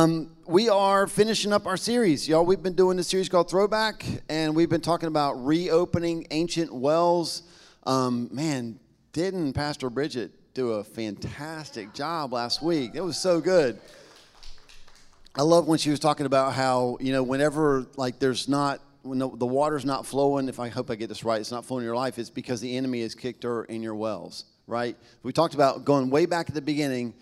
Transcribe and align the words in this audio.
Um, 0.00 0.34
we 0.46 0.70
are 0.70 1.06
finishing 1.06 1.52
up 1.52 1.66
our 1.66 1.76
series, 1.76 2.26
y'all. 2.26 2.46
We've 2.46 2.62
been 2.62 2.72
doing 2.72 2.96
this 2.96 3.08
series 3.08 3.28
called 3.28 3.50
Throwback, 3.50 4.02
and 4.30 4.56
we've 4.56 4.70
been 4.70 4.80
talking 4.80 5.08
about 5.08 5.44
reopening 5.44 6.26
ancient 6.30 6.72
wells. 6.72 7.42
Um, 7.84 8.30
man, 8.32 8.80
didn't 9.12 9.52
Pastor 9.52 9.90
Bridget 9.90 10.30
do 10.54 10.70
a 10.70 10.84
fantastic 10.84 11.92
job 11.92 12.32
last 12.32 12.62
week? 12.62 12.92
It 12.94 13.02
was 13.02 13.18
so 13.18 13.42
good. 13.42 13.78
I 15.34 15.42
love 15.42 15.68
when 15.68 15.78
she 15.78 15.90
was 15.90 16.00
talking 16.00 16.24
about 16.24 16.54
how 16.54 16.96
you 16.98 17.12
know 17.12 17.22
whenever 17.22 17.86
like 17.96 18.18
there's 18.18 18.48
not 18.48 18.80
when 19.02 19.18
the, 19.18 19.28
the 19.28 19.44
water's 19.44 19.84
not 19.84 20.06
flowing. 20.06 20.48
If 20.48 20.58
I 20.60 20.68
hope 20.68 20.90
I 20.90 20.94
get 20.94 21.10
this 21.10 21.24
right, 21.24 21.42
it's 21.42 21.52
not 21.52 21.66
flowing 21.66 21.82
in 21.82 21.86
your 21.86 21.96
life. 21.96 22.18
It's 22.18 22.30
because 22.30 22.62
the 22.62 22.74
enemy 22.74 23.02
has 23.02 23.14
kicked 23.14 23.42
her 23.42 23.64
in 23.64 23.82
your 23.82 23.96
wells, 23.96 24.46
right? 24.66 24.96
We 25.22 25.34
talked 25.34 25.52
about 25.52 25.84
going 25.84 26.08
way 26.08 26.24
back 26.24 26.48
at 26.48 26.54
the 26.54 26.62
beginning 26.62 27.12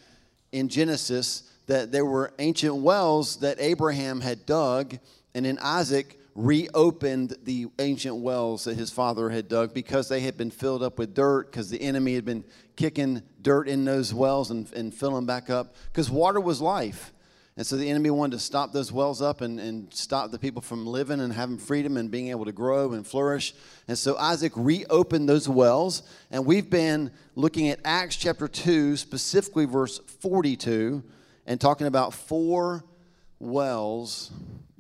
in 0.53 0.69
Genesis 0.69 1.43
that 1.69 1.93
there 1.93 2.05
were 2.05 2.33
ancient 2.39 2.75
wells 2.77 3.37
that 3.37 3.61
Abraham 3.61 4.21
had 4.21 4.45
dug, 4.45 4.99
and 5.35 5.47
then 5.47 5.59
Isaac 5.63 6.19
reopened 6.35 7.37
the 7.45 7.67
ancient 7.79 8.17
wells 8.17 8.65
that 8.65 8.77
his 8.77 8.91
father 8.91 9.29
had 9.29 9.49
dug 9.49 9.75
because 9.75 10.09
they 10.09 10.21
had 10.21 10.37
been 10.37 10.51
filled 10.51 10.83
up 10.83 10.99
with 10.99 11.15
dirt, 11.15 11.51
because 11.51 11.69
the 11.69 11.81
enemy 11.81 12.15
had 12.15 12.25
been 12.25 12.43
kicking 12.77 13.23
dirt 13.43 13.69
in 13.69 13.85
those 13.85 14.15
wells 14.15 14.51
and, 14.51 14.73
and 14.73 14.95
filling 14.95 15.27
back 15.27 15.51
up, 15.51 15.75
because 15.93 16.11
water 16.11 16.41
was 16.41 16.61
life. 16.61 17.13
And 17.59 17.67
so 17.67 17.77
the 17.77 17.91
enemy 17.91 18.11
wanted 18.11 18.37
to 18.37 18.43
stop 18.43 18.73
those 18.73 18.93
wells 18.93 19.21
up 19.21 19.41
and, 19.41 19.59
and 19.59 19.93
stop 19.93 20.31
the 20.31 20.39
people 20.39 20.63
from 20.63 20.87
living 20.87 21.21
and 21.21 21.33
having 21.33 21.59
freedom 21.59 21.97
and 21.97 22.09
being 22.09 22.29
able 22.29 22.45
to 22.45 22.53
grow 22.53 22.93
and 22.93 23.05
flourish. 23.05 23.53
And 23.89 23.99
so 23.99 24.17
Isaac 24.17 24.53
reopened 24.55 25.29
those 25.29 25.49
wells. 25.49 26.05
And 26.31 26.47
we've 26.47 26.71
been 26.71 27.11
looking 27.35 27.69
at 27.69 27.81
Acts 27.85 28.15
chapter 28.15 28.47
2, 28.47 28.97
specifically 28.97 29.65
verse 29.65 29.99
42 30.21 31.03
and 31.49 31.59
talking 31.59 31.87
about 31.87 32.13
four 32.13 32.85
wells 33.41 34.31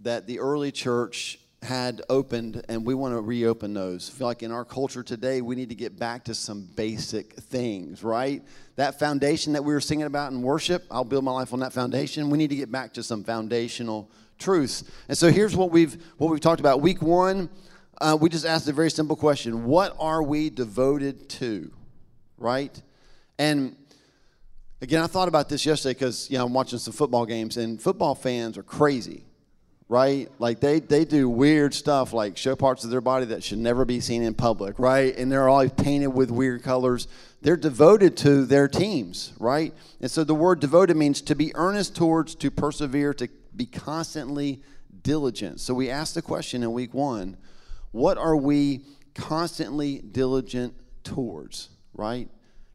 that 0.02 0.26
the 0.26 0.38
early 0.38 0.70
church 0.70 1.40
had 1.62 2.02
opened, 2.10 2.62
and 2.68 2.84
we 2.84 2.94
want 2.94 3.14
to 3.14 3.20
reopen 3.20 3.72
those. 3.72 4.10
I 4.10 4.18
feel 4.18 4.26
like 4.28 4.42
in 4.42 4.52
our 4.52 4.66
culture 4.66 5.02
today, 5.02 5.40
we 5.40 5.56
need 5.56 5.70
to 5.70 5.74
get 5.74 5.98
back 5.98 6.24
to 6.24 6.34
some 6.34 6.68
basic 6.76 7.32
things, 7.32 8.04
right? 8.04 8.44
That 8.76 8.98
foundation 8.98 9.54
that 9.54 9.64
we 9.64 9.72
were 9.72 9.80
singing 9.80 10.06
about 10.06 10.30
in 10.30 10.42
worship, 10.42 10.84
I'll 10.90 11.04
build 11.04 11.24
my 11.24 11.32
life 11.32 11.54
on 11.54 11.60
that 11.60 11.72
foundation. 11.72 12.28
We 12.28 12.36
need 12.36 12.50
to 12.50 12.56
get 12.56 12.70
back 12.70 12.92
to 12.94 13.02
some 13.02 13.24
foundational 13.24 14.10
truths. 14.38 14.84
And 15.08 15.16
so 15.16 15.32
here's 15.32 15.56
what 15.56 15.70
we've 15.70 16.00
what 16.18 16.30
we've 16.30 16.38
talked 16.38 16.60
about. 16.60 16.82
Week 16.82 17.00
one, 17.00 17.48
uh, 17.98 18.16
we 18.20 18.28
just 18.28 18.44
asked 18.44 18.68
a 18.68 18.72
very 18.72 18.90
simple 18.90 19.16
question: 19.16 19.64
What 19.64 19.96
are 19.98 20.22
we 20.22 20.50
devoted 20.50 21.30
to? 21.30 21.72
Right? 22.36 22.80
And 23.38 23.74
Again, 24.80 25.02
I 25.02 25.08
thought 25.08 25.26
about 25.26 25.48
this 25.48 25.66
yesterday 25.66 25.94
because 25.94 26.30
you 26.30 26.38
know 26.38 26.46
I'm 26.46 26.52
watching 26.52 26.78
some 26.78 26.92
football 26.92 27.26
games, 27.26 27.56
and 27.56 27.82
football 27.82 28.14
fans 28.14 28.56
are 28.56 28.62
crazy, 28.62 29.24
right? 29.88 30.30
Like 30.38 30.60
they 30.60 30.78
they 30.78 31.04
do 31.04 31.28
weird 31.28 31.74
stuff, 31.74 32.12
like 32.12 32.36
show 32.36 32.54
parts 32.54 32.84
of 32.84 32.90
their 32.90 33.00
body 33.00 33.26
that 33.26 33.42
should 33.42 33.58
never 33.58 33.84
be 33.84 33.98
seen 33.98 34.22
in 34.22 34.34
public, 34.34 34.78
right? 34.78 35.16
And 35.16 35.32
they're 35.32 35.48
always 35.48 35.72
painted 35.72 36.08
with 36.08 36.30
weird 36.30 36.62
colors. 36.62 37.08
They're 37.42 37.56
devoted 37.56 38.16
to 38.18 38.44
their 38.44 38.68
teams, 38.68 39.32
right? 39.40 39.74
And 40.00 40.08
so 40.08 40.22
the 40.22 40.34
word 40.34 40.60
devoted 40.60 40.96
means 40.96 41.22
to 41.22 41.34
be 41.34 41.50
earnest 41.56 41.96
towards, 41.96 42.36
to 42.36 42.50
persevere, 42.50 43.12
to 43.14 43.28
be 43.56 43.66
constantly 43.66 44.62
diligent. 45.02 45.58
So 45.58 45.74
we 45.74 45.90
asked 45.90 46.14
the 46.14 46.22
question 46.22 46.62
in 46.62 46.72
week 46.72 46.94
one: 46.94 47.36
What 47.90 48.16
are 48.16 48.36
we 48.36 48.82
constantly 49.16 49.98
diligent 49.98 50.74
towards, 51.02 51.68
right? 51.94 52.28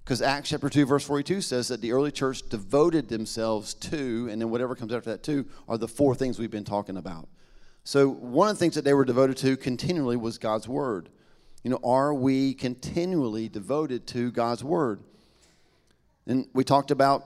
Because 0.03 0.21
Acts 0.21 0.49
chapter 0.49 0.69
2, 0.69 0.85
verse 0.85 1.05
42 1.05 1.39
says 1.39 1.69
that 1.69 1.79
the 1.79 1.93
early 1.93 2.11
church 2.11 2.41
devoted 2.49 3.07
themselves 3.07 3.73
to, 3.75 4.27
and 4.29 4.41
then 4.41 4.49
whatever 4.49 4.75
comes 4.75 4.91
after 4.93 5.11
that 5.11 5.23
too, 5.23 5.45
are 5.69 5.77
the 5.77 5.87
four 5.87 6.13
things 6.13 6.37
we've 6.37 6.51
been 6.51 6.65
talking 6.65 6.97
about. 6.97 7.29
So 7.85 8.09
one 8.09 8.49
of 8.49 8.55
the 8.55 8.59
things 8.59 8.75
that 8.75 8.83
they 8.83 8.93
were 8.93 9.05
devoted 9.05 9.37
to 9.37 9.55
continually 9.55 10.17
was 10.17 10.37
God's 10.37 10.67
word. 10.67 11.09
You 11.63 11.71
know, 11.71 11.79
are 11.85 12.13
we 12.13 12.53
continually 12.53 13.47
devoted 13.47 14.05
to 14.07 14.31
God's 14.31 14.63
word? 14.63 14.99
And 16.27 16.47
we 16.53 16.65
talked 16.65 16.91
about 16.91 17.25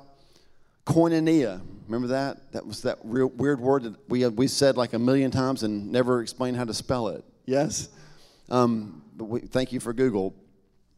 koinonia. 0.85 1.61
Remember 1.88 2.07
that? 2.09 2.51
That 2.51 2.67
was 2.67 2.83
that 2.83 2.99
real 3.03 3.27
weird 3.27 3.59
word 3.59 3.83
that 3.83 3.95
we, 4.07 4.27
we 4.27 4.47
said 4.47 4.77
like 4.77 4.94
a 4.94 4.99
million 4.99 5.31
times 5.31 5.63
and 5.63 5.91
never 5.91 6.21
explained 6.21 6.57
how 6.57 6.65
to 6.65 6.73
spell 6.75 7.07
it. 7.07 7.25
Yes? 7.45 7.89
Um, 8.49 9.01
but 9.15 9.25
we, 9.25 9.39
thank 9.39 9.71
you 9.71 9.79
for 9.79 9.94
Google, 9.94 10.35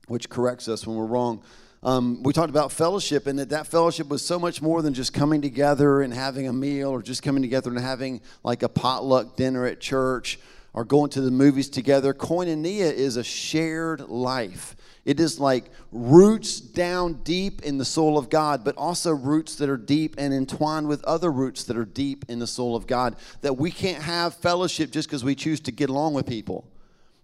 which 0.07 0.29
corrects 0.29 0.67
us 0.67 0.85
when 0.85 0.97
we're 0.97 1.05
wrong 1.05 1.41
um, 1.81 2.21
we 2.23 2.33
talked 2.33 2.49
about 2.49 2.71
fellowship 2.71 3.25
and 3.25 3.39
that 3.39 3.49
that 3.49 3.67
fellowship 3.67 4.09
was 4.09 4.23
so 4.23 4.37
much 4.37 4.61
more 4.61 4.81
than 4.81 4.93
just 4.93 5.13
coming 5.13 5.41
together 5.41 6.01
and 6.01 6.13
having 6.13 6.47
a 6.47 6.53
meal 6.53 6.89
or 6.89 7.01
just 7.01 7.23
coming 7.23 7.41
together 7.41 7.69
and 7.69 7.79
having 7.79 8.19
like 8.43 8.63
a 8.63 8.69
potluck 8.69 9.37
dinner 9.37 9.65
at 9.65 9.79
church 9.79 10.39
or 10.73 10.83
going 10.83 11.09
to 11.11 11.21
the 11.21 11.31
movies 11.31 11.69
together. 11.69 12.13
Koinonia 12.13 12.91
is 12.91 13.15
a 13.15 13.23
shared 13.23 14.01
life. 14.01 14.75
It 15.05 15.21
is 15.21 15.39
like 15.39 15.71
roots 15.93 16.59
down 16.59 17.23
deep 17.23 17.61
in 17.63 17.77
the 17.77 17.85
soul 17.85 18.17
of 18.17 18.29
God, 18.29 18.65
but 18.65 18.75
also 18.75 19.11
roots 19.11 19.55
that 19.55 19.69
are 19.69 19.77
deep 19.77 20.15
and 20.17 20.33
entwined 20.33 20.87
with 20.87 21.03
other 21.05 21.31
roots 21.31 21.63
that 21.63 21.77
are 21.77 21.85
deep 21.85 22.25
in 22.27 22.39
the 22.39 22.45
soul 22.45 22.75
of 22.75 22.87
God. 22.87 23.15
That 23.41 23.57
we 23.57 23.71
can't 23.71 24.03
have 24.03 24.35
fellowship 24.35 24.91
just 24.91 25.07
because 25.07 25.23
we 25.23 25.33
choose 25.33 25.61
to 25.61 25.71
get 25.71 25.89
along 25.89 26.13
with 26.13 26.27
people. 26.27 26.67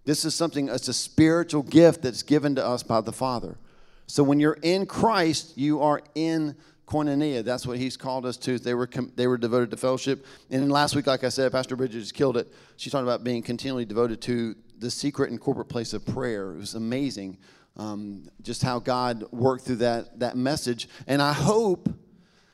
This 0.06 0.24
is 0.24 0.34
something, 0.34 0.68
it's 0.68 0.88
a 0.88 0.94
spiritual 0.94 1.62
gift 1.62 2.02
that's 2.02 2.22
given 2.22 2.54
to 2.54 2.66
us 2.66 2.82
by 2.82 3.02
the 3.02 3.12
Father. 3.12 3.58
So 4.06 4.22
when 4.22 4.40
you're 4.40 4.58
in 4.62 4.86
Christ, 4.86 5.56
you 5.56 5.80
are 5.82 6.00
in 6.14 6.56
koinonia. 6.86 7.44
That's 7.44 7.66
what 7.66 7.78
he's 7.78 7.96
called 7.96 8.24
us 8.24 8.36
to. 8.38 8.58
They 8.58 8.74
were 8.74 8.88
they 9.14 9.26
were 9.26 9.38
devoted 9.38 9.70
to 9.72 9.76
fellowship. 9.76 10.24
And 10.50 10.62
then 10.62 10.70
last 10.70 10.94
week, 10.94 11.06
like 11.06 11.24
I 11.24 11.28
said, 11.28 11.50
Pastor 11.52 11.76
Bridget 11.76 12.00
just 12.00 12.14
killed 12.14 12.36
it. 12.36 12.52
She 12.76 12.90
talked 12.90 13.02
about 13.02 13.24
being 13.24 13.42
continually 13.42 13.84
devoted 13.84 14.20
to 14.22 14.54
the 14.78 14.90
secret 14.90 15.30
and 15.30 15.40
corporate 15.40 15.68
place 15.68 15.92
of 15.92 16.04
prayer. 16.06 16.52
It 16.52 16.58
was 16.58 16.74
amazing, 16.74 17.38
um, 17.76 18.28
just 18.42 18.62
how 18.62 18.78
God 18.78 19.24
worked 19.32 19.64
through 19.64 19.76
that 19.76 20.20
that 20.20 20.36
message. 20.36 20.88
And 21.06 21.20
I 21.20 21.32
hope 21.32 21.88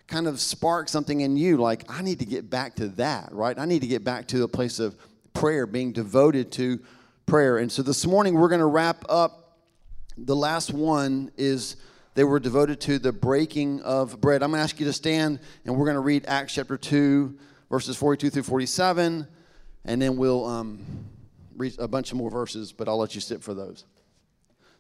kind 0.07 0.27
of 0.27 0.41
spark 0.41 0.89
something 0.89 1.23
in 1.23 1.37
you 1.37 1.57
like 1.57 1.85
I 1.89 2.03
need 2.03 2.19
to 2.19 2.27
get 2.27 2.51
back 2.51 2.77
to 2.77 2.89
that, 2.89 3.31
right? 3.33 3.59
I 3.59 3.67
need 3.67 3.81
to 3.81 3.87
get 3.87 4.05
back 4.05 4.29
to 4.29 4.43
a 4.45 4.49
place 4.49 4.79
of 4.79 4.97
prayer, 5.35 5.67
being 5.67 5.93
devoted 5.93 6.53
to 6.53 6.81
prayer. 7.27 7.59
And 7.59 7.71
so 7.71 7.83
this 7.83 8.07
morning 8.07 8.35
we're 8.35 8.49
going 8.49 8.61
to 8.61 8.67
wrap 8.67 9.05
up 9.09 9.42
the 10.17 10.37
last 10.37 10.73
one 10.73 11.31
is 11.37 11.77
they 12.15 12.25
were 12.25 12.41
devoted 12.41 12.81
to 12.83 12.99
the 12.99 13.13
breaking 13.13 13.81
of 13.83 14.21
bread. 14.21 14.43
I'm 14.43 14.51
going 14.51 14.59
to 14.59 14.65
ask 14.65 14.79
you 14.79 14.87
to 14.87 14.93
stand, 14.93 15.41
and 15.65 15.77
we're 15.77 15.87
going 15.87 15.95
to 15.95 16.01
read 16.01 16.27
Acts 16.27 16.55
chapter 16.55 16.77
2, 16.77 17.39
verses 17.71 17.97
42 17.97 18.31
through 18.31 18.43
47, 18.43 19.27
and 19.85 20.03
then 20.03 20.17
we'll 20.17 20.45
um, 20.45 20.85
read 21.57 21.75
a 21.79 21.89
bunch 21.89 22.13
of 22.13 22.19
more 22.19 22.31
verses, 22.31 22.73
but 22.73 22.89
I'll 22.89 22.99
let 22.99 23.15
you 23.15 23.21
sit 23.21 23.43
for 23.43 23.55
those. 23.55 23.87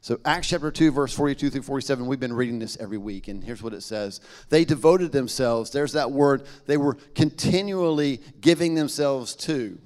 So, 0.02 0.18
Acts 0.24 0.48
chapter 0.48 0.70
2, 0.70 0.90
verse 0.90 1.14
42 1.14 1.48
through 1.48 1.62
47, 1.62 2.06
we've 2.06 2.18
been 2.18 2.32
reading 2.32 2.58
this 2.58 2.76
every 2.78 2.98
week, 2.98 3.28
and 3.28 3.42
here's 3.42 3.62
what 3.62 3.72
it 3.72 3.82
says. 3.82 4.20
They 4.48 4.64
devoted 4.64 5.12
themselves, 5.12 5.70
there's 5.70 5.92
that 5.92 6.10
word, 6.10 6.42
they 6.66 6.76
were 6.76 6.94
continually 7.14 8.20
giving 8.40 8.74
themselves 8.74 9.36
to 9.36 9.78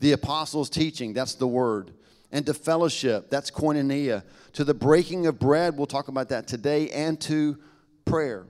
the 0.00 0.12
apostles' 0.12 0.70
teaching, 0.70 1.12
that's 1.12 1.34
the 1.34 1.48
word, 1.48 1.92
and 2.30 2.44
to 2.46 2.54
fellowship, 2.54 3.30
that's 3.30 3.50
koinonia 3.50 4.22
to 4.52 4.64
the 4.64 4.74
breaking 4.74 5.26
of 5.26 5.38
bread. 5.38 5.76
We'll 5.76 5.86
talk 5.86 6.08
about 6.08 6.28
that 6.30 6.46
today, 6.46 6.90
and 6.90 7.20
to 7.22 7.58
prayer. 8.04 8.46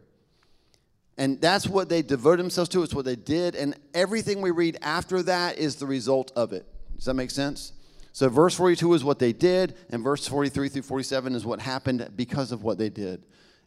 And 1.16 1.40
that's 1.40 1.66
what 1.66 1.88
they 1.88 2.02
devoted 2.02 2.44
themselves 2.44 2.70
to, 2.70 2.82
it's 2.82 2.94
what 2.94 3.04
they 3.04 3.16
did. 3.16 3.56
And 3.56 3.76
everything 3.92 4.40
we 4.40 4.52
read 4.52 4.78
after 4.82 5.22
that 5.24 5.58
is 5.58 5.76
the 5.76 5.86
result 5.86 6.32
of 6.36 6.52
it. 6.52 6.64
Does 6.96 7.06
that 7.06 7.14
make 7.14 7.30
sense? 7.30 7.72
So, 8.12 8.28
verse 8.28 8.54
42 8.54 8.94
is 8.94 9.04
what 9.04 9.18
they 9.18 9.32
did, 9.32 9.76
and 9.90 10.02
verse 10.02 10.26
43 10.26 10.68
through 10.68 10.82
47 10.82 11.34
is 11.34 11.44
what 11.44 11.60
happened 11.60 12.10
because 12.16 12.50
of 12.50 12.62
what 12.62 12.78
they 12.78 12.88
did. 12.88 13.24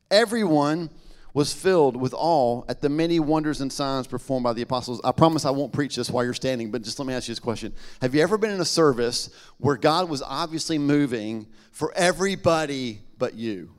Everyone 0.09 0.89
was 1.33 1.53
filled 1.53 1.95
with 1.95 2.13
awe 2.13 2.63
at 2.67 2.81
the 2.81 2.89
many 2.89 3.19
wonders 3.19 3.61
and 3.61 3.71
signs 3.71 4.07
performed 4.07 4.43
by 4.43 4.53
the 4.53 4.61
apostles. 4.61 4.99
I 5.03 5.11
promise 5.11 5.45
I 5.45 5.51
won't 5.51 5.71
preach 5.71 5.95
this 5.95 6.09
while 6.09 6.23
you're 6.23 6.33
standing, 6.33 6.71
but 6.71 6.81
just 6.81 6.99
let 6.99 7.07
me 7.07 7.13
ask 7.13 7.27
you 7.27 7.31
this 7.31 7.39
question. 7.39 7.73
Have 8.01 8.13
you 8.13 8.21
ever 8.21 8.37
been 8.37 8.51
in 8.51 8.59
a 8.59 8.65
service 8.65 9.29
where 9.57 9.77
God 9.77 10.09
was 10.09 10.21
obviously 10.21 10.77
moving 10.77 11.47
for 11.71 11.93
everybody 11.95 13.01
but 13.17 13.35
you? 13.35 13.71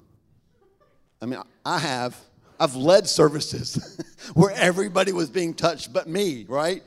I 1.21 1.27
mean, 1.27 1.41
I 1.65 1.79
have. 1.79 2.17
I've 2.59 2.75
led 2.77 3.09
services 3.09 4.01
where 4.35 4.53
everybody 4.53 5.13
was 5.13 5.29
being 5.29 5.53
touched 5.53 5.93
but 5.93 6.09
me, 6.09 6.47
right? 6.49 6.83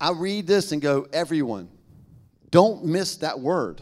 I 0.00 0.12
read 0.12 0.46
this 0.46 0.72
and 0.72 0.80
go, 0.80 1.06
everyone. 1.12 1.68
Don't 2.50 2.84
miss 2.84 3.16
that 3.18 3.40
word. 3.40 3.80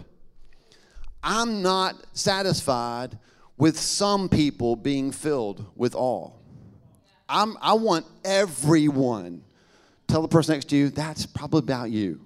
I'm 1.23 1.63
not 1.63 1.97
satisfied 2.13 3.19
with 3.57 3.79
some 3.79 4.29
people 4.29 4.77
being 4.77 5.13
filled 5.13 5.65
with 5.77 5.95
awe. 5.95 6.31
I'm, 7.29 7.57
I 7.61 7.75
want 7.75 8.07
everyone. 8.25 9.43
Tell 10.09 10.23
the 10.23 10.29
person 10.29 10.55
next 10.55 10.67
to 10.67 10.77
you, 10.77 10.91
that's 10.91 11.27
probably 11.27 11.61
about 11.61 11.91
you. 11.91 12.21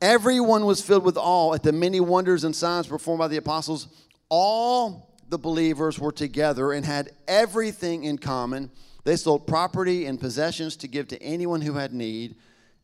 Everyone 0.00 0.66
was 0.66 0.82
filled 0.82 1.04
with 1.04 1.16
awe 1.16 1.54
at 1.54 1.62
the 1.62 1.72
many 1.72 2.00
wonders 2.00 2.44
and 2.44 2.54
signs 2.54 2.86
performed 2.86 3.20
by 3.20 3.28
the 3.28 3.38
apostles. 3.38 3.88
All 4.28 5.14
the 5.28 5.38
believers 5.38 5.98
were 5.98 6.12
together 6.12 6.72
and 6.72 6.84
had 6.84 7.12
everything 7.26 8.04
in 8.04 8.18
common. 8.18 8.70
They 9.04 9.16
sold 9.16 9.46
property 9.46 10.06
and 10.06 10.20
possessions 10.20 10.76
to 10.76 10.88
give 10.88 11.08
to 11.08 11.22
anyone 11.22 11.60
who 11.60 11.74
had 11.74 11.94
need. 11.94 12.36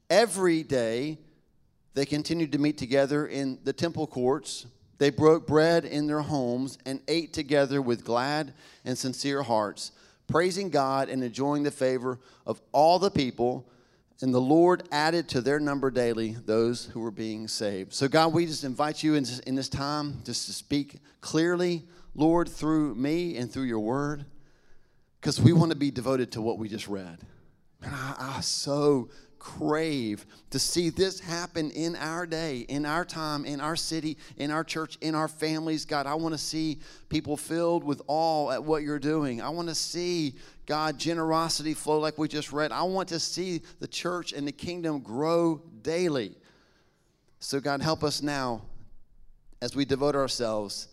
Every 0.09 0.63
day, 0.63 1.19
they 1.95 2.07
continued 2.07 2.53
to 2.53 2.59
meet 2.59 2.79
together 2.79 3.27
in 3.27 3.59
the 3.65 3.73
temple 3.73 4.07
courts. 4.07 4.67
They 5.01 5.09
broke 5.09 5.47
bread 5.47 5.87
in 5.87 6.07
their 6.07 6.21
homes 6.21 6.77
and 6.85 7.01
ate 7.09 7.33
together 7.33 7.81
with 7.81 8.05
glad 8.05 8.53
and 8.85 8.99
sincere 8.99 9.43
hearts, 9.43 9.93
praising 10.29 10.69
God 10.69 11.09
and 11.09 11.25
enjoying 11.25 11.63
the 11.63 11.71
favor 11.71 12.19
of 12.47 12.61
all 12.71 12.99
the 12.99 13.11
people. 13.11 13.67
And 14.21 14.35
the 14.35 14.43
Lord 14.43 14.83
added 14.93 15.27
to 15.31 15.41
their 15.41 15.59
number 15.59 15.91
daily 15.91 16.37
those 16.45 16.85
who 16.85 17.01
were 17.01 17.11
being 17.11 17.49
saved. 17.49 17.95
So, 17.95 18.09
God, 18.09 18.35
we 18.35 18.45
just 18.45 18.63
invite 18.63 19.03
you 19.03 19.15
in 19.15 19.23
this, 19.23 19.39
in 19.39 19.55
this 19.55 19.71
time 19.71 20.21
just 20.23 20.45
to 20.49 20.53
speak 20.53 20.99
clearly, 21.23 21.85
Lord, 22.15 22.47
through 22.47 22.95
me 22.95 23.39
and 23.39 23.51
through 23.51 23.65
your 23.65 23.81
word, 23.81 24.27
because 25.19 25.41
we 25.41 25.55
want 25.55 25.71
to 25.71 25.79
be 25.79 25.91
devoted 25.91 26.31
to 26.33 26.43
what 26.43 26.59
we 26.59 26.69
just 26.69 26.89
read. 26.89 27.21
And 27.81 27.95
I, 27.95 28.35
I 28.37 28.41
so 28.43 29.09
crave 29.41 30.25
to 30.51 30.59
see 30.61 30.91
this 30.91 31.19
happen 31.19 31.73
in 31.73 31.97
our 31.97 32.27
day, 32.27 32.59
in 32.69 32.87
our 32.87 33.05
time, 33.05 33.45
in 33.45 33.61
our 33.61 33.75
city, 33.75 34.17
in 34.37 34.53
our 34.53 34.63
church, 34.63 34.97
in 35.01 35.17
our 35.17 35.27
families. 35.27 35.85
God, 35.85 36.07
I 36.07 36.15
want 36.15 36.35
to 36.35 36.39
see 36.39 36.79
people 37.09 37.37
filled 37.37 37.83
with 37.83 38.01
awe 38.07 38.53
at 38.53 38.63
what 38.63 38.83
you're 38.83 39.01
doing. 39.01 39.43
I 39.43 39.49
want 39.49 39.69
to 39.69 39.75
see, 39.75 40.35
God, 40.67 40.99
generosity 40.99 41.75
flow 41.75 41.99
like 41.99 42.19
we 42.19 42.29
just 42.29 42.53
read. 42.53 42.71
I 42.71 42.85
want 42.85 43.09
to 43.09 43.19
see 43.19 43.63
the 43.81 43.89
church 43.89 44.33
and 44.33 44.47
the 44.47 44.53
kingdom 44.53 45.01
grow 45.01 45.61
daily. 45.83 46.37
So, 47.41 47.59
God, 47.59 47.83
help 47.83 48.05
us 48.05 48.23
now 48.23 48.63
as 49.61 49.75
we 49.75 49.85
devote 49.85 50.15
ourselves 50.15 50.89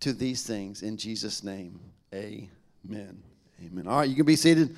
to 0.00 0.12
these 0.12 0.42
things. 0.42 0.82
In 0.82 0.96
Jesus' 0.96 1.42
name, 1.42 1.80
amen. 2.12 3.22
Amen. 3.64 3.86
All 3.86 3.98
right, 3.98 4.08
you 4.08 4.16
can 4.16 4.26
be 4.26 4.36
seated. 4.36 4.76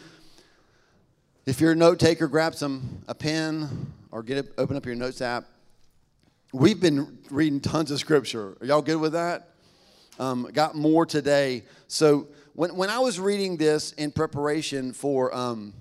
If 1.47 1.61
you're 1.61 1.71
a 1.71 1.77
note 1.77 2.01
taker, 2.01 2.27
grab 2.27 2.57
some 2.57 3.05
a 3.07 3.15
pen 3.15 3.93
or 4.11 4.25
get 4.25 4.39
it, 4.39 4.53
open 4.59 4.77
up 4.77 4.85
your 4.85 4.97
notes 4.97 5.21
app. 5.21 5.45
We've 6.53 6.81
been 6.81 7.19
reading 7.31 7.61
tons 7.61 7.93
of 7.93 8.01
scripture. 8.01 8.57
Are 8.61 8.67
y'all 8.67 8.83
good 8.83 8.97
with 8.97 9.13
that? 9.13 9.51
Um, 10.19 10.51
got 10.53 10.75
more 10.75 11.07
today. 11.07 11.63
So 11.87 12.27
when 12.55 12.75
when 12.75 12.91
I 12.91 12.99
was 12.99 13.21
reading 13.21 13.59
this 13.59 13.93
in 13.93 14.11
preparation 14.11 14.93
for 14.93 15.33
um, 15.33 15.73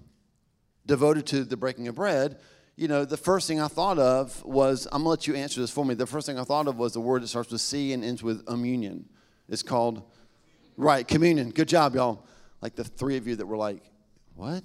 devoted 0.86 1.26
to 1.28 1.44
the 1.44 1.58
breaking 1.58 1.88
of 1.88 1.96
bread, 1.96 2.38
you 2.76 2.88
know, 2.88 3.04
the 3.04 3.18
first 3.18 3.48
thing 3.48 3.60
I 3.60 3.68
thought 3.68 3.98
of 3.98 4.46
was 4.46 4.86
I'm 4.92 5.00
gonna 5.00 5.10
let 5.10 5.26
you 5.26 5.34
answer 5.34 5.62
this 5.62 5.72
for 5.72 5.84
me. 5.84 5.96
The 5.96 6.06
first 6.06 6.28
thing 6.28 6.38
I 6.38 6.44
thought 6.44 6.68
of 6.68 6.78
was 6.78 6.94
the 6.94 7.02
word 7.02 7.24
that 7.24 7.28
starts 7.30 7.52
with 7.52 7.62
C 7.62 7.92
and 7.92 8.04
ends 8.04 8.22
with 8.22 8.46
communion. 8.46 9.10
It's 9.50 9.64
called 9.64 10.04
right 10.78 11.08
communion. 11.08 11.50
Good 11.50 11.70
job, 11.70 11.96
y'all. 11.96 12.24
Like 12.62 12.76
the 12.76 12.84
three 12.84 13.18
of 13.18 13.26
you 13.26 13.36
that 13.38 13.48
were 13.48 13.58
like, 13.58 13.82
what? 14.36 14.64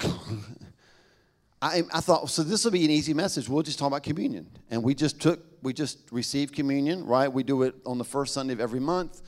I, 1.62 1.82
I 1.92 2.00
thought, 2.00 2.30
so 2.30 2.42
this 2.42 2.64
will 2.64 2.70
be 2.70 2.84
an 2.84 2.90
easy 2.90 3.12
message. 3.12 3.48
We'll 3.48 3.62
just 3.62 3.78
talk 3.78 3.88
about 3.88 4.02
communion. 4.02 4.46
And 4.70 4.82
we 4.82 4.94
just 4.94 5.20
took, 5.20 5.40
we 5.62 5.72
just 5.72 5.98
received 6.10 6.54
communion, 6.54 7.04
right? 7.04 7.30
We 7.30 7.42
do 7.42 7.62
it 7.64 7.74
on 7.84 7.98
the 7.98 8.04
first 8.04 8.32
Sunday 8.32 8.54
of 8.54 8.60
every 8.60 8.80
month. 8.80 9.20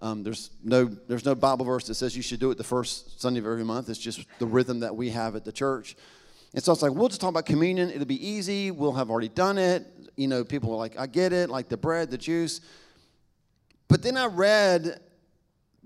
Um, 0.00 0.22
there's 0.22 0.50
no 0.62 0.84
there's 0.84 1.24
no 1.24 1.34
Bible 1.34 1.64
verse 1.64 1.86
that 1.86 1.94
says 1.94 2.14
you 2.14 2.22
should 2.22 2.40
do 2.40 2.50
it 2.50 2.58
the 2.58 2.64
first 2.64 3.18
Sunday 3.20 3.40
of 3.40 3.46
every 3.46 3.64
month. 3.64 3.88
It's 3.88 3.98
just 3.98 4.26
the 4.38 4.46
rhythm 4.46 4.80
that 4.80 4.94
we 4.94 5.10
have 5.10 5.36
at 5.36 5.44
the 5.44 5.52
church. 5.52 5.96
And 6.52 6.62
so 6.62 6.72
it's 6.72 6.82
like, 6.82 6.92
we'll 6.92 7.08
just 7.08 7.20
talk 7.20 7.30
about 7.30 7.46
communion. 7.46 7.90
It'll 7.90 8.04
be 8.04 8.26
easy. 8.26 8.70
We'll 8.70 8.92
have 8.92 9.10
already 9.10 9.28
done 9.28 9.58
it. 9.58 9.86
You 10.16 10.28
know, 10.28 10.44
people 10.44 10.72
are 10.72 10.76
like, 10.76 10.98
I 10.98 11.06
get 11.06 11.32
it, 11.32 11.50
like 11.50 11.68
the 11.68 11.76
bread, 11.76 12.10
the 12.10 12.18
juice. 12.18 12.60
But 13.88 14.02
then 14.02 14.16
I 14.16 14.26
read 14.26 15.00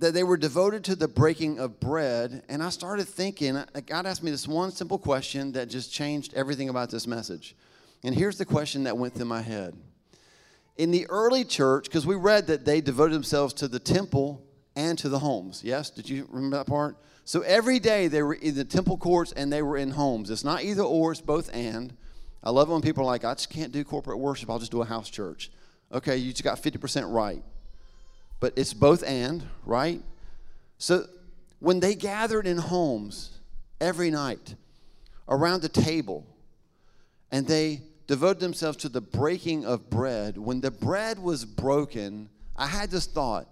that 0.00 0.14
they 0.14 0.24
were 0.24 0.38
devoted 0.38 0.82
to 0.82 0.96
the 0.96 1.06
breaking 1.06 1.58
of 1.58 1.78
bread. 1.78 2.42
And 2.48 2.62
I 2.62 2.70
started 2.70 3.06
thinking, 3.06 3.56
uh, 3.56 3.66
God 3.84 4.06
asked 4.06 4.22
me 4.22 4.30
this 4.30 4.48
one 4.48 4.72
simple 4.72 4.98
question 4.98 5.52
that 5.52 5.68
just 5.68 5.92
changed 5.92 6.32
everything 6.34 6.70
about 6.70 6.90
this 6.90 7.06
message. 7.06 7.54
And 8.02 8.14
here's 8.14 8.38
the 8.38 8.46
question 8.46 8.84
that 8.84 8.96
went 8.96 9.14
through 9.14 9.26
my 9.26 9.42
head. 9.42 9.76
In 10.78 10.90
the 10.90 11.06
early 11.08 11.44
church, 11.44 11.84
because 11.84 12.06
we 12.06 12.14
read 12.14 12.46
that 12.46 12.64
they 12.64 12.80
devoted 12.80 13.14
themselves 13.14 13.52
to 13.54 13.68
the 13.68 13.78
temple 13.78 14.42
and 14.74 14.98
to 14.98 15.10
the 15.10 15.18
homes. 15.18 15.62
Yes? 15.62 15.90
Did 15.90 16.08
you 16.08 16.26
remember 16.30 16.56
that 16.56 16.66
part? 16.66 16.96
So 17.26 17.42
every 17.42 17.78
day 17.78 18.08
they 18.08 18.22
were 18.22 18.34
in 18.34 18.54
the 18.54 18.64
temple 18.64 18.96
courts 18.96 19.32
and 19.32 19.52
they 19.52 19.60
were 19.60 19.76
in 19.76 19.90
homes. 19.90 20.30
It's 20.30 20.44
not 20.44 20.64
either 20.64 20.82
or, 20.82 21.12
it's 21.12 21.20
both 21.20 21.50
and. 21.52 21.94
I 22.42 22.48
love 22.48 22.70
when 22.70 22.80
people 22.80 23.02
are 23.02 23.06
like, 23.06 23.26
I 23.26 23.34
just 23.34 23.50
can't 23.50 23.70
do 23.70 23.84
corporate 23.84 24.18
worship, 24.18 24.48
I'll 24.48 24.58
just 24.58 24.72
do 24.72 24.80
a 24.80 24.86
house 24.86 25.10
church. 25.10 25.50
Okay, 25.92 26.16
you 26.16 26.30
just 26.30 26.42
got 26.42 26.56
50% 26.62 27.12
right 27.12 27.44
but 28.40 28.54
it's 28.56 28.74
both 28.74 29.04
and, 29.04 29.46
right? 29.64 30.02
So 30.78 31.06
when 31.58 31.80
they 31.80 31.94
gathered 31.94 32.46
in 32.46 32.56
homes 32.56 33.38
every 33.80 34.10
night 34.10 34.54
around 35.28 35.62
the 35.62 35.68
table 35.68 36.26
and 37.30 37.46
they 37.46 37.82
devoted 38.06 38.40
themselves 38.40 38.78
to 38.78 38.88
the 38.88 39.00
breaking 39.00 39.64
of 39.64 39.88
bread, 39.90 40.36
when 40.36 40.60
the 40.60 40.70
bread 40.70 41.18
was 41.18 41.44
broken, 41.44 42.28
I 42.56 42.66
had 42.66 42.90
this 42.90 43.06
thought 43.06 43.46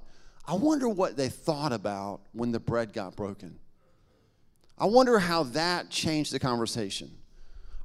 I 0.49 0.55
wonder 0.55 0.89
what 0.89 1.15
they 1.15 1.29
thought 1.29 1.75
about 1.75 2.21
when 2.33 2.53
the 2.53 2.59
bread 2.59 2.95
got 2.95 3.15
broken. 3.15 3.59
I 4.79 4.87
wonder 4.87 5.19
how 5.19 5.43
that 5.43 5.91
changed 5.91 6.33
the 6.33 6.39
conversation. 6.39 7.11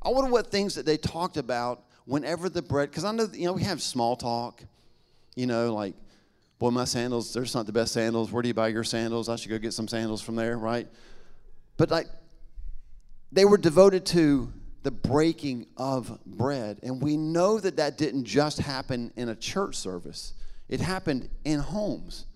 I 0.01 0.09
wonder 0.09 0.31
what 0.31 0.49
things 0.49 0.75
that 0.75 0.85
they 0.85 0.95
talked 0.95 1.35
about 1.35 1.83
whenever 2.06 2.47
the 2.47 2.61
bread, 2.61 2.89
because 2.89 3.03
I 3.03 3.11
know, 3.11 3.27
you 3.33 3.47
know, 3.47 3.53
we 3.53 3.63
have 3.63 3.81
small 3.81 4.15
talk, 4.15 4.63
you 5.35 5.45
know, 5.45 5.73
like, 5.73 5.95
Boy, 6.63 6.69
my 6.69 6.86
sandals, 6.86 7.33
they're 7.33 7.44
just 7.44 7.56
not 7.56 7.65
the 7.65 7.74
best 7.74 7.92
sandals. 7.92 8.31
Where 8.31 8.42
do 8.42 8.48
you 8.48 8.54
buy 8.54 8.69
your 8.69 8.86
sandals? 8.86 9.27
I 9.27 9.36
should 9.36 9.50
go 9.50 9.57
get 9.57 9.74
some 9.74 9.86
sandals 9.86 10.21
from 10.21 10.38
there, 10.38 10.57
right? 10.57 10.88
But 11.75 11.92
like, 11.92 12.07
they 13.33 13.44
were 13.44 13.57
devoted 13.57 14.06
to 14.06 14.50
the 14.81 14.89
breaking 14.89 15.68
of 15.75 16.18
bread. 16.25 16.80
And 16.81 17.01
we 17.01 17.18
know 17.18 17.60
that 17.60 17.75
that 17.75 17.98
didn't 17.98 18.24
just 18.24 18.60
happen 18.60 19.12
in 19.18 19.27
a 19.27 19.36
church 19.36 19.75
service, 19.75 20.36
it 20.69 20.80
happened 20.80 21.27
in 21.44 21.60
homes. 21.60 22.27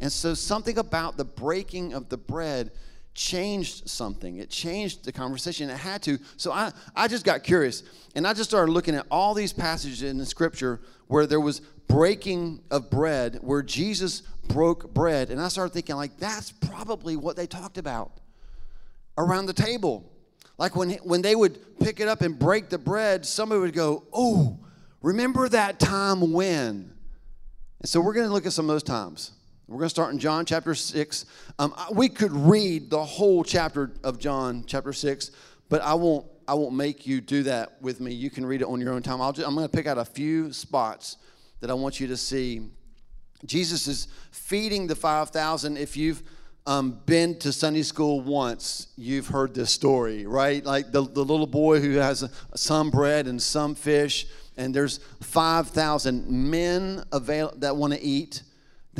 And 0.00 0.10
so, 0.10 0.34
something 0.34 0.76
about 0.76 1.16
the 1.16 1.24
breaking 1.24 1.94
of 1.94 2.08
the 2.08 2.16
bread 2.16 2.72
changed 3.14 3.88
something. 3.88 4.36
It 4.36 4.50
changed 4.50 5.04
the 5.04 5.12
conversation. 5.12 5.70
It 5.70 5.76
had 5.76 6.02
to. 6.02 6.18
So, 6.36 6.52
I, 6.52 6.72
I 6.94 7.08
just 7.08 7.24
got 7.24 7.42
curious. 7.42 7.82
And 8.14 8.26
I 8.26 8.32
just 8.32 8.50
started 8.50 8.72
looking 8.72 8.94
at 8.94 9.06
all 9.10 9.34
these 9.34 9.52
passages 9.52 10.02
in 10.02 10.18
the 10.18 10.26
scripture 10.26 10.80
where 11.06 11.26
there 11.26 11.40
was 11.40 11.60
breaking 11.88 12.62
of 12.70 12.90
bread 12.90 13.38
where 13.42 13.62
Jesus 13.62 14.22
broke 14.48 14.92
bread. 14.94 15.30
And 15.30 15.40
I 15.40 15.48
started 15.48 15.72
thinking, 15.72 15.96
like, 15.96 16.16
that's 16.18 16.52
probably 16.52 17.16
what 17.16 17.36
they 17.36 17.46
talked 17.46 17.78
about 17.78 18.12
around 19.18 19.46
the 19.46 19.52
table. 19.52 20.10
Like 20.58 20.76
when, 20.76 20.90
when 21.04 21.22
they 21.22 21.34
would 21.34 21.78
pick 21.78 22.00
it 22.00 22.08
up 22.08 22.20
and 22.20 22.38
break 22.38 22.68
the 22.68 22.78
bread, 22.78 23.24
somebody 23.24 23.60
would 23.60 23.72
go, 23.72 24.04
Oh, 24.12 24.58
remember 25.02 25.48
that 25.48 25.80
time 25.80 26.32
when? 26.32 26.92
And 27.80 27.88
so 27.88 28.00
we're 28.00 28.12
going 28.12 28.26
to 28.26 28.32
look 28.32 28.44
at 28.44 28.52
some 28.52 28.68
of 28.68 28.74
those 28.74 28.82
times. 28.82 29.32
We're 29.70 29.76
going 29.76 29.86
to 29.86 29.90
start 29.90 30.12
in 30.12 30.18
John 30.18 30.46
chapter 30.46 30.74
6. 30.74 31.26
Um, 31.60 31.72
we 31.92 32.08
could 32.08 32.32
read 32.32 32.90
the 32.90 33.04
whole 33.04 33.44
chapter 33.44 33.92
of 34.02 34.18
John 34.18 34.64
chapter 34.66 34.92
6, 34.92 35.30
but 35.68 35.80
I 35.80 35.94
won't, 35.94 36.26
I 36.48 36.54
won't 36.54 36.74
make 36.74 37.06
you 37.06 37.20
do 37.20 37.44
that 37.44 37.80
with 37.80 38.00
me. 38.00 38.12
You 38.12 38.30
can 38.30 38.44
read 38.44 38.62
it 38.62 38.64
on 38.64 38.80
your 38.80 38.92
own 38.92 39.00
time. 39.00 39.20
I'll 39.20 39.32
just, 39.32 39.46
I'm 39.46 39.54
going 39.54 39.68
to 39.68 39.72
pick 39.72 39.86
out 39.86 39.96
a 39.96 40.04
few 40.04 40.52
spots 40.52 41.18
that 41.60 41.70
I 41.70 41.74
want 41.74 42.00
you 42.00 42.08
to 42.08 42.16
see. 42.16 42.62
Jesus 43.46 43.86
is 43.86 44.08
feeding 44.32 44.88
the 44.88 44.96
5,000. 44.96 45.76
If 45.76 45.96
you've 45.96 46.24
um, 46.66 47.00
been 47.06 47.38
to 47.38 47.52
Sunday 47.52 47.82
school 47.82 48.20
once, 48.22 48.88
you've 48.96 49.28
heard 49.28 49.54
this 49.54 49.70
story, 49.70 50.26
right? 50.26 50.64
Like 50.64 50.90
the, 50.90 51.02
the 51.02 51.24
little 51.24 51.46
boy 51.46 51.78
who 51.78 51.92
has 51.92 52.28
some 52.56 52.90
bread 52.90 53.28
and 53.28 53.40
some 53.40 53.76
fish, 53.76 54.26
and 54.56 54.74
there's 54.74 54.98
5,000 55.20 56.28
men 56.28 57.04
avail- 57.12 57.52
that 57.58 57.76
want 57.76 57.92
to 57.92 58.02
eat. 58.02 58.42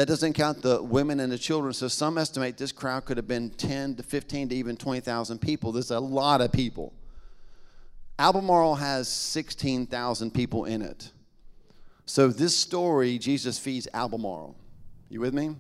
That 0.01 0.09
doesn't 0.09 0.33
count 0.33 0.63
the 0.63 0.83
women 0.83 1.21
and 1.21 1.31
the 1.31 1.37
children. 1.37 1.75
So 1.75 1.87
some 1.87 2.17
estimate 2.17 2.57
this 2.57 2.73
crowd 2.73 3.05
could 3.05 3.19
have 3.19 3.29
been 3.29 3.51
10 3.51 3.97
to 3.97 4.03
15 4.03 4.49
to 4.49 4.55
even 4.55 4.75
20,000 4.75 5.39
people. 5.39 5.73
There's 5.73 5.91
a 5.91 6.01
lot 6.01 6.41
of 6.41 6.53
people. 6.53 6.95
Albemarle 8.19 8.77
has 8.77 9.09
16,000 9.09 10.33
people 10.33 10.65
in 10.65 10.81
it. 10.81 11.11
So 12.07 12.29
this 12.29 12.57
story, 12.57 13.19
Jesus 13.19 13.59
feeds 13.59 13.89
Albemarle. 13.93 14.57
You 15.11 15.21
with 15.21 15.35
me? 15.35 15.55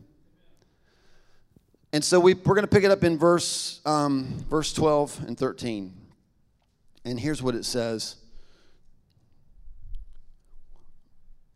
And 1.92 2.02
so 2.02 2.18
we, 2.18 2.32
we're 2.32 2.54
going 2.54 2.62
to 2.62 2.66
pick 2.66 2.84
it 2.84 2.90
up 2.90 3.04
in 3.04 3.18
verse, 3.18 3.82
um, 3.84 4.42
verse 4.48 4.72
12 4.72 5.22
and 5.26 5.36
13. 5.36 5.92
And 7.04 7.20
here's 7.20 7.42
what 7.42 7.54
it 7.54 7.66
says. 7.66 8.16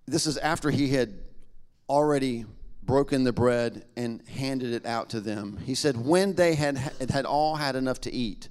This 0.04 0.26
is 0.26 0.36
after 0.36 0.70
he 0.70 0.90
had 0.90 1.14
already 1.88 2.44
broken 2.86 3.24
the 3.24 3.32
bread 3.32 3.84
and 3.96 4.26
handed 4.28 4.72
it 4.72 4.86
out 4.86 5.10
to 5.10 5.20
them. 5.20 5.58
He 5.64 5.74
said, 5.74 5.96
When 5.96 6.34
they 6.34 6.54
had, 6.54 6.76
had 7.10 7.24
all 7.24 7.56
had 7.56 7.76
enough 7.76 8.00
to 8.02 8.12
eat, 8.12 8.48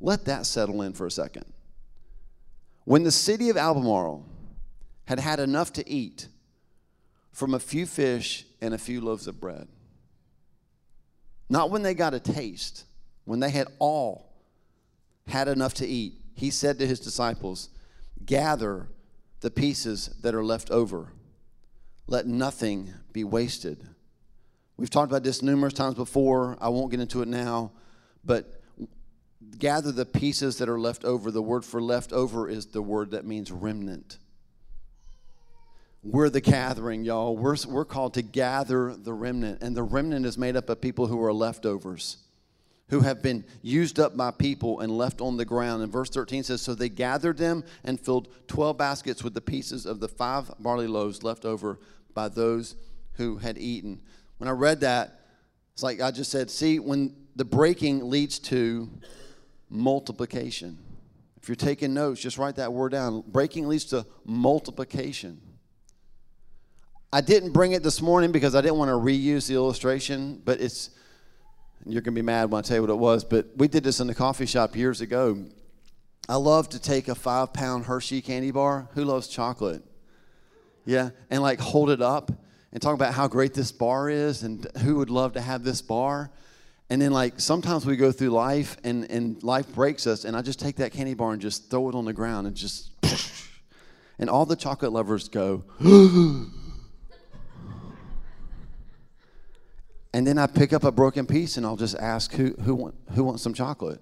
let 0.00 0.24
that 0.26 0.46
settle 0.46 0.82
in 0.82 0.92
for 0.92 1.06
a 1.06 1.10
second. 1.10 1.44
When 2.84 3.04
the 3.04 3.10
city 3.10 3.50
of 3.50 3.56
Albemarle 3.56 4.24
had 5.06 5.18
had 5.18 5.40
enough 5.40 5.72
to 5.74 5.88
eat 5.88 6.28
from 7.32 7.54
a 7.54 7.60
few 7.60 7.86
fish 7.86 8.44
and 8.60 8.74
a 8.74 8.78
few 8.78 9.00
loaves 9.00 9.26
of 9.26 9.40
bread. 9.40 9.68
Not 11.48 11.70
when 11.70 11.82
they 11.82 11.94
got 11.94 12.12
a 12.12 12.20
taste, 12.20 12.84
when 13.24 13.40
they 13.40 13.50
had 13.50 13.68
all 13.78 14.32
had 15.28 15.48
enough 15.48 15.74
to 15.74 15.86
eat. 15.86 16.20
He 16.34 16.50
said 16.50 16.78
to 16.78 16.86
his 16.86 17.00
disciples, 17.00 17.68
Gather 18.24 18.88
the 19.40 19.50
pieces 19.50 20.08
that 20.22 20.34
are 20.34 20.44
left 20.44 20.70
over. 20.70 21.12
Let 22.08 22.26
nothing 22.26 22.92
be 23.12 23.22
wasted. 23.22 23.86
We've 24.78 24.88
talked 24.88 25.12
about 25.12 25.22
this 25.22 25.42
numerous 25.42 25.74
times 25.74 25.94
before. 25.94 26.56
I 26.58 26.70
won't 26.70 26.90
get 26.90 27.00
into 27.00 27.20
it 27.20 27.28
now, 27.28 27.72
but 28.24 28.62
gather 29.58 29.92
the 29.92 30.06
pieces 30.06 30.56
that 30.58 30.70
are 30.70 30.80
left 30.80 31.04
over. 31.04 31.30
The 31.30 31.42
word 31.42 31.66
for 31.66 31.82
left 31.82 32.12
over 32.14 32.48
is 32.48 32.66
the 32.66 32.80
word 32.80 33.10
that 33.10 33.26
means 33.26 33.52
remnant. 33.52 34.18
We're 36.02 36.30
the 36.30 36.40
gathering, 36.40 37.04
y'all. 37.04 37.36
We're, 37.36 37.56
we're 37.68 37.84
called 37.84 38.14
to 38.14 38.22
gather 38.22 38.94
the 38.94 39.12
remnant, 39.12 39.62
and 39.62 39.76
the 39.76 39.82
remnant 39.82 40.24
is 40.24 40.38
made 40.38 40.56
up 40.56 40.70
of 40.70 40.80
people 40.80 41.08
who 41.08 41.22
are 41.22 41.32
leftovers 41.32 42.16
who 42.90 43.00
have 43.00 43.22
been 43.22 43.44
used 43.62 44.00
up 44.00 44.16
by 44.16 44.30
people 44.30 44.80
and 44.80 44.96
left 44.96 45.20
on 45.20 45.36
the 45.36 45.44
ground. 45.44 45.82
And 45.82 45.92
verse 45.92 46.10
13 46.10 46.42
says, 46.42 46.62
So 46.62 46.74
they 46.74 46.88
gathered 46.88 47.36
them 47.36 47.64
and 47.84 48.00
filled 48.00 48.28
12 48.48 48.78
baskets 48.78 49.22
with 49.22 49.34
the 49.34 49.40
pieces 49.40 49.86
of 49.86 50.00
the 50.00 50.08
five 50.08 50.50
barley 50.58 50.86
loaves 50.86 51.22
left 51.22 51.44
over 51.44 51.78
by 52.14 52.28
those 52.28 52.76
who 53.14 53.38
had 53.38 53.58
eaten. 53.58 54.00
When 54.38 54.48
I 54.48 54.52
read 54.52 54.80
that, 54.80 55.20
it's 55.72 55.82
like 55.82 56.00
I 56.00 56.10
just 56.10 56.30
said, 56.30 56.50
see, 56.50 56.78
when 56.78 57.14
the 57.36 57.44
breaking 57.44 58.10
leads 58.10 58.38
to 58.40 58.90
multiplication. 59.70 60.78
If 61.40 61.48
you're 61.48 61.56
taking 61.56 61.94
notes, 61.94 62.20
just 62.20 62.38
write 62.38 62.56
that 62.56 62.72
word 62.72 62.92
down. 62.92 63.22
Breaking 63.26 63.68
leads 63.68 63.84
to 63.86 64.04
multiplication. 64.24 65.40
I 67.12 67.20
didn't 67.20 67.52
bring 67.52 67.72
it 67.72 67.82
this 67.82 68.02
morning 68.02 68.32
because 68.32 68.54
I 68.54 68.60
didn't 68.60 68.76
want 68.76 68.90
to 68.90 68.96
reuse 68.96 69.46
the 69.46 69.54
illustration, 69.54 70.42
but 70.44 70.60
it's 70.60 70.90
you're 71.86 72.02
going 72.02 72.14
to 72.14 72.18
be 72.18 72.22
mad 72.22 72.50
when 72.50 72.58
I 72.58 72.62
tell 72.62 72.76
you 72.76 72.82
what 72.82 72.90
it 72.90 72.98
was, 72.98 73.24
but 73.24 73.46
we 73.56 73.68
did 73.68 73.84
this 73.84 74.00
in 74.00 74.08
the 74.08 74.14
coffee 74.14 74.46
shop 74.46 74.76
years 74.76 75.00
ago. 75.00 75.44
I 76.28 76.36
love 76.36 76.68
to 76.70 76.78
take 76.78 77.08
a 77.08 77.14
five 77.14 77.52
pound 77.52 77.86
Hershey 77.86 78.20
candy 78.20 78.50
bar. 78.50 78.88
Who 78.92 79.04
loves 79.04 79.28
chocolate? 79.28 79.82
Yeah, 80.88 81.10
and 81.28 81.42
like 81.42 81.60
hold 81.60 81.90
it 81.90 82.00
up 82.00 82.32
and 82.72 82.80
talk 82.80 82.94
about 82.94 83.12
how 83.12 83.28
great 83.28 83.52
this 83.52 83.70
bar 83.70 84.08
is 84.08 84.42
and 84.42 84.66
who 84.78 84.96
would 84.96 85.10
love 85.10 85.34
to 85.34 85.40
have 85.42 85.62
this 85.62 85.82
bar. 85.82 86.30
And 86.88 87.02
then, 87.02 87.12
like, 87.12 87.38
sometimes 87.38 87.84
we 87.84 87.94
go 87.96 88.10
through 88.10 88.30
life 88.30 88.78
and, 88.82 89.04
and 89.10 89.42
life 89.42 89.74
breaks 89.74 90.06
us, 90.06 90.24
and 90.24 90.34
I 90.34 90.40
just 90.40 90.58
take 90.58 90.76
that 90.76 90.92
candy 90.92 91.12
bar 91.12 91.32
and 91.32 91.42
just 91.42 91.70
throw 91.70 91.90
it 91.90 91.94
on 91.94 92.06
the 92.06 92.14
ground 92.14 92.46
and 92.46 92.56
just, 92.56 92.90
and 94.18 94.30
all 94.30 94.46
the 94.46 94.56
chocolate 94.56 94.90
lovers 94.90 95.28
go, 95.28 95.62
And 100.14 100.26
then 100.26 100.38
I 100.38 100.46
pick 100.46 100.72
up 100.72 100.84
a 100.84 100.90
broken 100.90 101.26
piece 101.26 101.58
and 101.58 101.66
I'll 101.66 101.76
just 101.76 101.96
ask 101.96 102.32
who, 102.32 102.54
who, 102.62 102.74
want, 102.74 102.94
who 103.14 103.24
wants 103.24 103.42
some 103.42 103.52
chocolate? 103.52 104.00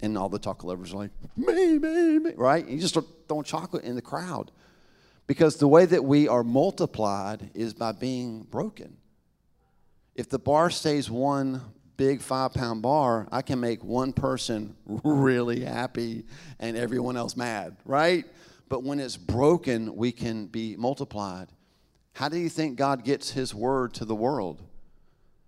And 0.00 0.16
all 0.16 0.30
the 0.30 0.38
chocolate 0.38 0.68
lovers 0.68 0.94
are 0.94 0.96
like, 0.96 1.10
me, 1.36 1.78
me, 1.78 2.18
me, 2.18 2.32
right? 2.34 2.64
And 2.64 2.72
you 2.72 2.80
just 2.80 2.94
start 2.94 3.04
throwing 3.28 3.44
chocolate 3.44 3.84
in 3.84 3.94
the 3.94 4.00
crowd. 4.00 4.50
Because 5.28 5.56
the 5.56 5.68
way 5.68 5.84
that 5.84 6.02
we 6.02 6.26
are 6.26 6.42
multiplied 6.42 7.50
is 7.54 7.74
by 7.74 7.92
being 7.92 8.44
broken. 8.44 8.96
If 10.16 10.30
the 10.30 10.38
bar 10.38 10.70
stays 10.70 11.08
one 11.08 11.60
big 11.98 12.22
five 12.22 12.54
pound 12.54 12.80
bar, 12.80 13.28
I 13.30 13.42
can 13.42 13.60
make 13.60 13.84
one 13.84 14.14
person 14.14 14.74
really 15.04 15.60
happy 15.60 16.24
and 16.58 16.76
everyone 16.76 17.16
else 17.16 17.36
mad, 17.36 17.76
right? 17.84 18.24
But 18.70 18.82
when 18.82 18.98
it's 18.98 19.18
broken, 19.18 19.94
we 19.94 20.12
can 20.12 20.46
be 20.46 20.76
multiplied. 20.76 21.48
How 22.14 22.30
do 22.30 22.38
you 22.38 22.48
think 22.48 22.76
God 22.76 23.04
gets 23.04 23.30
his 23.30 23.54
word 23.54 23.94
to 23.94 24.06
the 24.06 24.14
world? 24.14 24.62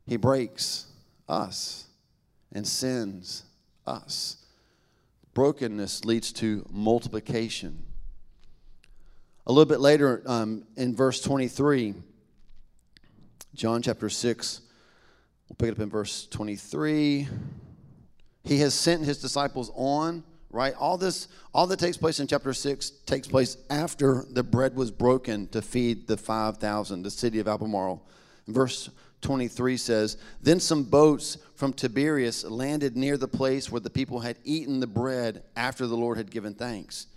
He 0.07 0.19
breaks 0.19 0.87
us 1.27 1.87
and 2.53 2.67
sends 2.67 3.45
us. 3.87 4.37
Brokenness 5.33 6.05
leads 6.05 6.33
to 6.35 6.67
multiplication. 6.71 7.87
A 9.51 9.53
little 9.53 9.69
bit 9.69 9.81
later 9.81 10.23
um, 10.27 10.63
in 10.77 10.95
verse 10.95 11.21
23, 11.21 11.95
John 13.53 13.83
chapter 13.83 14.09
6, 14.09 14.61
we'll 15.49 15.57
pick 15.57 15.71
it 15.71 15.73
up 15.73 15.81
in 15.81 15.91
verse 15.91 16.29
23. 16.29 17.27
He 18.45 18.59
has 18.59 18.75
sent 18.75 19.03
his 19.03 19.21
disciples 19.21 19.73
on, 19.75 20.23
right? 20.51 20.73
All 20.79 20.97
this, 20.97 21.27
all 21.53 21.67
that 21.67 21.81
takes 21.81 21.97
place 21.97 22.21
in 22.21 22.29
chapter 22.29 22.53
6 22.53 22.91
takes 23.07 23.27
place 23.27 23.57
after 23.71 24.25
the 24.31 24.45
bread 24.45 24.77
was 24.77 24.93
broken 24.93 25.49
to 25.49 25.61
feed 25.61 26.07
the 26.07 26.17
5,000, 26.17 27.03
the 27.03 27.11
city 27.11 27.41
of 27.41 27.49
Albemarle. 27.49 28.07
Verse 28.47 28.89
23 29.23 29.77
says, 29.77 30.17
Then 30.41 30.61
some 30.61 30.85
boats 30.85 31.39
from 31.57 31.73
Tiberias 31.73 32.45
landed 32.45 32.97
near 32.97 33.17
the 33.17 33.27
place 33.27 33.69
where 33.69 33.81
the 33.81 33.91
people 33.91 34.21
had 34.21 34.37
eaten 34.45 34.79
the 34.79 34.87
bread 34.87 35.43
after 35.57 35.89
the 35.89 35.97
Lord 35.97 36.19
had 36.19 36.31
given 36.31 36.55
thanks. 36.55 37.09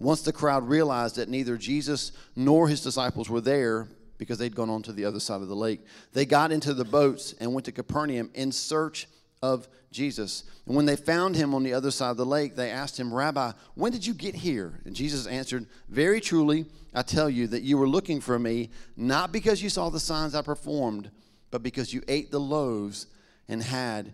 Once 0.00 0.22
the 0.22 0.32
crowd 0.32 0.68
realized 0.68 1.14
that 1.14 1.28
neither 1.28 1.56
Jesus 1.56 2.10
nor 2.34 2.66
his 2.66 2.82
disciples 2.82 3.30
were 3.30 3.40
there 3.40 3.86
because 4.18 4.38
they'd 4.38 4.56
gone 4.56 4.68
on 4.68 4.82
to 4.82 4.92
the 4.92 5.04
other 5.04 5.20
side 5.20 5.40
of 5.40 5.46
the 5.48 5.54
lake, 5.54 5.80
they 6.12 6.26
got 6.26 6.50
into 6.50 6.74
the 6.74 6.84
boats 6.84 7.34
and 7.38 7.54
went 7.54 7.64
to 7.66 7.72
Capernaum 7.72 8.30
in 8.34 8.50
search 8.50 9.06
of 9.40 9.68
Jesus. 9.92 10.44
And 10.66 10.74
when 10.74 10.86
they 10.86 10.96
found 10.96 11.36
him 11.36 11.54
on 11.54 11.62
the 11.62 11.72
other 11.72 11.92
side 11.92 12.10
of 12.10 12.16
the 12.16 12.26
lake, 12.26 12.56
they 12.56 12.70
asked 12.70 12.98
him, 12.98 13.14
Rabbi, 13.14 13.52
when 13.74 13.92
did 13.92 14.04
you 14.04 14.12
get 14.12 14.34
here? 14.34 14.80
And 14.84 14.96
Jesus 14.96 15.26
answered, 15.26 15.66
Very 15.88 16.20
truly, 16.20 16.66
I 16.92 17.02
tell 17.02 17.30
you 17.30 17.46
that 17.46 17.62
you 17.62 17.78
were 17.78 17.88
looking 17.88 18.20
for 18.20 18.38
me, 18.38 18.70
not 18.96 19.30
because 19.30 19.62
you 19.62 19.70
saw 19.70 19.88
the 19.88 20.00
signs 20.00 20.34
I 20.34 20.42
performed 20.42 21.10
but 21.50 21.62
because 21.62 21.92
you 21.92 22.02
ate 22.08 22.30
the 22.30 22.40
loaves 22.40 23.06
and 23.48 23.62
had 23.62 24.12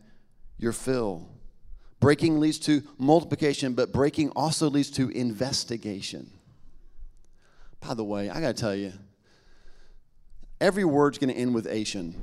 your 0.59 0.73
fill. 0.73 1.29
Breaking 2.07 2.39
leads 2.39 2.61
to 2.61 2.85
multiplication, 2.99 3.73
but 3.73 3.93
breaking 3.93 4.31
also 4.37 4.71
leads 4.71 4.93
to 4.93 5.09
investigation. 5.09 6.31
By 7.81 7.95
the 7.95 8.05
way, 8.05 8.31
I 8.31 8.41
got 8.41 8.55
to 8.55 8.61
tell 8.61 8.77
you, 8.77 8.93
every 10.61 10.85
word's 10.85 11.19
going 11.19 11.35
to 11.35 11.37
end 11.37 11.53
with 11.53 11.67
Asian. 11.67 12.15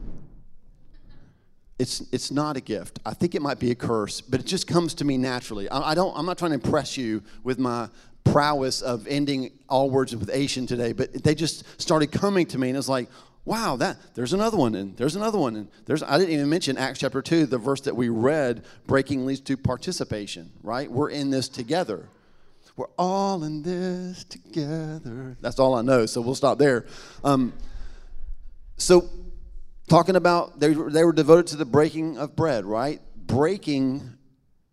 It's, 1.78 2.02
it's 2.14 2.32
not 2.32 2.56
a 2.56 2.62
gift. 2.62 3.00
I 3.06 3.14
think 3.14 3.36
it 3.36 3.42
might 3.42 3.60
be 3.60 3.72
a 3.72 3.76
curse, 3.76 4.22
but 4.22 4.40
it 4.40 4.46
just 4.46 4.68
comes 4.68 4.94
to 4.94 5.04
me 5.04 5.18
naturally. 5.18 5.68
I, 5.68 5.92
I 5.92 5.96
don't, 5.96 6.18
I'm 6.18 6.26
not 6.26 6.38
trying 6.38 6.52
to 6.52 6.66
impress 6.66 6.96
you 6.96 7.22
with 7.44 7.60
my 7.60 7.90
prowess 8.24 8.82
of 8.82 9.06
ending 9.06 9.52
all 9.68 9.90
words 9.90 10.16
with 10.16 10.30
Asian 10.32 10.66
today, 10.66 10.94
but 10.94 11.26
they 11.26 11.36
just 11.36 11.66
started 11.82 12.10
coming 12.10 12.46
to 12.46 12.58
me, 12.58 12.70
and 12.70 12.78
it's 12.78 12.88
like, 12.88 13.10
wow, 13.46 13.76
that 13.78 13.98
there's 14.16 14.34
another 14.34 14.58
one, 14.58 14.76
and 14.76 14.96
there's 14.98 15.16
another 15.16 15.38
one, 15.38 15.56
and 15.56 15.68
there's 15.86 16.02
I 16.04 16.18
didn't 16.18 16.34
even 16.34 16.50
mention 16.50 16.78
Acts 16.78 17.00
chapter 17.00 17.22
two, 17.22 17.46
the 17.46 17.58
verse 17.58 17.82
that 17.82 17.96
we 17.96 18.10
read, 18.10 18.64
breaking 18.88 19.26
leads 19.26 19.42
to 19.42 19.58
participation, 19.58 20.52
right? 20.62 20.90
We're 20.90 21.10
in 21.10 21.30
this 21.30 21.50
together. 21.50 22.10
We're 22.76 22.88
all 22.98 23.44
in 23.44 23.62
this 23.62 24.24
together. 24.24 25.38
That's 25.42 25.60
all 25.60 25.76
I 25.76 25.82
know, 25.82 26.06
so 26.06 26.22
we'll 26.22 26.36
stop 26.36 26.58
there. 26.58 26.86
Um, 27.24 27.54
so, 28.78 29.10
talking 29.88 30.16
about 30.16 30.60
they, 30.60 30.74
they 30.74 31.04
were 31.04 31.14
devoted 31.14 31.48
to 31.48 31.56
the 31.56 31.66
breaking 31.66 32.18
of 32.18 32.36
bread, 32.36 32.66
right? 32.66 33.00
Breaking 33.16 34.18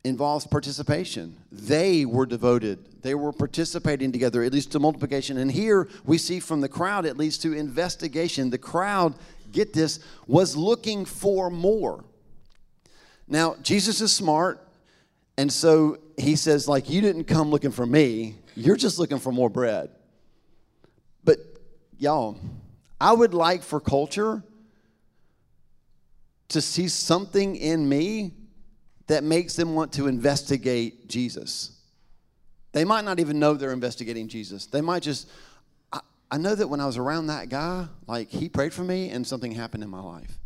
involves 0.04 0.46
participation. 0.46 1.36
They 1.52 2.04
were 2.04 2.26
devoted, 2.26 3.02
they 3.02 3.14
were 3.14 3.32
participating 3.32 4.12
together, 4.12 4.42
it 4.42 4.52
leads 4.52 4.66
to 4.66 4.78
multiplication. 4.78 5.38
And 5.38 5.50
here 5.50 5.88
we 6.04 6.18
see 6.18 6.40
from 6.40 6.60
the 6.60 6.68
crowd, 6.68 7.04
it 7.04 7.16
leads 7.16 7.38
to 7.38 7.52
investigation. 7.52 8.50
The 8.50 8.58
crowd, 8.58 9.14
get 9.52 9.72
this, 9.72 10.00
was 10.26 10.56
looking 10.56 11.04
for 11.04 11.50
more. 11.50 12.04
Now, 13.28 13.56
Jesus 13.62 14.00
is 14.00 14.12
smart, 14.12 14.66
and 15.36 15.52
so 15.52 15.98
he 16.16 16.34
says, 16.34 16.66
like, 16.66 16.90
you 16.90 17.00
didn't 17.00 17.24
come 17.24 17.50
looking 17.50 17.70
for 17.70 17.86
me, 17.86 18.36
you're 18.56 18.76
just 18.76 18.98
looking 18.98 19.18
for 19.18 19.32
more 19.32 19.50
bread. 19.50 19.90
But, 21.24 21.38
y'all, 21.98 22.38
I 23.00 23.12
would 23.12 23.34
like 23.34 23.62
for 23.62 23.80
culture 23.80 24.42
to 26.48 26.60
see 26.60 26.88
something 26.88 27.54
in 27.54 27.88
me 27.88 28.32
that 29.10 29.24
makes 29.24 29.56
them 29.56 29.74
want 29.74 29.92
to 29.92 30.06
investigate 30.06 31.08
Jesus. 31.08 31.72
They 32.70 32.84
might 32.84 33.04
not 33.04 33.18
even 33.18 33.40
know 33.40 33.54
they're 33.54 33.72
investigating 33.72 34.28
Jesus. 34.28 34.66
They 34.66 34.80
might 34.80 35.02
just, 35.02 35.28
I, 35.92 35.98
I 36.30 36.38
know 36.38 36.54
that 36.54 36.68
when 36.68 36.78
I 36.78 36.86
was 36.86 36.96
around 36.96 37.26
that 37.26 37.48
guy, 37.48 37.88
like 38.06 38.28
he 38.28 38.48
prayed 38.48 38.72
for 38.72 38.84
me 38.84 39.10
and 39.10 39.26
something 39.26 39.50
happened 39.50 39.82
in 39.82 39.90
my 39.90 40.00
life. 40.00 40.38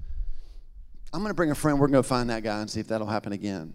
I'm 1.12 1.20
going 1.20 1.28
to 1.28 1.34
bring 1.34 1.50
a 1.50 1.54
friend. 1.54 1.78
We're 1.78 1.88
going 1.88 2.02
to 2.02 2.08
find 2.08 2.30
that 2.30 2.42
guy 2.42 2.58
and 2.62 2.70
see 2.70 2.80
if 2.80 2.88
that'll 2.88 3.06
happen 3.06 3.34
again. 3.34 3.74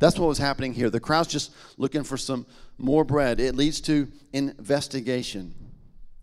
That's 0.00 0.18
what 0.18 0.26
was 0.26 0.38
happening 0.38 0.74
here. 0.74 0.90
The 0.90 0.98
crowd's 0.98 1.28
just 1.28 1.54
looking 1.76 2.02
for 2.02 2.16
some 2.16 2.46
more 2.78 3.04
bread. 3.04 3.38
It 3.38 3.54
leads 3.54 3.80
to 3.82 4.08
investigation. 4.32 5.54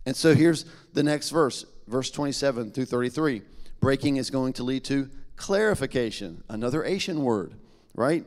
And 0.06 0.14
so 0.14 0.36
here's 0.36 0.66
the 0.92 1.04
next 1.04 1.30
verse, 1.30 1.66
verse 1.88 2.12
27 2.12 2.72
through 2.72 2.84
33. 2.84 3.44
Breaking 3.80 4.18
is 4.18 4.30
going 4.30 4.52
to 4.54 4.64
lead 4.64 4.84
to 4.86 5.10
clarification, 5.38 6.44
another 6.50 6.84
Asian 6.84 7.24
word 7.24 7.54
right? 7.96 8.26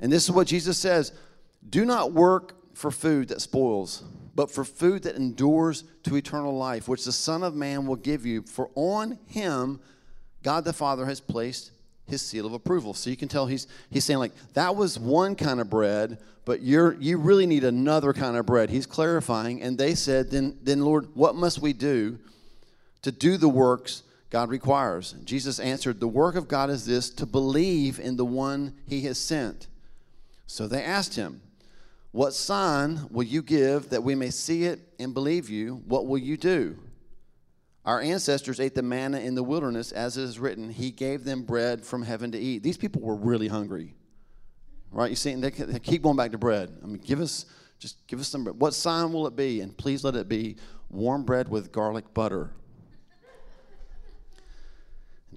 And 0.00 0.12
this 0.12 0.24
is 0.24 0.30
what 0.30 0.46
Jesus 0.46 0.78
says 0.78 1.12
Do 1.68 1.84
not 1.84 2.12
work 2.12 2.54
for 2.74 2.90
food 2.90 3.28
that 3.28 3.40
spoils, 3.40 4.04
but 4.34 4.50
for 4.50 4.64
food 4.64 5.02
that 5.02 5.16
endures 5.16 5.84
to 6.04 6.16
eternal 6.16 6.56
life, 6.56 6.88
which 6.88 7.04
the 7.04 7.12
Son 7.12 7.42
of 7.42 7.54
Man 7.54 7.86
will 7.86 7.96
give 7.96 8.24
you. 8.24 8.42
For 8.42 8.70
on 8.74 9.18
him 9.26 9.80
God 10.42 10.64
the 10.64 10.72
Father 10.72 11.06
has 11.06 11.20
placed 11.20 11.72
his 12.06 12.22
seal 12.22 12.46
of 12.46 12.52
approval. 12.52 12.94
So 12.94 13.10
you 13.10 13.16
can 13.16 13.28
tell 13.28 13.46
he's 13.46 13.66
he's 13.90 14.04
saying 14.04 14.18
like 14.18 14.32
that 14.54 14.76
was 14.76 14.98
one 14.98 15.34
kind 15.34 15.60
of 15.60 15.68
bread, 15.68 16.18
but 16.44 16.62
you're 16.62 16.94
you 16.94 17.18
really 17.18 17.46
need 17.46 17.64
another 17.64 18.12
kind 18.12 18.36
of 18.36 18.46
bread. 18.46 18.70
He's 18.70 18.86
clarifying, 18.86 19.60
and 19.62 19.76
they 19.76 19.94
said, 19.94 20.30
then 20.30 20.56
then 20.62 20.84
Lord, 20.84 21.08
what 21.14 21.34
must 21.34 21.60
we 21.60 21.72
do 21.72 22.18
to 23.02 23.12
do 23.12 23.36
the 23.36 23.48
works 23.48 24.02
God 24.30 24.50
requires? 24.50 25.12
Jesus 25.24 25.58
answered, 25.58 26.00
The 26.00 26.08
work 26.08 26.34
of 26.34 26.48
God 26.48 26.70
is 26.70 26.84
this 26.84 27.10
to 27.10 27.26
believe 27.26 27.98
in 27.98 28.16
the 28.16 28.24
one 28.24 28.74
he 28.86 29.02
has 29.02 29.18
sent. 29.18 29.68
So 30.46 30.66
they 30.66 30.82
asked 30.82 31.16
him, 31.16 31.40
What 32.12 32.34
sign 32.34 33.06
will 33.10 33.24
you 33.24 33.42
give 33.42 33.90
that 33.90 34.02
we 34.02 34.14
may 34.14 34.30
see 34.30 34.64
it 34.64 34.80
and 34.98 35.14
believe 35.14 35.48
you? 35.48 35.82
What 35.86 36.06
will 36.06 36.18
you 36.18 36.36
do? 36.36 36.78
Our 37.88 38.02
ancestors 38.02 38.60
ate 38.60 38.74
the 38.74 38.82
manna 38.82 39.20
in 39.20 39.34
the 39.34 39.42
wilderness, 39.42 39.92
as 39.92 40.18
it 40.18 40.24
is 40.24 40.38
written, 40.38 40.68
He 40.68 40.90
gave 40.90 41.24
them 41.24 41.42
bread 41.42 41.86
from 41.86 42.02
heaven 42.02 42.30
to 42.32 42.38
eat. 42.38 42.62
These 42.62 42.76
people 42.76 43.00
were 43.00 43.16
really 43.16 43.48
hungry, 43.48 43.94
right? 44.90 45.08
You 45.08 45.16
see, 45.16 45.34
they 45.34 45.50
keep 45.50 46.02
going 46.02 46.16
back 46.16 46.32
to 46.32 46.38
bread. 46.38 46.70
I 46.82 46.86
mean, 46.86 46.98
give 46.98 47.20
us, 47.20 47.46
just 47.78 48.06
give 48.06 48.20
us 48.20 48.28
some 48.28 48.44
bread. 48.44 48.60
What 48.60 48.74
sign 48.74 49.10
will 49.10 49.26
it 49.26 49.36
be? 49.36 49.62
And 49.62 49.74
please 49.74 50.04
let 50.04 50.16
it 50.16 50.28
be 50.28 50.56
warm 50.90 51.24
bread 51.24 51.48
with 51.48 51.72
garlic 51.72 52.12
butter. 52.12 52.50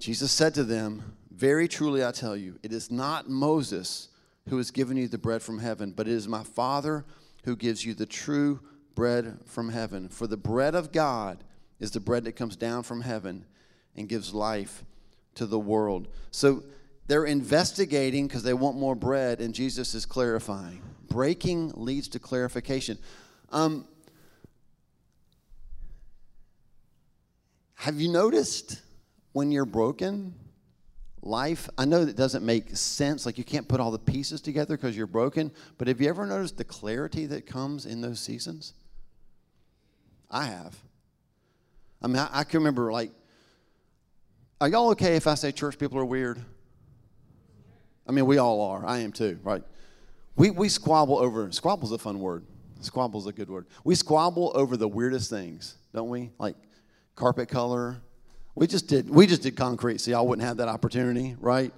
Jesus 0.02 0.32
said 0.32 0.52
to 0.54 0.64
them, 0.64 1.14
Very 1.30 1.68
truly 1.68 2.04
I 2.04 2.10
tell 2.10 2.36
you, 2.36 2.58
it 2.64 2.72
is 2.72 2.90
not 2.90 3.30
Moses 3.30 4.08
who 4.48 4.56
has 4.56 4.72
given 4.72 4.96
you 4.96 5.06
the 5.06 5.16
bread 5.16 5.42
from 5.42 5.60
heaven, 5.60 5.92
but 5.92 6.08
it 6.08 6.12
is 6.12 6.26
my 6.26 6.42
Father 6.42 7.04
who 7.44 7.54
gives 7.54 7.86
you 7.86 7.94
the 7.94 8.04
true 8.04 8.58
bread 8.96 9.38
from 9.46 9.68
heaven. 9.68 10.08
For 10.08 10.26
the 10.26 10.36
bread 10.36 10.74
of 10.74 10.90
God 10.90 11.44
is 11.78 11.92
the 11.92 12.00
bread 12.00 12.24
that 12.24 12.32
comes 12.32 12.56
down 12.56 12.82
from 12.82 13.02
heaven 13.02 13.44
and 13.94 14.08
gives 14.08 14.34
life 14.34 14.84
to 15.36 15.46
the 15.46 15.60
world. 15.60 16.08
So 16.32 16.64
they're 17.06 17.24
investigating 17.24 18.26
because 18.26 18.42
they 18.42 18.54
want 18.54 18.76
more 18.76 18.96
bread, 18.96 19.40
and 19.40 19.54
Jesus 19.54 19.94
is 19.94 20.04
clarifying. 20.04 20.82
Breaking 21.08 21.70
leads 21.76 22.08
to 22.08 22.18
clarification. 22.18 22.98
Um, 23.50 23.86
have 27.76 28.00
you 28.00 28.10
noticed 28.10 28.82
when 29.32 29.50
you're 29.50 29.64
broken? 29.64 30.34
Life, 31.22 31.68
I 31.78 31.84
know 31.84 32.04
that 32.04 32.16
doesn't 32.16 32.44
make 32.44 32.76
sense. 32.76 33.24
Like 33.26 33.38
you 33.38 33.44
can't 33.44 33.68
put 33.68 33.80
all 33.80 33.90
the 33.90 33.98
pieces 33.98 34.40
together 34.40 34.76
because 34.76 34.96
you're 34.96 35.06
broken. 35.06 35.52
But 35.78 35.88
have 35.88 36.00
you 36.00 36.08
ever 36.08 36.26
noticed 36.26 36.56
the 36.56 36.64
clarity 36.64 37.26
that 37.26 37.46
comes 37.46 37.86
in 37.86 38.00
those 38.00 38.18
seasons? 38.18 38.74
I 40.30 40.46
have. 40.46 40.76
I 42.00 42.08
mean, 42.08 42.18
I, 42.18 42.28
I 42.32 42.44
can 42.44 42.58
remember, 42.58 42.90
like, 42.90 43.12
are 44.60 44.68
y'all 44.68 44.90
okay 44.90 45.16
if 45.16 45.26
I 45.26 45.34
say 45.34 45.52
church 45.52 45.78
people 45.78 45.98
are 45.98 46.04
weird? 46.04 46.40
I 48.06 48.12
mean, 48.12 48.26
we 48.26 48.38
all 48.38 48.60
are. 48.62 48.84
I 48.84 48.98
am 48.98 49.12
too, 49.12 49.38
right? 49.44 49.62
We, 50.34 50.50
we 50.50 50.68
squabble 50.68 51.18
over, 51.18 51.50
squabble's 51.52 51.92
a 51.92 51.98
fun 51.98 52.18
word. 52.18 52.44
Squabble's 52.80 53.28
a 53.28 53.32
good 53.32 53.48
word. 53.48 53.66
We 53.84 53.94
squabble 53.94 54.50
over 54.54 54.76
the 54.76 54.88
weirdest 54.88 55.30
things, 55.30 55.76
don't 55.94 56.08
we? 56.08 56.30
Like 56.38 56.56
carpet 57.14 57.48
color. 57.48 57.98
We 58.54 58.66
just 58.66 58.86
did, 58.86 59.08
we 59.08 59.26
just 59.26 59.42
did 59.42 59.56
concrete, 59.56 60.00
so 60.00 60.10
y'all 60.10 60.26
wouldn't 60.26 60.46
have 60.46 60.58
that 60.58 60.68
opportunity, 60.68 61.36
right? 61.40 61.72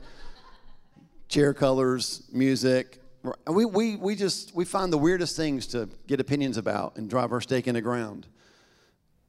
Chair 1.28 1.54
colors, 1.54 2.24
music. 2.32 3.00
We, 3.46 3.64
we, 3.64 3.96
we 3.96 4.16
just, 4.16 4.54
we 4.54 4.64
find 4.64 4.92
the 4.92 4.98
weirdest 4.98 5.36
things 5.36 5.66
to 5.68 5.88
get 6.06 6.20
opinions 6.20 6.56
about 6.56 6.96
and 6.96 7.08
drive 7.08 7.32
our 7.32 7.40
stake 7.40 7.68
in 7.68 7.74
the 7.74 7.80
ground. 7.80 8.26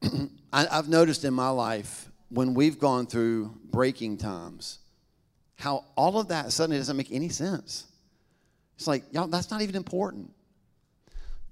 I, 0.51 0.67
I've 0.71 0.89
noticed 0.89 1.23
in 1.23 1.33
my 1.33 1.49
life 1.49 2.09
when 2.29 2.53
we've 2.53 2.79
gone 2.79 3.05
through 3.05 3.55
breaking 3.71 4.17
times, 4.17 4.79
how 5.55 5.85
all 5.95 6.19
of 6.19 6.27
that 6.29 6.51
suddenly 6.51 6.77
doesn't 6.77 6.97
make 6.97 7.11
any 7.11 7.29
sense. 7.29 7.85
It's 8.75 8.87
like, 8.87 9.03
y'all, 9.11 9.27
that's 9.27 9.51
not 9.51 9.61
even 9.61 9.75
important. 9.75 10.31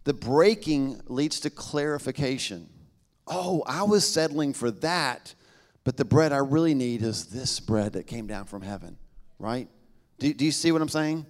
The 0.03 0.13
breaking 0.13 1.01
leads 1.07 1.39
to 1.41 1.49
clarification. 1.49 2.67
Oh, 3.27 3.63
I 3.65 3.83
was 3.83 4.05
settling 4.05 4.53
for 4.53 4.71
that, 4.71 5.33
but 5.83 5.97
the 5.97 6.05
bread 6.05 6.31
I 6.31 6.37
really 6.37 6.73
need 6.73 7.01
is 7.01 7.25
this 7.25 7.59
bread 7.59 7.93
that 7.93 8.07
came 8.07 8.27
down 8.27 8.45
from 8.45 8.61
heaven, 8.61 8.97
right? 9.39 9.67
Do, 10.19 10.33
do 10.33 10.45
you 10.45 10.51
see 10.51 10.71
what 10.71 10.81
I'm 10.81 10.89
saying? 10.89 11.25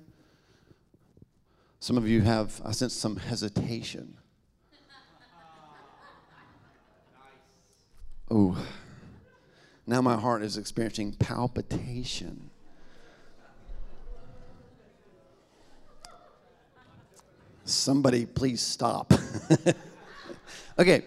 Some 1.79 1.97
of 1.97 2.07
you 2.07 2.21
have, 2.21 2.61
I 2.63 2.71
sense 2.71 2.93
some 2.93 3.15
hesitation. 3.17 4.17
Oh, 8.31 8.57
now 9.85 10.01
my 10.01 10.15
heart 10.15 10.41
is 10.41 10.57
experiencing 10.57 11.13
palpitation. 11.13 12.49
Somebody, 17.65 18.25
please 18.25 18.61
stop. 18.61 19.13
okay, 20.79 21.03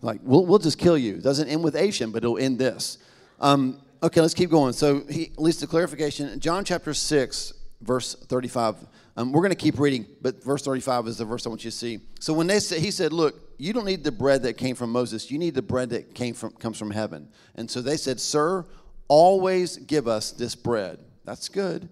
like 0.00 0.20
we'll, 0.22 0.46
we'll 0.46 0.58
just 0.58 0.78
kill 0.78 0.98
you. 0.98 1.16
It 1.16 1.22
doesn't 1.22 1.48
end 1.48 1.62
with 1.64 1.76
Asian, 1.76 2.10
but 2.10 2.24
it'll 2.24 2.38
end 2.38 2.58
this. 2.58 2.98
Um, 3.40 3.80
okay, 4.02 4.20
let's 4.20 4.34
keep 4.34 4.50
going. 4.50 4.72
So, 4.72 5.04
he, 5.08 5.26
at 5.26 5.38
least 5.38 5.62
a 5.62 5.66
clarification. 5.66 6.38
John 6.40 6.64
chapter 6.64 6.94
6, 6.94 7.52
verse 7.80 8.14
35 8.14 8.86
um, 9.18 9.32
we're 9.32 9.42
going 9.42 9.50
to 9.50 9.56
keep 9.56 9.80
reading, 9.80 10.06
but 10.22 10.44
verse 10.44 10.62
35 10.62 11.08
is 11.08 11.16
the 11.18 11.24
verse 11.24 11.44
I 11.44 11.48
want 11.48 11.64
you 11.64 11.72
to 11.72 11.76
see. 11.76 11.98
So 12.20 12.32
when 12.32 12.46
they 12.46 12.60
said, 12.60 12.78
he 12.78 12.92
said, 12.92 13.12
look, 13.12 13.34
you 13.58 13.72
don't 13.72 13.84
need 13.84 14.04
the 14.04 14.12
bread 14.12 14.44
that 14.44 14.52
came 14.52 14.76
from 14.76 14.92
Moses. 14.92 15.28
You 15.28 15.40
need 15.40 15.56
the 15.56 15.62
bread 15.62 15.90
that 15.90 16.14
came 16.14 16.34
from, 16.34 16.52
comes 16.52 16.78
from 16.78 16.92
heaven. 16.92 17.28
And 17.56 17.68
so 17.68 17.82
they 17.82 17.96
said, 17.96 18.20
sir, 18.20 18.64
always 19.08 19.76
give 19.76 20.06
us 20.06 20.30
this 20.30 20.54
bread. 20.54 21.00
That's 21.24 21.48
good. 21.48 21.88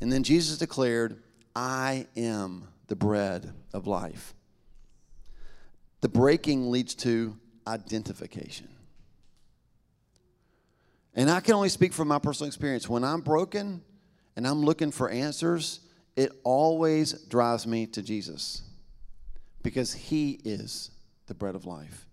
And 0.00 0.12
then 0.12 0.24
Jesus 0.24 0.58
declared, 0.58 1.22
I 1.54 2.08
am 2.16 2.66
the 2.88 2.96
bread 2.96 3.52
of 3.72 3.86
life. 3.86 4.34
The 6.00 6.08
breaking 6.08 6.70
leads 6.70 6.94
to 6.96 7.36
identification. 7.66 8.68
And 11.14 11.30
I 11.30 11.40
can 11.40 11.54
only 11.54 11.68
speak 11.68 11.92
from 11.92 12.08
my 12.08 12.18
personal 12.18 12.48
experience. 12.48 12.88
When 12.88 13.04
I'm 13.04 13.20
broken 13.20 13.82
and 14.36 14.46
I'm 14.46 14.62
looking 14.62 14.90
for 14.90 15.10
answers, 15.10 15.80
it 16.16 16.32
always 16.44 17.12
drives 17.24 17.66
me 17.66 17.86
to 17.88 18.02
Jesus 18.02 18.62
because 19.62 19.92
He 19.92 20.40
is 20.44 20.90
the 21.26 21.34
bread 21.34 21.54
of 21.54 21.66
life. 21.66 22.06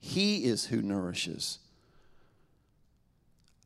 He 0.00 0.44
is 0.44 0.66
who 0.66 0.80
nourishes. 0.80 1.58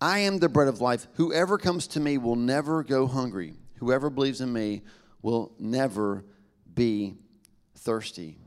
I 0.00 0.20
am 0.20 0.38
the 0.38 0.48
bread 0.48 0.68
of 0.68 0.80
life. 0.80 1.06
Whoever 1.14 1.58
comes 1.58 1.86
to 1.88 2.00
me 2.00 2.18
will 2.18 2.34
never 2.34 2.82
go 2.82 3.06
hungry. 3.06 3.54
Whoever 3.76 4.10
believes 4.10 4.40
in 4.40 4.52
me 4.52 4.82
will 5.20 5.52
never 5.58 6.24
be 6.74 7.14
thirsty. 7.76 8.38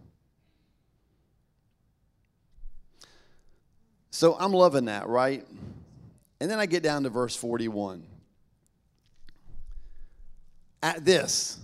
So 4.16 4.38
I'm 4.40 4.54
loving 4.54 4.86
that, 4.86 5.10
right? 5.10 5.46
And 6.40 6.50
then 6.50 6.58
I 6.58 6.68
get 6.68 6.82
down 6.82 7.04
to 7.04 7.10
verse 7.10 7.36
41. 7.36 8.02
At 10.82 11.04
this, 11.04 11.60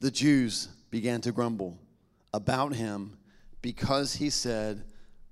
the 0.00 0.10
Jews 0.10 0.66
began 0.90 1.20
to 1.20 1.30
grumble 1.30 1.78
about 2.34 2.74
him 2.74 3.18
because 3.62 4.16
he 4.16 4.30
said, 4.30 4.82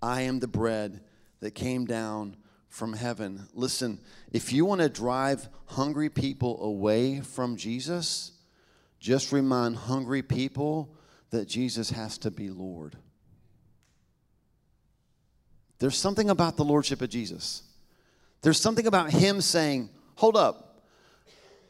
I 0.01 0.21
am 0.21 0.39
the 0.39 0.47
bread 0.47 1.01
that 1.41 1.57
came 1.57 1.87
down 1.87 2.37
from 2.69 2.93
heaven. 2.93 3.49
Listen, 3.53 3.99
if 4.31 4.53
you 4.53 4.65
want 4.65 4.83
to 4.83 4.89
drive 4.89 5.49
hungry 5.65 6.09
people 6.09 6.63
away 6.63 7.21
from 7.21 7.57
Jesus, 7.57 8.31
just 9.01 9.33
remind 9.33 9.75
hungry 9.75 10.23
people 10.23 10.95
that 11.31 11.49
Jesus 11.49 11.91
has 11.91 12.17
to 12.19 12.31
be 12.31 12.49
Lord. 12.49 12.97
There's 15.79 15.97
something 15.97 16.31
about 16.31 16.57
the 16.57 16.65
Lordship 16.65 17.03
of 17.03 17.11
Jesus. 17.11 17.63
There's 18.43 18.61
something 18.61 18.87
about 18.87 19.11
Him 19.11 19.41
saying, 19.41 19.91
Hold 20.17 20.37
up, 20.37 20.83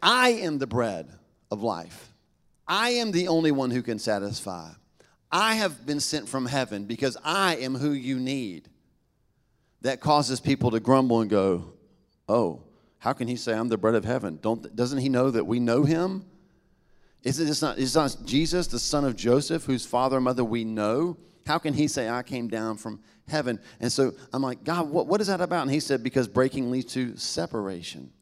I 0.03 0.31
am 0.31 0.59
the 0.59 0.67
bread 0.67 1.11
of 1.51 1.63
life. 1.63 2.13
I 2.69 2.91
am 2.91 3.13
the 3.13 3.29
only 3.29 3.53
one 3.53 3.71
who 3.71 3.83
can 3.83 3.99
satisfy. 3.99 4.71
I 5.31 5.55
have 5.55 5.85
been 5.87 6.01
sent 6.01 6.29
from 6.29 6.47
heaven 6.47 6.85
because 6.85 7.17
I 7.25 7.57
am 7.57 7.75
who 7.75 7.91
you 7.91 8.19
need. 8.19 8.69
That 9.83 10.01
causes 10.01 10.41
people 10.41 10.71
to 10.73 10.81
grumble 10.81 11.21
and 11.21 11.31
go, 11.31 11.75
Oh, 12.29 12.63
how 12.99 13.13
can 13.13 13.29
he 13.29 13.37
say 13.37 13.55
I'm 13.55 13.69
the 13.69 13.79
bread 13.79 13.95
of 13.95 14.05
heaven? 14.05 14.39
Don't, 14.41 14.75
doesn't 14.75 14.99
he 14.99 15.09
know 15.09 15.31
that 15.31 15.45
we 15.45 15.61
know 15.61 15.85
him? 15.85 16.25
Is 17.23 17.41
it 17.41 17.63
not, 17.63 17.79
is 17.79 17.95
not 17.95 18.17
Jesus, 18.25 18.69
the 18.69 18.79
son 18.79 19.05
of 19.05 19.17
Joseph, 19.17 19.65
whose 19.65 19.85
father 19.85 20.17
and 20.17 20.25
mother 20.25 20.45
we 20.45 20.65
know? 20.65 21.17
How 21.47 21.59
can 21.59 21.75
he 21.75 21.89
say, 21.89 22.09
I 22.09 22.23
came 22.23 22.49
down 22.49 22.77
from 22.77 23.01
heaven? 23.29 23.59
And 23.81 23.93
so 23.93 24.15
I'm 24.33 24.43
like, 24.43 24.65
God, 24.65 24.91
what, 24.91 25.07
what 25.07 25.21
is 25.21 25.27
that 25.27 25.41
about? 25.41 25.63
And 25.63 25.71
he 25.71 25.81
said, 25.81 26.03
Because 26.03 26.29
breaking 26.29 26.71
leads 26.71 26.93
to 26.95 27.17
separation. 27.17 28.13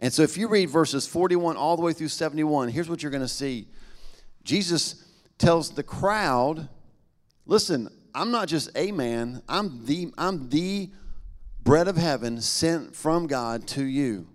And 0.00 0.12
so 0.12 0.22
if 0.22 0.36
you 0.36 0.48
read 0.48 0.70
verses 0.70 1.06
41 1.06 1.56
all 1.56 1.76
the 1.76 1.82
way 1.82 1.92
through 1.92 2.08
71, 2.08 2.68
here's 2.68 2.88
what 2.88 3.02
you're 3.02 3.10
going 3.10 3.22
to 3.22 3.28
see. 3.28 3.68
Jesus 4.42 5.04
tells 5.38 5.70
the 5.70 5.82
crowd, 5.82 6.68
listen, 7.46 7.88
I'm 8.14 8.30
not 8.30 8.48
just 8.48 8.70
a 8.76 8.92
man, 8.92 9.42
I'm 9.48 9.84
the, 9.86 10.12
I'm 10.18 10.48
the 10.48 10.90
bread 11.62 11.88
of 11.88 11.96
heaven 11.96 12.40
sent 12.40 12.94
from 12.94 13.26
God 13.26 13.66
to 13.68 13.84
you. 13.84 14.28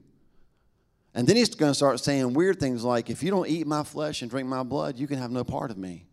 And 1.13 1.27
then 1.27 1.35
he's 1.35 1.53
going 1.53 1.71
to 1.71 1.75
start 1.75 1.99
saying 1.99 2.33
weird 2.33 2.59
things 2.59 2.83
like, 2.83 3.09
if 3.09 3.23
you 3.23 3.31
don't 3.31 3.47
eat 3.47 3.67
my 3.67 3.83
flesh 3.83 4.21
and 4.21 4.29
drink 4.29 4.47
my 4.47 4.63
blood, 4.63 4.97
you 4.97 5.07
can 5.07 5.17
have 5.17 5.31
no 5.31 5.43
part 5.43 5.71
of 5.71 5.77
me. 5.77 6.05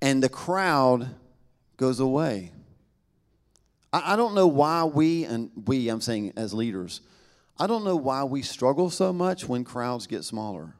And 0.00 0.22
the 0.22 0.28
crowd 0.28 1.10
goes 1.76 2.00
away. 2.00 2.52
I, 3.92 4.14
I 4.14 4.16
don't 4.16 4.34
know 4.34 4.46
why 4.46 4.84
we, 4.84 5.24
and 5.24 5.50
we, 5.66 5.88
I'm 5.88 6.00
saying 6.00 6.32
as 6.36 6.52
leaders, 6.52 7.00
I 7.58 7.66
don't 7.66 7.84
know 7.84 7.96
why 7.96 8.24
we 8.24 8.42
struggle 8.42 8.90
so 8.90 9.12
much 9.12 9.48
when 9.48 9.64
crowds 9.64 10.06
get 10.06 10.24
smaller. 10.24 10.74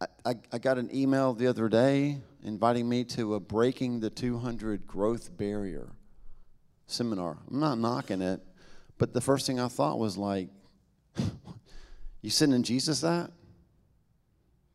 I, 0.00 0.06
I, 0.26 0.34
I 0.52 0.58
got 0.58 0.78
an 0.78 0.94
email 0.94 1.32
the 1.32 1.46
other 1.46 1.68
day 1.68 2.18
inviting 2.42 2.88
me 2.88 3.04
to 3.04 3.34
a 3.34 3.40
Breaking 3.40 4.00
the 4.00 4.10
200 4.10 4.86
Growth 4.86 5.36
Barrier 5.36 5.88
seminar. 6.86 7.38
I'm 7.50 7.60
not 7.60 7.78
knocking 7.78 8.20
it, 8.20 8.40
but 8.98 9.12
the 9.12 9.20
first 9.20 9.46
thing 9.46 9.58
I 9.58 9.68
thought 9.68 9.98
was 9.98 10.18
like, 10.18 10.48
you 12.20 12.30
sending 12.30 12.62
Jesus 12.62 13.00
that? 13.00 13.30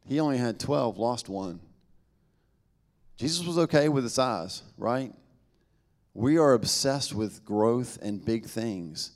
He 0.07 0.19
only 0.19 0.37
had 0.37 0.59
12, 0.59 0.97
lost 0.97 1.29
one. 1.29 1.59
Jesus 3.19 3.45
was 3.45 3.58
okay 3.58 3.89
with 3.89 4.05
the 4.05 4.10
size, 4.10 4.63
right? 4.77 5.13
We 6.13 6.38
are 6.38 6.53
obsessed 6.53 7.13
with 7.13 7.43
growth 7.43 7.99
and 8.01 8.23
big 8.23 8.45
things. 8.45 9.12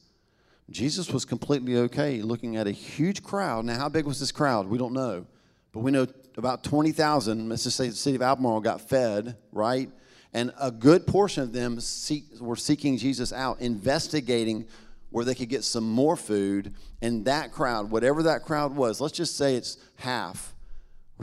Jesus 0.69 1.09
was 1.09 1.23
completely 1.23 1.77
okay 1.77 2.21
looking 2.21 2.57
at 2.57 2.67
a 2.67 2.71
huge 2.71 3.23
crowd. 3.23 3.63
Now, 3.63 3.77
how 3.77 3.87
big 3.87 4.05
was 4.05 4.19
this 4.19 4.33
crowd? 4.33 4.67
We 4.67 4.77
don't 4.77 4.91
know. 4.91 5.25
But 5.71 5.79
we 5.79 5.91
know 5.91 6.05
about 6.35 6.65
20,000, 6.65 7.47
let's 7.47 7.63
just 7.63 7.77
say 7.77 7.87
the 7.87 7.95
city 7.95 8.17
of 8.17 8.21
Albemarle 8.21 8.59
got 8.59 8.81
fed, 8.81 9.37
right? 9.53 9.89
And 10.33 10.51
a 10.59 10.69
good 10.69 11.07
portion 11.07 11.43
of 11.43 11.53
them 11.53 11.79
seek, 11.79 12.25
were 12.41 12.57
seeking 12.57 12.97
Jesus 12.97 13.31
out, 13.31 13.61
investigating 13.61 14.65
where 15.11 15.23
they 15.23 15.33
could 15.33 15.47
get 15.47 15.63
some 15.63 15.89
more 15.89 16.17
food. 16.17 16.73
And 17.01 17.23
that 17.23 17.53
crowd, 17.53 17.89
whatever 17.89 18.23
that 18.23 18.43
crowd 18.43 18.75
was, 18.75 18.99
let's 18.99 19.15
just 19.15 19.37
say 19.37 19.55
it's 19.55 19.77
half. 19.95 20.52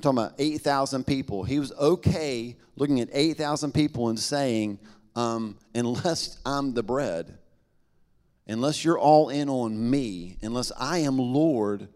We're 0.01 0.13
talking 0.15 0.19
about 0.19 0.35
8,000 0.39 1.07
people. 1.07 1.45
He 1.45 1.59
was 1.59 1.73
okay 1.73 2.57
looking 2.75 3.01
at 3.01 3.11
8,000 3.13 3.75
people 3.75 4.09
and 4.09 4.19
saying, 4.19 4.79
um, 5.15 5.59
unless 5.75 6.39
I'm 6.47 6.73
the 6.73 6.83
bread, 6.83 7.37
unless 8.49 8.83
you're 8.83 8.99
all 8.99 9.29
in 9.29 9.51
on 9.51 9.91
me, 9.91 10.39
unless 10.41 10.73
I 10.81 11.01
am 11.01 11.19
Lord, 11.19 11.87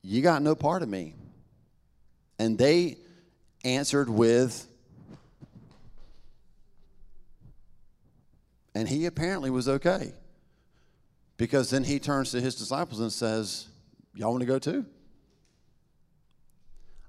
you 0.00 0.22
got 0.22 0.42
no 0.42 0.54
part 0.54 0.84
of 0.84 0.88
me. 0.88 1.16
And 2.38 2.56
they 2.56 2.98
answered 3.64 4.08
with, 4.08 4.68
And 8.76 8.88
he 8.88 9.06
apparently 9.06 9.50
was 9.50 9.68
okay. 9.68 10.12
Because 11.36 11.70
then 11.70 11.82
he 11.82 11.98
turns 11.98 12.30
to 12.30 12.40
his 12.40 12.54
disciples 12.54 13.00
and 13.00 13.12
says, 13.12 13.66
Y'all 14.14 14.30
want 14.30 14.42
to 14.42 14.46
go 14.46 14.60
too? 14.60 14.86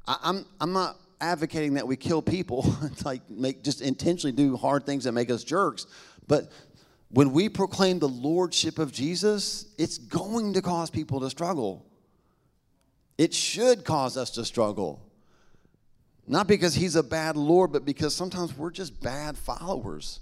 I, 0.08 0.18
I'm, 0.24 0.46
I'm 0.60 0.74
not 0.74 1.00
advocating 1.22 1.76
that 1.76 1.88
we 1.88 1.96
kill 1.96 2.22
people, 2.22 2.76
like 3.06 3.30
make 3.30 3.64
just 3.64 3.82
intentionally 3.82 4.36
do 4.36 4.56
hard 4.56 4.86
things 4.86 5.04
that 5.06 5.12
make 5.12 5.30
us 5.30 5.44
jerks. 5.44 5.88
But 6.28 6.52
when 7.10 7.32
we 7.32 7.50
proclaim 7.50 8.00
the 8.00 8.10
lordship 8.10 8.80
of 8.80 8.92
Jesus, 8.92 9.74
it's 9.78 9.98
going 9.98 10.54
to 10.54 10.62
cause 10.62 10.90
people 10.90 11.20
to 11.22 11.30
struggle. 11.30 11.86
It 13.18 13.34
should 13.34 13.86
cause 13.86 14.18
us 14.18 14.32
to 14.32 14.46
struggle. 14.46 15.02
Not 16.28 16.48
because 16.48 16.74
he's 16.74 16.96
a 16.96 17.04
bad 17.04 17.38
Lord, 17.38 17.72
but 17.72 17.86
because 17.86 18.16
sometimes 18.16 18.58
we're 18.58 18.72
just 18.72 19.02
bad 19.02 19.38
followers. 19.38 20.20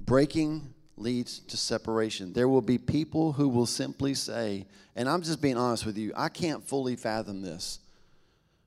Breaking 0.00 0.72
leads 1.00 1.40
to 1.40 1.56
separation. 1.56 2.32
There 2.32 2.48
will 2.48 2.62
be 2.62 2.78
people 2.78 3.32
who 3.32 3.48
will 3.48 3.66
simply 3.66 4.14
say, 4.14 4.66
and 4.96 5.08
I'm 5.08 5.22
just 5.22 5.40
being 5.40 5.56
honest 5.56 5.86
with 5.86 5.96
you, 5.96 6.12
I 6.16 6.28
can't 6.28 6.66
fully 6.66 6.96
fathom 6.96 7.42
this. 7.42 7.80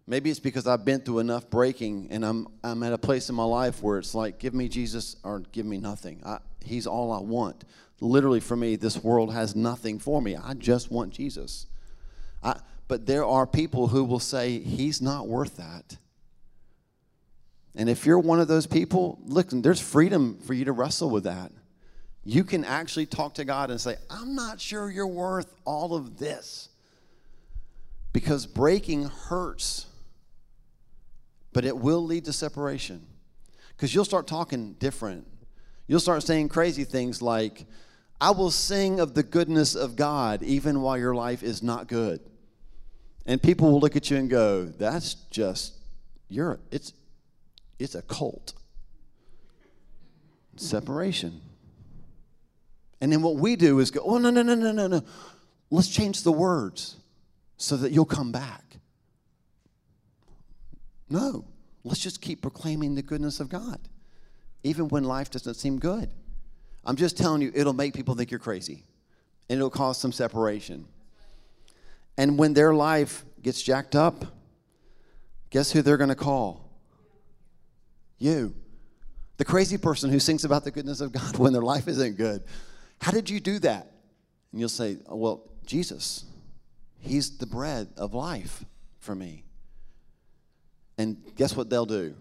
Maybe 0.06 0.30
it's 0.30 0.40
because 0.40 0.68
I've 0.68 0.84
been 0.84 1.00
through 1.00 1.20
enough 1.20 1.50
breaking 1.50 2.08
and 2.12 2.26
I'm, 2.26 2.48
I'm 2.64 2.84
at 2.84 2.92
a 2.92 2.98
place 2.98 3.30
in 3.30 3.36
my 3.36 3.46
life 3.46 3.82
where 3.82 3.98
it's 3.98 4.14
like, 4.14 4.38
give 4.38 4.54
me 4.54 4.68
Jesus 4.68 5.16
or 5.24 5.40
give 5.52 5.66
me 5.66 5.78
nothing. 5.78 6.22
I, 6.26 6.40
he's 6.64 6.88
all 6.88 7.12
I 7.12 7.22
want. 7.22 7.64
Literally, 8.02 8.42
for 8.42 8.58
me, 8.58 8.76
this 8.76 9.02
world 9.02 9.34
has 9.34 9.56
nothing 9.56 10.00
for 10.00 10.22
me. 10.22 10.36
I 10.36 10.56
just 10.56 10.92
want 10.92 11.14
Jesus. 11.14 11.68
I, 12.44 12.60
but 12.90 13.06
there 13.06 13.26
are 13.26 13.48
people 13.48 13.88
who 13.88 14.04
will 14.04 14.20
say, 14.20 14.60
He's 14.60 15.02
not 15.02 15.28
worth 15.28 15.56
that. 15.58 15.98
And 17.76 17.90
if 17.90 18.06
you're 18.06 18.20
one 18.20 18.40
of 18.40 18.48
those 18.48 18.68
people, 18.68 19.20
look, 19.26 19.48
there's 19.50 19.80
freedom 19.80 20.38
for 20.40 20.54
you 20.54 20.66
to 20.66 20.72
wrestle 20.72 21.10
with 21.10 21.24
that. 21.24 21.52
You 22.26 22.44
can 22.44 22.64
actually 22.64 23.06
talk 23.06 23.36
to 23.36 23.46
God 23.46 23.70
and 23.70 23.80
say, 23.80 23.96
I'm 24.10 24.36
not 24.36 24.62
sure 24.62 24.90
you're 24.90 25.08
worth 25.08 25.54
all 25.66 25.94
of 25.94 26.18
this. 26.18 26.70
Because 28.14 28.46
breaking 28.46 29.06
hurts, 29.06 29.88
but 31.52 31.66
it 31.66 31.78
will 31.78 32.04
lead 32.06 32.26
to 32.26 32.34
separation. 32.34 33.06
Because 33.76 33.94
you'll 33.94 34.06
start 34.06 34.28
talking 34.28 34.74
different. 34.74 35.28
You'll 35.88 36.00
start 36.00 36.24
saying 36.24 36.50
crazy 36.50 36.84
things 36.86 37.22
like, 37.22 37.66
I 38.22 38.32
will 38.32 38.52
sing 38.52 39.02
of 39.02 39.16
the 39.16 39.24
goodness 39.24 39.76
of 39.76 39.96
God 39.98 40.44
even 40.44 40.82
while 40.82 40.98
your 40.98 41.14
life 41.14 41.44
is 41.44 41.62
not 41.62 41.88
good. 41.88 42.22
And 43.26 43.42
people 43.42 43.72
will 43.72 43.80
look 43.80 43.96
at 43.96 44.10
you 44.10 44.18
and 44.18 44.30
go, 44.30 44.66
that's 44.66 45.16
just, 45.30 45.74
you're, 46.30 46.60
it's, 46.72 46.94
it's 47.80 47.96
a 47.96 48.02
cult. 48.02 48.54
Separation. 50.56 51.42
And 53.04 53.12
then 53.12 53.22
what 53.22 53.36
we 53.36 53.58
do 53.58 53.80
is 53.80 53.92
go, 53.92 54.00
oh, 54.02 54.18
no, 54.18 54.30
no, 54.30 54.42
no, 54.42 54.56
no, 54.56 54.72
no, 54.72 54.88
no. 54.88 55.04
Let's 55.70 55.90
change 55.90 56.24
the 56.24 56.32
words 56.32 56.96
so 57.58 57.76
that 57.76 57.92
you'll 57.92 58.06
come 58.06 58.32
back. 58.32 58.64
No, 61.10 61.44
let's 61.84 62.00
just 62.00 62.22
keep 62.22 62.42
proclaiming 62.42 62.96
the 62.96 63.02
goodness 63.02 63.42
of 63.42 63.50
God, 63.50 63.78
even 64.64 64.88
when 64.88 65.04
life 65.04 65.30
doesn't 65.30 65.56
seem 65.56 65.80
good. 65.80 66.12
I'm 66.86 66.96
just 66.96 67.18
telling 67.18 67.42
you, 67.42 67.52
it'll 67.54 67.74
make 67.74 67.94
people 67.94 68.16
think 68.16 68.32
you're 68.32 68.40
crazy, 68.40 68.86
and 69.50 69.58
it'll 69.58 69.70
cause 69.70 69.98
some 69.98 70.14
separation. 70.14 70.88
And 72.18 72.40
when 72.40 72.54
their 72.54 72.74
life 72.74 73.26
gets 73.42 73.62
jacked 73.62 73.98
up, 73.98 74.24
guess 75.50 75.74
who 75.74 75.82
they're 75.82 75.98
going 75.98 76.08
to 76.08 76.16
call? 76.16 76.72
You. 78.18 78.56
The 79.36 79.44
crazy 79.44 79.78
person 79.78 80.10
who 80.10 80.20
sings 80.20 80.46
about 80.46 80.64
the 80.64 80.72
goodness 80.72 81.02
of 81.02 81.12
God 81.12 81.38
when 81.38 81.52
their 81.52 81.62
life 81.62 81.90
isn't 81.90 82.16
good. 82.16 82.46
How 83.04 83.12
did 83.12 83.30
you 83.30 83.40
do 83.40 83.60
that? 83.60 83.92
And 84.52 84.60
you'll 84.60 84.70
say, 84.70 84.98
Well, 85.08 85.44
Jesus, 85.66 86.26
He's 87.00 87.38
the 87.38 87.46
bread 87.46 87.90
of 87.98 88.14
life 88.14 88.64
for 89.00 89.14
me. 89.14 89.44
And 90.98 91.18
guess 91.36 91.56
what 91.56 91.70
they'll 91.70 91.86
do? 91.86 92.16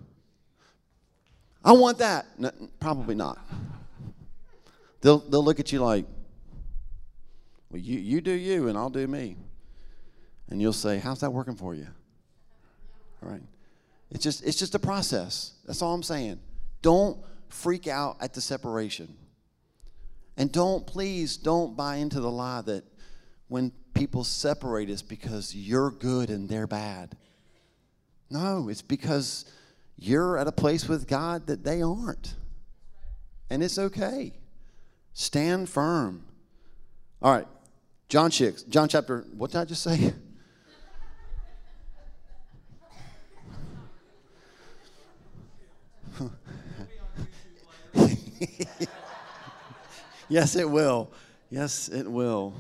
I 1.65 1.73
want 1.73 1.99
that. 1.99 2.27
No, 2.37 2.51
probably 2.81 3.15
not. 3.15 3.39
They'll, 5.03 5.19
they'll 5.19 5.45
look 5.45 5.61
at 5.61 5.71
you 5.71 5.81
like, 5.81 6.05
well, 7.71 7.81
you, 7.81 7.99
you 7.99 8.21
do 8.21 8.33
you, 8.33 8.69
and 8.69 8.77
I'll 8.77 8.91
do 8.91 9.07
me 9.07 9.37
and 10.53 10.61
you'll 10.61 10.73
say, 10.73 10.99
How's 10.99 11.21
that 11.21 11.33
working 11.33 11.55
for 11.55 11.75
you? 11.75 11.87
All 13.23 13.31
right. 13.31 13.43
It's 14.11 14.23
just, 14.23 14.45
it's 14.45 14.59
just 14.59 14.75
a 14.75 14.79
process. 14.79 15.53
That's 15.65 15.81
all 15.81 15.95
I'm 15.95 16.03
saying. 16.03 16.41
Don't 16.83 17.19
freak 17.49 17.87
out 17.87 18.17
at 18.21 18.35
the 18.35 18.41
separation. 18.41 19.17
And 20.37 20.51
don't, 20.51 20.87
please, 20.87 21.37
don't 21.37 21.77
buy 21.77 21.97
into 21.97 22.21
the 22.21 22.31
lie 22.31 22.63
that 22.63 22.85
when 23.49 23.73
people 23.95 24.25
separate, 24.25 24.89
it's 24.89 25.03
because 25.03 25.55
you're 25.55 25.91
good 25.91 26.31
and 26.31 26.49
they're 26.49 26.67
bad. 26.67 27.17
No, 28.31 28.69
it's 28.69 28.83
because 28.83 29.45
you're 29.99 30.39
at 30.39 30.47
a 30.47 30.53
place 30.53 30.89
with 30.89 31.07
God 31.07 31.47
that 31.49 31.65
they 31.65 31.83
aren't. 31.83 32.35
And 33.51 33.63
it's 33.63 33.79
okay. 33.79 34.33
Stand 35.13 35.69
firm. 35.69 36.25
All 37.21 37.33
right. 37.33 37.47
John 38.09 38.31
6, 38.31 38.63
John 38.65 38.89
chapter, 38.89 39.27
what 39.37 39.51
did 39.51 39.61
I 39.61 39.65
just 39.65 39.83
say? 39.83 40.15
yes, 50.33 50.57
it 50.57 50.69
will. 50.69 51.11
Yes, 51.51 51.89
it 51.89 52.11
will. 52.11 52.55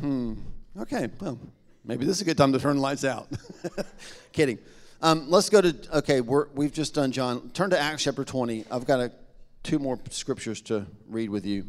Hmm. 0.00 0.34
Okay, 0.78 1.08
well, 1.20 1.38
maybe 1.84 2.04
this 2.04 2.16
is 2.16 2.22
a 2.22 2.24
good 2.24 2.36
time 2.36 2.52
to 2.52 2.58
turn 2.60 2.76
the 2.76 2.82
lights 2.82 3.04
out. 3.04 3.28
Kidding. 4.32 4.58
Um, 5.02 5.28
let's 5.28 5.50
go 5.50 5.60
to, 5.60 5.74
okay, 5.94 6.20
we 6.20 6.64
have 6.64 6.72
just 6.72 6.94
done 6.94 7.12
John. 7.12 7.50
Turn 7.50 7.70
to 7.70 7.78
Acts 7.78 8.04
chapter 8.04 8.24
20. 8.24 8.64
I've 8.70 8.86
got 8.86 9.00
a, 9.00 9.12
two 9.62 9.78
more 9.78 9.98
scriptures 10.10 10.60
to 10.62 10.86
read 11.08 11.28
with 11.28 11.44
you. 11.44 11.64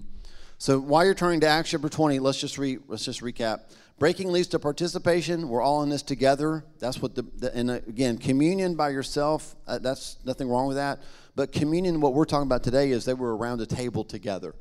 So 0.60 0.80
while 0.80 1.04
you're 1.04 1.16
turning 1.16 1.40
to 1.42 1.48
Acts 1.48 1.72
chapter 1.72 1.90
20, 1.90 2.20
let's 2.20 2.40
just, 2.40 2.58
re, 2.58 2.78
let's 2.88 3.04
just 3.04 3.22
recap. 3.22 3.62
Breaking 4.00 4.32
leads 4.32 4.48
to 4.50 4.60
participation. 4.60 5.50
We're 5.50 5.62
all 5.62 5.82
in 5.82 5.90
this 5.90 6.04
together. 6.04 6.64
That's 6.78 7.02
what 7.02 7.16
the, 7.16 7.24
the 7.38 7.56
and 7.56 7.72
again, 7.72 8.20
communion 8.20 8.76
by 8.76 8.90
yourself, 8.90 9.56
uh, 9.68 9.80
that's 9.80 10.18
nothing 10.24 10.48
wrong 10.48 10.68
with 10.68 10.78
that. 10.78 11.00
But 11.38 11.52
communion, 11.52 12.02
what 12.02 12.16
we're 12.16 12.26
talking 12.26 12.48
about 12.48 12.64
today, 12.64 12.90
is 12.90 13.06
they 13.06 13.14
were 13.14 13.38
around 13.38 13.62
a 13.62 13.68
table 13.68 14.04
together. 14.04 14.56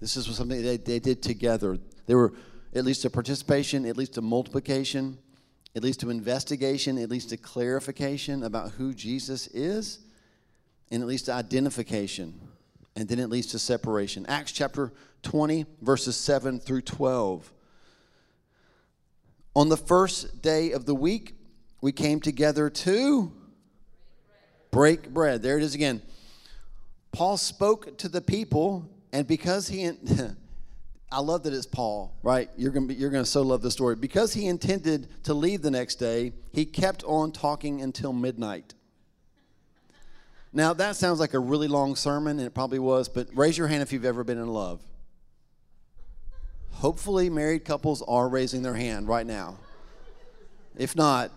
This 0.00 0.16
is 0.16 0.24
something 0.34 0.62
they, 0.62 0.78
they 0.78 0.98
did 1.00 1.22
together. 1.22 1.76
They 2.06 2.14
were 2.14 2.32
at 2.74 2.86
least 2.86 3.04
a 3.04 3.10
participation, 3.10 3.84
at 3.84 3.98
least 3.98 4.16
a 4.16 4.22
multiplication, 4.22 5.18
at 5.76 5.82
least 5.82 6.00
to 6.00 6.08
investigation, 6.08 6.96
at 6.96 7.10
least 7.10 7.30
a 7.32 7.36
clarification 7.36 8.42
about 8.42 8.70
who 8.70 8.94
Jesus 8.94 9.48
is, 9.48 9.98
and 10.90 11.02
at 11.02 11.06
least 11.06 11.28
identification, 11.28 12.40
and 12.96 13.06
then 13.06 13.20
at 13.20 13.28
least 13.28 13.52
a 13.52 13.58
separation. 13.58 14.24
Acts 14.28 14.52
chapter 14.52 14.94
20, 15.24 15.66
verses 15.82 16.16
7 16.16 16.58
through 16.58 16.80
12. 16.80 17.52
On 19.54 19.68
the 19.68 19.76
first 19.76 20.40
day 20.40 20.72
of 20.72 20.86
the 20.86 20.94
week, 20.94 21.34
we 21.82 21.92
came 21.92 22.18
together 22.18 22.70
to 22.70 23.30
break 24.78 25.12
bread. 25.12 25.42
There 25.42 25.56
it 25.56 25.64
is 25.64 25.74
again. 25.74 26.00
Paul 27.10 27.36
spoke 27.36 27.98
to 27.98 28.08
the 28.08 28.20
people, 28.20 28.88
and 29.12 29.26
because 29.26 29.66
he, 29.66 29.90
I 31.10 31.18
love 31.18 31.42
that 31.42 31.52
it's 31.52 31.66
Paul, 31.66 32.14
right? 32.22 32.48
You're 32.56 32.70
gonna 32.70 32.86
be, 32.86 32.94
you're 32.94 33.10
gonna 33.10 33.24
so 33.24 33.42
love 33.42 33.60
the 33.60 33.72
story. 33.72 33.96
Because 33.96 34.34
he 34.34 34.46
intended 34.46 35.08
to 35.24 35.34
leave 35.34 35.62
the 35.62 35.70
next 35.72 35.96
day, 35.96 36.32
he 36.52 36.64
kept 36.64 37.02
on 37.02 37.32
talking 37.32 37.82
until 37.82 38.12
midnight. 38.12 38.74
Now 40.52 40.74
that 40.74 40.94
sounds 40.94 41.18
like 41.18 41.34
a 41.34 41.40
really 41.40 41.66
long 41.66 41.96
sermon, 41.96 42.38
and 42.38 42.46
it 42.46 42.54
probably 42.54 42.78
was. 42.78 43.08
But 43.08 43.26
raise 43.34 43.58
your 43.58 43.66
hand 43.66 43.82
if 43.82 43.92
you've 43.92 44.04
ever 44.04 44.22
been 44.22 44.38
in 44.38 44.46
love. 44.46 44.80
Hopefully, 46.74 47.28
married 47.30 47.64
couples 47.64 48.00
are 48.06 48.28
raising 48.28 48.62
their 48.62 48.74
hand 48.74 49.08
right 49.08 49.26
now. 49.26 49.58
If 50.76 50.94
not, 50.94 51.32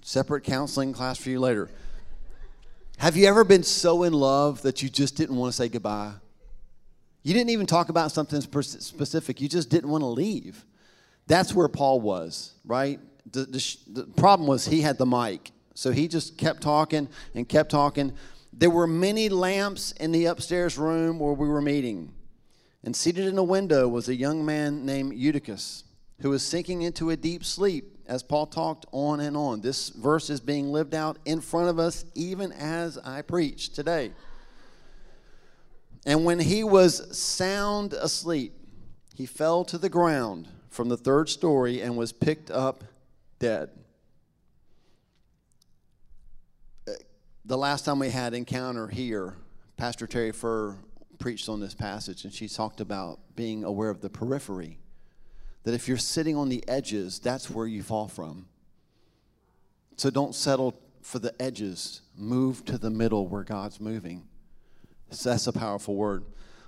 separate 0.00 0.44
counseling 0.44 0.94
class 0.94 1.18
for 1.18 1.28
you 1.28 1.38
later. 1.38 1.68
Have 3.02 3.16
you 3.16 3.26
ever 3.26 3.42
been 3.42 3.64
so 3.64 4.04
in 4.04 4.12
love 4.12 4.62
that 4.62 4.80
you 4.80 4.88
just 4.88 5.16
didn't 5.16 5.34
want 5.34 5.52
to 5.52 5.56
say 5.56 5.68
goodbye? 5.68 6.12
You 7.24 7.34
didn't 7.34 7.50
even 7.50 7.66
talk 7.66 7.88
about 7.88 8.12
something 8.12 8.40
specific, 8.40 9.40
you 9.40 9.48
just 9.48 9.70
didn't 9.70 9.90
want 9.90 10.02
to 10.02 10.06
leave. 10.06 10.64
That's 11.26 11.52
where 11.52 11.66
Paul 11.66 12.00
was, 12.00 12.54
right? 12.64 13.00
The, 13.28 13.40
the, 13.40 13.76
the, 13.88 14.04
problem 14.04 14.46
was 14.46 14.66
he 14.66 14.82
had 14.82 14.98
the 14.98 15.06
mic. 15.06 15.50
So 15.74 15.90
he 15.90 16.06
just 16.06 16.38
kept 16.38 16.62
talking 16.62 17.08
and 17.34 17.48
kept 17.48 17.72
talking. 17.72 18.12
There 18.52 18.70
were 18.70 18.86
many 18.86 19.28
lamps 19.28 19.90
in 19.98 20.12
the 20.12 20.26
upstairs 20.26 20.78
room 20.78 21.18
where 21.18 21.32
we 21.32 21.48
were 21.48 21.60
meeting. 21.60 22.14
And 22.84 22.94
seated 22.94 23.26
in 23.26 23.36
a 23.36 23.42
window 23.42 23.88
was 23.88 24.08
a 24.08 24.14
young 24.14 24.46
man 24.46 24.86
named 24.86 25.14
Eutychus, 25.14 25.82
who 26.20 26.30
was 26.30 26.44
sinking 26.44 26.82
into 26.82 27.10
a 27.10 27.16
deep 27.16 27.44
sleep 27.44 27.91
as 28.06 28.22
Paul 28.22 28.46
talked 28.46 28.86
on 28.92 29.20
and 29.20 29.36
on. 29.36 29.60
This 29.60 29.90
verse 29.90 30.30
is 30.30 30.40
being 30.40 30.72
lived 30.72 30.94
out 30.94 31.18
in 31.24 31.40
front 31.40 31.68
of 31.68 31.78
us 31.78 32.04
even 32.14 32.52
as 32.52 32.98
I 32.98 33.22
preach 33.22 33.70
today. 33.70 34.12
And 36.04 36.24
when 36.24 36.40
he 36.40 36.64
was 36.64 37.16
sound 37.16 37.92
asleep, 37.92 38.54
he 39.14 39.26
fell 39.26 39.64
to 39.66 39.78
the 39.78 39.88
ground 39.88 40.48
from 40.68 40.88
the 40.88 40.96
third 40.96 41.28
story 41.28 41.80
and 41.80 41.96
was 41.96 42.12
picked 42.12 42.50
up 42.50 42.82
dead. 43.38 43.70
The 47.44 47.58
last 47.58 47.84
time 47.84 47.98
we 47.98 48.10
had 48.10 48.34
encounter 48.34 48.88
here, 48.88 49.36
Pastor 49.76 50.06
Terry 50.06 50.32
Furr 50.32 50.76
preached 51.18 51.48
on 51.48 51.60
this 51.60 51.74
passage 51.74 52.24
and 52.24 52.32
she 52.32 52.48
talked 52.48 52.80
about 52.80 53.20
being 53.36 53.62
aware 53.62 53.90
of 53.90 54.00
the 54.00 54.10
periphery 54.10 54.78
that 55.64 55.74
if 55.74 55.88
you're 55.88 55.96
sitting 55.96 56.36
on 56.36 56.48
the 56.48 56.66
edges, 56.68 57.18
that's 57.18 57.50
where 57.50 57.66
you 57.66 57.82
fall 57.82 58.08
from. 58.08 58.46
So 59.96 60.10
don't 60.10 60.34
settle 60.34 60.78
for 61.02 61.18
the 61.18 61.34
edges. 61.40 62.00
Move 62.16 62.64
to 62.64 62.78
the 62.78 62.90
middle 62.90 63.26
where 63.26 63.44
God's 63.44 63.80
moving. 63.80 64.24
So 65.10 65.30
that's 65.30 65.46
a 65.46 65.52
powerful 65.52 65.94
word. 65.94 66.24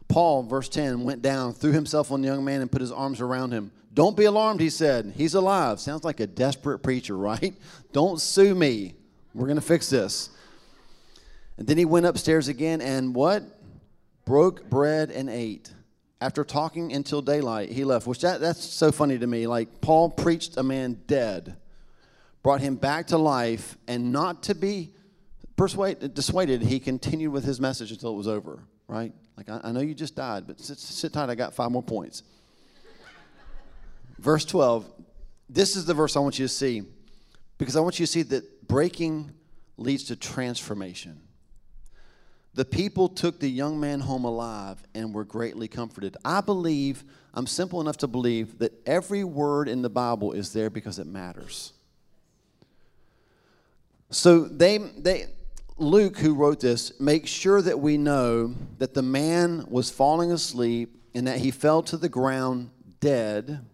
Paul, 0.09 0.43
verse 0.43 0.69
10, 0.69 1.05
went 1.05 1.23
down, 1.23 1.55
threw 1.55 1.73
himself 1.73 2.13
on 2.13 2.21
the 2.21 2.29
young 2.29 2.45
man, 2.45 2.61
and 2.61 2.71
put 2.71 2.81
his 2.81 2.93
arms 2.93 3.21
around 3.21 3.53
him. 3.53 3.73
Don't 3.95 4.17
be 4.17 4.25
alarmed, 4.25 4.61
he 4.61 4.71
said. 4.71 5.15
He's 5.17 5.35
alive. 5.35 5.81
Sounds 5.81 6.05
like 6.05 6.21
a 6.21 6.27
desperate 6.27 6.81
preacher, 6.81 7.17
right? 7.17 7.55
Don't 7.93 8.21
sue 8.21 8.55
me. 8.55 8.95
We're 9.35 9.47
going 9.47 9.57
to 9.57 9.63
fix 9.63 9.89
this. 9.89 10.31
And 11.57 11.67
then 11.67 11.79
he 11.79 11.85
went 11.85 12.07
upstairs 12.07 12.49
again 12.49 12.81
and 12.81 13.15
what? 13.15 13.45
Broke 14.25 14.69
bread 14.69 15.11
and 15.11 15.31
ate. 15.31 15.73
After 16.25 16.43
talking 16.43 16.95
until 16.95 17.21
daylight, 17.21 17.71
he 17.71 17.85
left, 17.85 18.07
which 18.07 18.23
that, 18.23 18.41
that's 18.41 18.65
so 18.65 18.91
funny 18.91 19.19
to 19.19 19.27
me. 19.27 19.47
Like, 19.47 19.83
Paul 19.83 20.09
preached 20.09 20.57
a 20.57 20.63
man 20.63 21.03
dead, 21.07 21.55
brought 22.43 22.63
him 22.63 22.77
back 22.77 23.09
to 23.09 23.19
life, 23.19 23.77
and 23.87 24.11
not 24.11 24.45
to 24.45 24.55
be 24.55 24.95
persuaded, 25.55 26.15
dissuaded, 26.15 26.63
he 26.63 26.81
continued 26.81 27.31
with 27.31 27.45
his 27.45 27.61
message 27.61 27.93
until 27.93 28.15
it 28.15 28.17
was 28.17 28.27
over, 28.27 28.63
right? 28.89 29.13
Like, 29.37 29.51
I, 29.51 29.61
I 29.65 29.73
know 29.73 29.81
you 29.81 29.93
just 29.93 30.17
died, 30.17 30.47
but 30.47 30.59
sit, 30.59 30.79
sit 30.79 31.13
tight, 31.13 31.29
I 31.29 31.35
got 31.35 31.53
five 31.53 31.71
more 31.71 31.83
points. 31.83 32.23
verse 34.19 34.47
12, 34.47 34.91
this 35.51 35.77
is 35.77 35.85
the 35.85 35.93
verse 35.93 36.17
I 36.17 36.21
want 36.21 36.39
you 36.39 36.47
to 36.47 36.53
see 36.53 36.85
because 37.59 37.77
I 37.77 37.81
want 37.81 38.01
you 38.01 38.07
to 38.07 38.11
see 38.11 38.23
that 38.23 38.67
breaking 38.67 39.31
leads 39.77 40.05
to 40.05 40.17
transformation. 40.17 41.21
The 42.55 42.65
people 42.65 43.09
took 43.09 43.41
the 43.41 43.51
young 43.51 43.81
man 43.81 44.01
home 44.01 44.25
alive 44.25 44.83
and 44.95 45.13
were 45.13 45.25
greatly 45.25 45.67
comforted. 45.67 46.17
I 46.25 46.41
believe, 46.41 47.03
I'm 47.33 47.49
simple 47.49 47.81
enough 47.81 47.97
to 47.99 48.07
believe 48.07 48.59
that 48.61 48.73
every 48.87 49.25
word 49.25 49.69
in 49.69 49.83
the 49.83 49.91
Bible 49.91 50.33
is 50.33 50.53
there 50.53 50.71
because 50.71 51.01
it 51.01 51.07
matters. 51.07 51.73
So 54.11 54.45
they, 54.45 54.79
they, 54.79 55.27
Luke, 55.79 56.19
who 56.19 56.35
wrote 56.35 56.61
this, 56.61 57.01
makes 57.01 57.29
sure 57.29 57.61
that 57.61 57.81
we 57.81 57.99
know 57.99 58.55
that 58.79 58.95
the 58.95 59.03
man 59.03 59.67
was 59.69 59.91
falling 59.91 60.31
asleep 60.31 60.97
and 61.13 61.27
that 61.27 61.39
he 61.39 61.51
fell 61.51 61.83
to 61.83 61.97
the 61.97 62.09
ground 62.09 62.71
dead. 63.01 63.65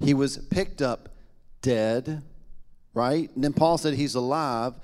He 0.00 0.12
was 0.12 0.36
picked 0.36 0.82
up 0.82 1.08
dead, 1.62 2.22
right? 2.92 3.34
And 3.34 3.42
then 3.42 3.54
Paul 3.54 3.78
said 3.78 3.94
he's 3.94 4.14
alive 4.14 4.74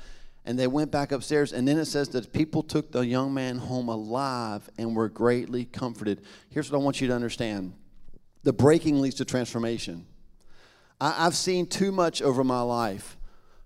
and 0.44 0.58
they 0.58 0.66
went 0.66 0.90
back 0.90 1.12
upstairs. 1.12 1.52
And 1.52 1.66
then 1.66 1.78
it 1.78 1.84
says 1.86 2.08
that 2.10 2.32
people 2.32 2.62
took 2.62 2.92
the 2.92 3.06
young 3.06 3.32
man 3.32 3.58
home 3.58 3.88
alive 3.88 4.68
and 4.76 4.96
were 4.96 5.08
greatly 5.08 5.64
comforted. 5.64 6.22
Here's 6.50 6.70
what 6.70 6.80
I 6.80 6.82
want 6.82 7.00
you 7.00 7.08
to 7.08 7.14
understand 7.14 7.74
the 8.42 8.52
breaking 8.52 9.00
leads 9.00 9.16
to 9.16 9.24
transformation. 9.24 10.06
I, 11.00 11.26
I've 11.26 11.36
seen 11.36 11.66
too 11.66 11.92
much 11.92 12.20
over 12.20 12.42
my 12.42 12.60
life. 12.60 13.16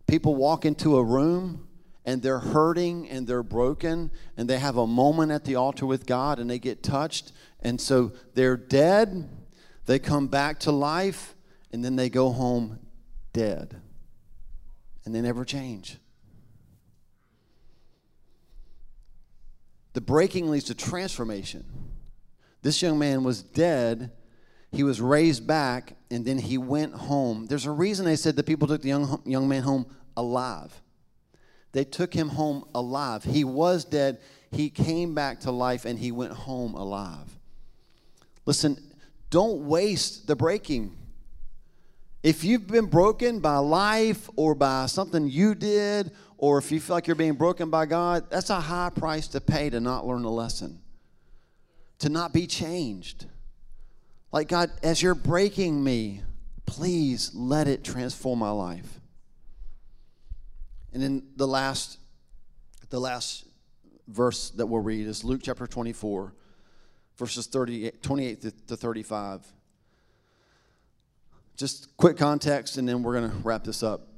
People 0.07 0.35
walk 0.35 0.65
into 0.65 0.97
a 0.99 1.03
room 1.03 1.67
and 2.05 2.23
they're 2.23 2.39
hurting 2.39 3.09
and 3.09 3.27
they're 3.27 3.43
broken 3.43 4.11
and 4.37 4.49
they 4.49 4.59
have 4.59 4.77
a 4.77 4.87
moment 4.87 5.33
at 5.33 5.45
the 5.45 5.57
altar 5.57 5.87
with 5.87 6.07
God 6.07 6.39
and 6.39 6.49
they 6.49 6.59
get 6.59 6.83
touched. 6.83 7.33
And 7.61 7.81
so 7.81 8.13
they're 8.35 8.57
dead, 8.57 9.29
they 9.87 9.99
come 9.99 10.29
back 10.29 10.61
to 10.61 10.73
life, 10.73 11.35
and 11.73 11.85
then 11.85 11.97
they 11.97 12.09
go 12.09 12.31
home 12.31 12.79
dead. 13.33 13.81
And 15.05 15.15
they 15.15 15.21
never 15.21 15.45
change. 15.45 15.99
The 19.97 20.03
breaking 20.03 20.51
leads 20.51 20.67
to 20.67 20.75
transformation. 20.75 21.65
This 22.61 22.83
young 22.83 22.99
man 22.99 23.25
was 23.25 23.43
dead. 23.43 24.13
He 24.71 24.83
was 24.83 25.01
raised 25.01 25.47
back, 25.47 25.97
and 26.11 26.23
then 26.23 26.37
he 26.37 26.59
went 26.59 26.93
home. 26.93 27.47
There's 27.47 27.65
a 27.65 27.71
reason 27.71 28.05
they 28.05 28.17
said 28.17 28.37
the 28.37 28.43
people 28.43 28.69
took 28.69 28.83
the 28.83 28.91
young, 28.91 29.23
young 29.25 29.49
man 29.49 29.63
home 29.63 29.87
alive. 30.15 30.83
They 31.73 31.85
took 31.85 32.13
him 32.13 32.29
home 32.29 32.67
alive. 32.75 33.25
He 33.25 33.43
was 33.43 33.87
dead. 33.87 34.19
He 34.51 34.69
came 34.69 35.15
back 35.15 35.41
to 35.41 35.51
life, 35.51 35.87
and 35.87 35.99
he 35.99 36.13
went 36.13 36.33
home 36.35 36.75
alive. 36.75 37.35
Listen, 38.45 38.77
don't 39.31 39.63
waste 39.63 40.27
the 40.27 40.37
breaking. 40.37 40.95
If 42.23 42.45
you've 42.45 42.67
been 42.67 42.87
broken 42.87 43.41
by 43.41 43.59
life 43.59 44.29
or 44.37 44.55
by 44.55 44.87
something 44.87 45.29
you 45.29 45.55
did 45.55 46.13
or 46.39 46.59
if 46.59 46.73
you 46.73 46.81
feel 46.81 46.97
like 46.97 47.07
you're 47.07 47.17
being 47.17 47.35
broken 47.35 47.71
by 47.71 47.87
God, 47.87 48.29
that's 48.31 48.51
a 48.51 48.61
high 48.61 48.91
price 48.91 49.29
to 49.29 49.41
pay 49.41 49.71
to 49.71 49.81
not 49.81 50.07
learn 50.07 50.25
a 50.25 50.31
lesson, 50.31 50.81
to 52.01 52.09
not 52.09 52.33
be 52.33 52.47
changed. 52.47 53.27
Like, 54.33 54.49
God, 54.49 54.71
as 54.83 55.01
you're 55.03 55.15
breaking 55.15 55.83
me, 55.83 56.23
please 56.67 57.33
let 57.35 57.69
it 57.69 57.85
transform 57.85 58.41
my 58.41 58.51
life. 58.51 59.01
And 60.93 61.03
then 61.03 61.23
the 61.37 61.47
last, 61.47 61.99
the 62.91 63.01
last 63.01 63.47
verse 64.09 64.51
that 64.51 64.67
we'll 64.67 64.83
read 64.83 65.07
is 65.07 65.25
Luke 65.25 65.41
chapter 65.43 65.67
24, 65.67 66.35
verses 67.17 67.47
38, 67.47 68.03
28 68.03 68.41
to 68.67 68.77
35. 68.77 69.47
Just 71.57 71.97
quick 71.97 72.17
context, 72.17 72.77
and 72.77 72.89
then 72.89 73.03
we're 73.03 73.19
going 73.19 73.31
to 73.31 73.37
wrap 73.39 73.65
this 73.65 73.83
up. 73.83 74.09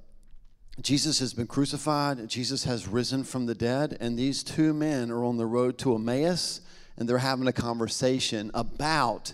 Jesus 0.81 1.19
has 1.19 1.35
been 1.35 1.47
crucified, 1.47 2.29
Jesus 2.29 2.65
has 2.65 2.87
risen 2.87 3.25
from 3.25 3.47
the 3.47 3.55
dead, 3.55 3.97
and 4.01 4.19
these 4.19 4.43
two 4.45 4.73
men 4.73 5.11
are 5.11 5.25
on 5.25 5.37
the 5.37 5.47
road 5.47 5.77
to 5.79 5.95
Emmaus 5.95 6.61
and 6.99 7.09
they're 7.09 7.19
having 7.19 7.47
a 7.47 7.53
conversation 7.53 8.51
about 8.55 9.33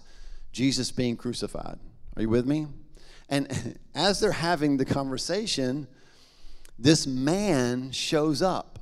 Jesus 0.52 0.92
being 0.92 1.16
crucified. 1.16 1.78
Are 2.14 2.22
you 2.22 2.28
with 2.28 2.46
me? 2.46 2.66
And 3.28 3.78
as 3.94 4.20
they're 4.20 4.32
having 4.32 4.76
the 4.76 4.84
conversation, 4.84 5.88
this 6.78 7.06
man 7.06 7.90
shows 7.90 8.42
up. 8.42 8.78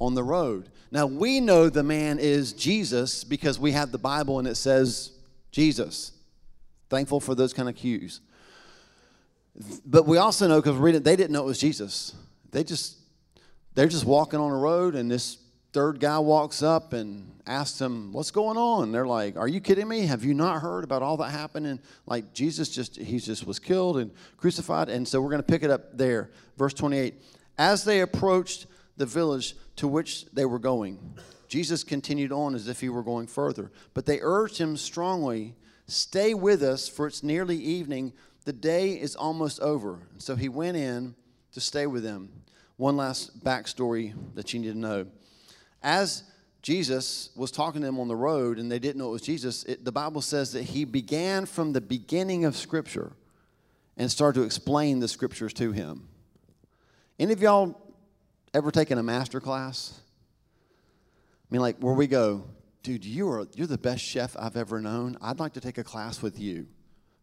on 0.00 0.14
the 0.14 0.22
road. 0.22 0.70
Now, 0.92 1.06
we 1.06 1.40
know 1.40 1.68
the 1.68 1.82
man 1.82 2.20
is 2.20 2.52
Jesus 2.52 3.24
because 3.24 3.58
we 3.58 3.72
have 3.72 3.90
the 3.90 3.98
Bible 3.98 4.38
and 4.38 4.46
it 4.46 4.54
says 4.54 5.10
Jesus. 5.50 6.12
Thankful 6.88 7.18
for 7.18 7.34
those 7.34 7.52
kind 7.52 7.68
of 7.68 7.74
cues. 7.74 8.20
But 9.84 10.06
we 10.06 10.18
also 10.18 10.46
know 10.46 10.60
because 10.60 11.02
they 11.02 11.16
didn't 11.16 11.30
know 11.30 11.42
it 11.42 11.46
was 11.46 11.58
Jesus. 11.58 12.14
They 12.50 12.64
just, 12.64 12.96
they're 13.74 13.88
just 13.88 14.04
walking 14.04 14.38
on 14.38 14.50
a 14.50 14.56
road 14.56 14.94
and 14.94 15.10
this 15.10 15.38
third 15.72 16.00
guy 16.00 16.18
walks 16.18 16.62
up 16.62 16.92
and 16.92 17.30
asks 17.46 17.78
them, 17.78 18.12
What's 18.12 18.30
going 18.30 18.56
on? 18.56 18.92
They're 18.92 19.06
like, 19.06 19.36
Are 19.36 19.48
you 19.48 19.60
kidding 19.60 19.88
me? 19.88 20.06
Have 20.06 20.24
you 20.24 20.34
not 20.34 20.60
heard 20.60 20.84
about 20.84 21.02
all 21.02 21.16
that 21.18 21.30
happened? 21.30 21.66
And 21.66 21.80
like 22.06 22.32
Jesus 22.32 22.68
just, 22.68 22.96
he 22.96 23.18
just 23.18 23.46
was 23.46 23.58
killed 23.58 23.98
and 23.98 24.10
crucified. 24.36 24.88
And 24.88 25.06
so 25.06 25.20
we're 25.20 25.30
going 25.30 25.42
to 25.42 25.46
pick 25.46 25.62
it 25.62 25.70
up 25.70 25.96
there. 25.96 26.30
Verse 26.56 26.74
28. 26.74 27.14
As 27.58 27.84
they 27.84 28.00
approached 28.00 28.66
the 28.96 29.06
village 29.06 29.56
to 29.76 29.88
which 29.88 30.26
they 30.32 30.44
were 30.44 30.58
going, 30.58 30.98
Jesus 31.48 31.82
continued 31.82 32.32
on 32.32 32.54
as 32.54 32.68
if 32.68 32.80
he 32.80 32.88
were 32.88 33.02
going 33.02 33.26
further. 33.26 33.72
But 33.94 34.06
they 34.06 34.20
urged 34.20 34.58
him 34.58 34.76
strongly, 34.76 35.54
Stay 35.86 36.34
with 36.34 36.62
us, 36.62 36.86
for 36.86 37.06
it's 37.06 37.22
nearly 37.22 37.56
evening. 37.56 38.12
The 38.48 38.54
day 38.54 38.92
is 38.92 39.14
almost 39.14 39.60
over. 39.60 39.98
And 40.10 40.22
so 40.22 40.34
he 40.34 40.48
went 40.48 40.78
in 40.78 41.14
to 41.52 41.60
stay 41.60 41.86
with 41.86 42.02
them. 42.02 42.30
One 42.78 42.96
last 42.96 43.44
backstory 43.44 44.14
that 44.36 44.54
you 44.54 44.60
need 44.60 44.72
to 44.72 44.78
know. 44.78 45.06
As 45.82 46.22
Jesus 46.62 47.28
was 47.36 47.50
talking 47.50 47.82
to 47.82 47.86
them 47.86 48.00
on 48.00 48.08
the 48.08 48.16
road 48.16 48.58
and 48.58 48.72
they 48.72 48.78
didn't 48.78 48.96
know 48.96 49.08
it 49.08 49.12
was 49.12 49.20
Jesus, 49.20 49.64
it, 49.64 49.84
the 49.84 49.92
Bible 49.92 50.22
says 50.22 50.52
that 50.52 50.62
he 50.62 50.86
began 50.86 51.44
from 51.44 51.74
the 51.74 51.82
beginning 51.82 52.46
of 52.46 52.56
Scripture 52.56 53.12
and 53.98 54.10
started 54.10 54.40
to 54.40 54.46
explain 54.46 55.00
the 55.00 55.08
Scriptures 55.08 55.52
to 55.52 55.72
him. 55.72 56.08
Any 57.18 57.34
of 57.34 57.42
y'all 57.42 57.78
ever 58.54 58.70
taken 58.70 58.96
a 58.96 59.02
master 59.02 59.40
class? 59.40 60.00
I 61.50 61.54
mean, 61.54 61.60
like 61.60 61.76
where 61.80 61.92
we 61.92 62.06
go, 62.06 62.44
dude, 62.82 63.04
you 63.04 63.28
are 63.28 63.46
you're 63.54 63.66
the 63.66 63.76
best 63.76 64.02
chef 64.02 64.34
I've 64.38 64.56
ever 64.56 64.80
known. 64.80 65.18
I'd 65.20 65.38
like 65.38 65.52
to 65.52 65.60
take 65.60 65.76
a 65.76 65.84
class 65.84 66.22
with 66.22 66.40
you, 66.40 66.66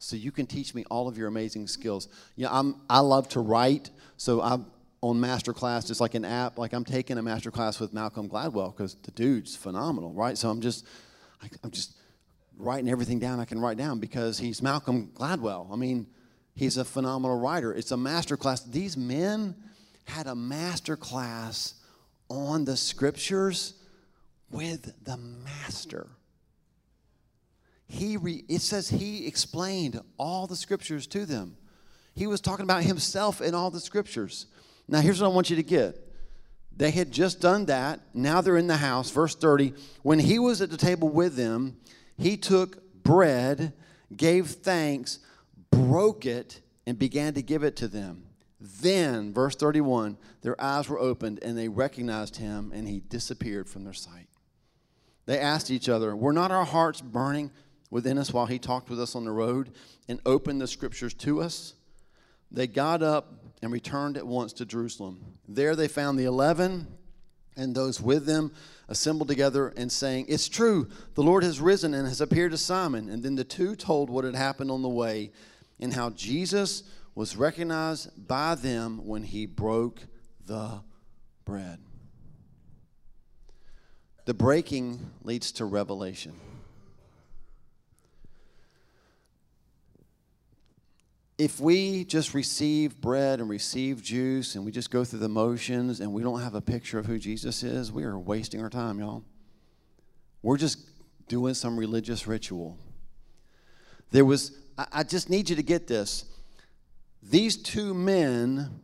so 0.05 0.15
you 0.15 0.31
can 0.31 0.45
teach 0.45 0.75
me 0.75 0.85
all 0.91 1.07
of 1.07 1.17
your 1.17 1.27
amazing 1.27 1.67
skills. 1.67 2.07
You 2.35 2.45
know, 2.45 2.51
I'm 2.51 2.75
I 2.87 2.99
love 2.99 3.27
to 3.29 3.39
write, 3.39 3.89
so 4.17 4.39
I'm 4.39 4.67
on 5.01 5.19
master 5.19 5.51
class, 5.51 5.85
just 5.85 5.99
like 5.99 6.13
an 6.13 6.23
app. 6.23 6.59
Like 6.59 6.73
I'm 6.73 6.85
taking 6.85 7.17
a 7.17 7.23
master 7.23 7.49
class 7.49 7.79
with 7.79 7.91
Malcolm 7.91 8.29
Gladwell 8.29 8.75
because 8.75 8.93
the 9.01 9.09
dude's 9.11 9.55
phenomenal, 9.55 10.13
right? 10.13 10.37
So 10.37 10.49
I'm 10.51 10.61
just 10.61 10.85
I'm 11.63 11.71
just 11.71 11.95
writing 12.55 12.87
everything 12.87 13.17
down 13.17 13.39
I 13.39 13.45
can 13.45 13.59
write 13.59 13.77
down 13.77 13.99
because 13.99 14.37
he's 14.37 14.61
Malcolm 14.61 15.11
Gladwell. 15.15 15.73
I 15.73 15.75
mean, 15.75 16.05
he's 16.53 16.77
a 16.77 16.85
phenomenal 16.85 17.39
writer. 17.39 17.73
It's 17.73 17.91
a 17.91 17.97
master 17.97 18.37
class. 18.37 18.61
These 18.61 18.95
men 18.95 19.55
had 20.03 20.27
a 20.27 20.35
master 20.35 20.95
class 20.95 21.73
on 22.29 22.63
the 22.65 22.77
scriptures 22.77 23.73
with 24.51 25.03
the 25.03 25.17
master. 25.17 26.09
He 27.87 28.17
re, 28.17 28.43
it 28.47 28.61
says 28.61 28.89
he 28.89 29.27
explained 29.27 29.99
all 30.17 30.47
the 30.47 30.55
scriptures 30.55 31.07
to 31.07 31.25
them. 31.25 31.57
He 32.15 32.27
was 32.27 32.41
talking 32.41 32.63
about 32.63 32.83
himself 32.83 33.41
in 33.41 33.53
all 33.53 33.69
the 33.69 33.79
scriptures. 33.79 34.47
Now, 34.87 35.01
here's 35.01 35.21
what 35.21 35.29
I 35.29 35.33
want 35.33 35.49
you 35.49 35.55
to 35.57 35.63
get. 35.63 36.01
They 36.75 36.91
had 36.91 37.11
just 37.11 37.39
done 37.39 37.65
that. 37.65 38.01
Now 38.13 38.41
they're 38.41 38.57
in 38.57 38.67
the 38.67 38.77
house. 38.77 39.09
Verse 39.09 39.35
30 39.35 39.73
When 40.01 40.19
he 40.19 40.39
was 40.39 40.61
at 40.61 40.69
the 40.69 40.77
table 40.77 41.09
with 41.09 41.35
them, 41.35 41.77
he 42.17 42.37
took 42.37 43.03
bread, 43.03 43.73
gave 44.15 44.47
thanks, 44.47 45.19
broke 45.71 46.25
it, 46.25 46.61
and 46.85 46.97
began 46.97 47.33
to 47.33 47.41
give 47.41 47.63
it 47.63 47.75
to 47.77 47.87
them. 47.87 48.23
Then, 48.59 49.33
verse 49.33 49.55
31, 49.55 50.17
their 50.41 50.59
eyes 50.61 50.89
were 50.89 50.99
opened 50.99 51.39
and 51.43 51.57
they 51.57 51.67
recognized 51.67 52.37
him 52.37 52.71
and 52.73 52.87
he 52.87 52.99
disappeared 52.99 53.69
from 53.69 53.83
their 53.83 53.93
sight. 53.93 54.27
They 55.25 55.39
asked 55.39 55.71
each 55.71 55.89
other, 55.89 56.15
Were 56.15 56.33
not 56.33 56.51
our 56.51 56.65
hearts 56.65 57.01
burning 57.01 57.51
within 57.89 58.17
us 58.17 58.33
while 58.33 58.45
he 58.45 58.59
talked 58.59 58.89
with 58.89 58.99
us 58.99 59.15
on 59.15 59.25
the 59.25 59.31
road 59.31 59.71
and 60.07 60.19
opened 60.25 60.61
the 60.61 60.67
scriptures 60.67 61.13
to 61.15 61.41
us? 61.41 61.73
They 62.51 62.67
got 62.67 63.03
up 63.03 63.33
and 63.61 63.71
returned 63.71 64.17
at 64.17 64.27
once 64.27 64.53
to 64.53 64.65
Jerusalem. 64.65 65.37
There 65.47 65.75
they 65.75 65.87
found 65.87 66.19
the 66.19 66.25
eleven 66.25 66.87
and 67.57 67.75
those 67.75 68.01
with 68.01 68.25
them 68.25 68.51
assembled 68.87 69.27
together 69.27 69.73
and 69.77 69.91
saying, 69.91 70.25
It's 70.27 70.47
true, 70.47 70.89
the 71.15 71.23
Lord 71.23 71.43
has 71.43 71.61
risen 71.61 71.93
and 71.93 72.07
has 72.07 72.21
appeared 72.21 72.51
to 72.51 72.57
Simon. 72.57 73.09
And 73.09 73.23
then 73.23 73.35
the 73.35 73.43
two 73.43 73.75
told 73.75 74.09
what 74.09 74.25
had 74.25 74.35
happened 74.35 74.71
on 74.71 74.81
the 74.81 74.89
way 74.89 75.31
and 75.79 75.93
how 75.93 76.09
Jesus 76.11 76.83
was 77.15 77.37
recognized 77.37 78.27
by 78.27 78.55
them 78.55 79.05
when 79.05 79.23
he 79.23 79.45
broke 79.45 80.01
the 80.45 80.81
bread. 81.45 81.79
The 84.25 84.33
breaking 84.33 85.11
leads 85.23 85.51
to 85.53 85.65
revelation. 85.65 86.33
If 91.37 91.59
we 91.59 92.05
just 92.05 92.33
receive 92.33 92.99
bread 93.01 93.39
and 93.39 93.49
receive 93.49 94.01
juice 94.01 94.55
and 94.55 94.65
we 94.65 94.71
just 94.71 94.89
go 94.89 95.03
through 95.03 95.19
the 95.19 95.29
motions 95.29 95.99
and 95.99 96.13
we 96.13 96.23
don't 96.23 96.39
have 96.39 96.55
a 96.55 96.61
picture 96.61 96.97
of 96.97 97.05
who 97.05 97.19
Jesus 97.19 97.61
is, 97.61 97.91
we 97.91 98.03
are 98.03 98.17
wasting 98.17 98.61
our 98.61 98.69
time, 98.69 98.99
y'all. 98.99 99.23
We're 100.41 100.57
just 100.57 100.79
doing 101.27 101.53
some 101.53 101.77
religious 101.77 102.25
ritual. 102.25 102.77
There 104.11 104.23
was, 104.23 104.57
I 104.77 105.03
just 105.03 105.29
need 105.29 105.49
you 105.49 105.57
to 105.57 105.63
get 105.63 105.87
this. 105.87 106.23
These 107.21 107.57
two 107.57 107.93
men 107.93 108.79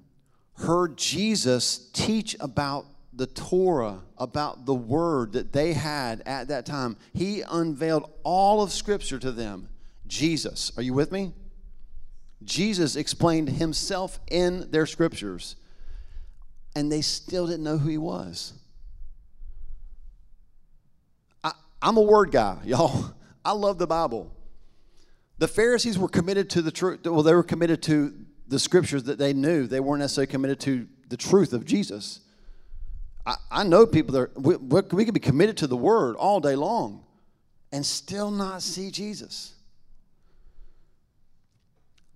heard 0.55 0.97
Jesus 0.97 1.89
teach 1.93 2.35
about 2.39 2.85
the 3.13 3.27
Torah, 3.27 4.01
about 4.17 4.65
the 4.65 4.73
word 4.73 5.33
that 5.33 5.53
they 5.53 5.73
had 5.73 6.21
at 6.25 6.49
that 6.49 6.65
time. 6.65 6.97
He 7.13 7.43
unveiled 7.49 8.11
all 8.23 8.61
of 8.61 8.71
Scripture 8.71 9.19
to 9.19 9.31
them. 9.31 9.69
Jesus, 10.07 10.71
are 10.75 10.83
you 10.83 10.93
with 10.93 11.11
me? 11.11 11.33
Jesus 12.43 12.95
explained 12.95 13.49
himself 13.49 14.19
in 14.29 14.69
their 14.71 14.85
scriptures, 14.85 15.55
and 16.75 16.91
they 16.91 17.01
still 17.01 17.47
didn't 17.47 17.63
know 17.63 17.77
who 17.77 17.89
he 17.89 17.97
was. 17.97 18.53
I, 21.43 21.51
am 21.81 21.97
a 21.97 22.01
word 22.01 22.31
guy, 22.31 22.57
y'all. 22.65 23.13
I 23.43 23.53
love 23.53 23.77
the 23.77 23.87
Bible. 23.87 24.31
The 25.37 25.47
Pharisees 25.47 25.97
were 25.97 26.07
committed 26.07 26.49
to 26.51 26.61
the 26.61 26.71
truth. 26.71 27.05
Well, 27.05 27.23
they 27.23 27.33
were 27.33 27.43
committed 27.43 27.81
to 27.83 28.13
the 28.47 28.59
scriptures 28.59 29.03
that 29.03 29.17
they 29.17 29.33
knew. 29.33 29.65
They 29.65 29.79
weren't 29.79 30.01
necessarily 30.01 30.27
committed 30.27 30.59
to 30.61 30.87
the 31.09 31.17
truth 31.17 31.53
of 31.53 31.65
Jesus. 31.65 32.19
I, 33.25 33.35
I 33.49 33.63
know 33.63 33.85
people 33.85 34.13
that 34.13 34.19
are, 34.19 34.31
we, 34.35 34.55
we 34.55 35.05
could 35.05 35.13
be 35.13 35.19
committed 35.19 35.57
to 35.57 35.67
the 35.67 35.77
word 35.77 36.15
all 36.15 36.39
day 36.39 36.55
long 36.55 37.03
and 37.71 37.85
still 37.85 38.31
not 38.31 38.61
see 38.61 38.91
Jesus. 38.91 39.53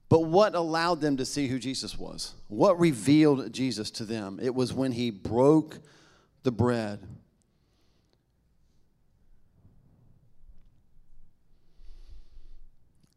But 0.07 0.25
what 0.25 0.53
allowed 0.53 1.01
them 1.01 1.17
to 1.17 1.25
see 1.25 1.47
who 1.47 1.57
Jesus 1.57 1.97
was? 1.97 2.35
What 2.47 2.79
revealed 2.79 3.51
Jesus 3.51 3.89
to 3.91 4.05
them? 4.05 4.39
It 4.41 4.53
was 4.53 4.71
when 4.71 4.91
he 4.91 5.09
broke 5.09 5.79
the 6.43 6.51
bread. 6.51 6.99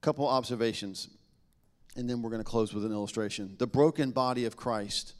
Couple 0.01 0.27
observations, 0.27 1.09
and 1.97 2.09
then 2.09 2.23
we're 2.23 2.31
going 2.31 2.43
to 2.43 2.49
close 2.49 2.73
with 2.73 2.87
an 2.87 2.93
illustration. 2.93 3.57
The 3.59 3.67
broken 3.67 4.11
body 4.11 4.47
of 4.47 4.57
Christ 4.57 5.13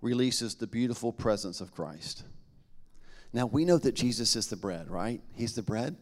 releases 0.00 0.54
the 0.54 0.66
beautiful 0.66 1.12
presence 1.12 1.60
of 1.60 1.72
Christ. 1.72 2.22
Now, 3.34 3.44
we 3.46 3.66
know 3.66 3.76
that 3.76 3.94
Jesus 3.94 4.34
is 4.36 4.46
the 4.46 4.56
bread, 4.56 4.90
right? 4.90 5.20
He's 5.34 5.54
the 5.54 5.62
bread. 5.62 5.96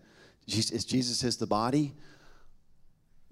Jesus, 0.46 0.84
Jesus 0.84 1.24
is 1.24 1.36
the 1.38 1.46
body. 1.46 1.94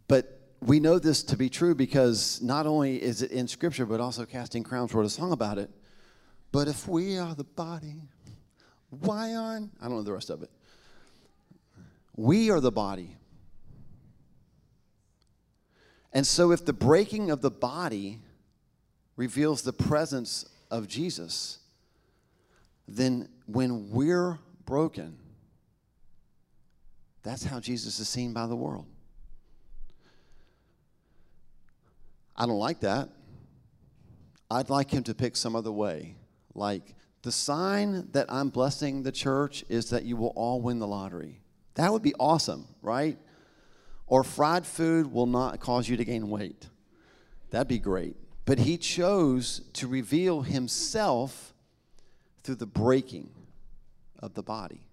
But 0.08 0.35
we 0.60 0.80
know 0.80 0.98
this 0.98 1.22
to 1.24 1.36
be 1.36 1.48
true 1.48 1.74
because 1.74 2.40
not 2.42 2.66
only 2.66 3.02
is 3.02 3.22
it 3.22 3.30
in 3.30 3.46
Scripture, 3.46 3.86
but 3.86 4.00
also 4.00 4.24
Casting 4.24 4.62
Crowns 4.62 4.94
wrote 4.94 5.06
a 5.06 5.10
song 5.10 5.32
about 5.32 5.58
it. 5.58 5.70
But 6.52 6.68
if 6.68 6.88
we 6.88 7.18
are 7.18 7.34
the 7.34 7.44
body, 7.44 8.02
why 8.90 9.34
aren't, 9.34 9.70
I 9.80 9.84
don't 9.84 9.96
know 9.96 10.02
the 10.02 10.12
rest 10.12 10.30
of 10.30 10.42
it. 10.42 10.50
We 12.16 12.50
are 12.50 12.60
the 12.60 12.72
body. 12.72 13.16
And 16.12 16.26
so 16.26 16.50
if 16.50 16.64
the 16.64 16.72
breaking 16.72 17.30
of 17.30 17.42
the 17.42 17.50
body 17.50 18.20
reveals 19.16 19.62
the 19.62 19.72
presence 19.72 20.46
of 20.70 20.88
Jesus, 20.88 21.58
then 22.88 23.28
when 23.46 23.90
we're 23.90 24.38
broken, 24.64 25.18
that's 27.22 27.44
how 27.44 27.60
Jesus 27.60 27.98
is 27.98 28.08
seen 28.08 28.32
by 28.32 28.46
the 28.46 28.56
world. 28.56 28.86
I 32.36 32.46
don't 32.46 32.58
like 32.58 32.80
that. 32.80 33.08
I'd 34.50 34.70
like 34.70 34.90
him 34.90 35.02
to 35.04 35.14
pick 35.14 35.36
some 35.36 35.56
other 35.56 35.72
way. 35.72 36.16
Like, 36.54 36.94
the 37.22 37.32
sign 37.32 38.08
that 38.12 38.26
I'm 38.28 38.50
blessing 38.50 39.02
the 39.02 39.12
church 39.12 39.64
is 39.68 39.90
that 39.90 40.04
you 40.04 40.16
will 40.16 40.32
all 40.36 40.60
win 40.60 40.78
the 40.78 40.86
lottery. 40.86 41.40
That 41.74 41.92
would 41.92 42.02
be 42.02 42.14
awesome, 42.20 42.68
right? 42.82 43.18
Or 44.06 44.22
fried 44.22 44.64
food 44.64 45.12
will 45.12 45.26
not 45.26 45.60
cause 45.60 45.88
you 45.88 45.96
to 45.96 46.04
gain 46.04 46.30
weight. 46.30 46.68
That'd 47.50 47.68
be 47.68 47.78
great. 47.78 48.16
But 48.44 48.60
he 48.60 48.78
chose 48.78 49.62
to 49.72 49.88
reveal 49.88 50.42
himself 50.42 51.52
through 52.44 52.54
the 52.54 52.66
breaking 52.66 53.30
of 54.20 54.34
the 54.34 54.42
body. 54.42 54.85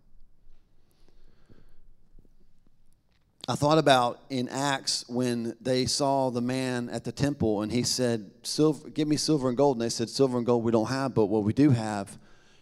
I 3.45 3.55
thought 3.55 3.77
about 3.77 4.21
in 4.29 4.47
Acts 4.47 5.03
when 5.09 5.57
they 5.59 5.85
saw 5.85 6.29
the 6.29 6.39
man 6.39 6.89
at 6.89 7.03
the 7.03 7.11
temple 7.11 7.61
and 7.61 7.69
he 7.69 7.83
said, 7.83 8.31
silver, 8.41 8.89
Give 8.89 9.05
me 9.05 9.17
silver 9.17 9.49
and 9.49 9.57
gold. 9.57 9.75
And 9.75 9.81
they 9.81 9.89
said, 9.89 10.09
Silver 10.09 10.37
and 10.37 10.45
gold 10.45 10.63
we 10.63 10.71
don't 10.71 10.87
have, 10.87 11.13
but 11.13 11.25
what 11.25 11.43
we 11.43 11.51
do 11.51 11.71
have, 11.71 12.17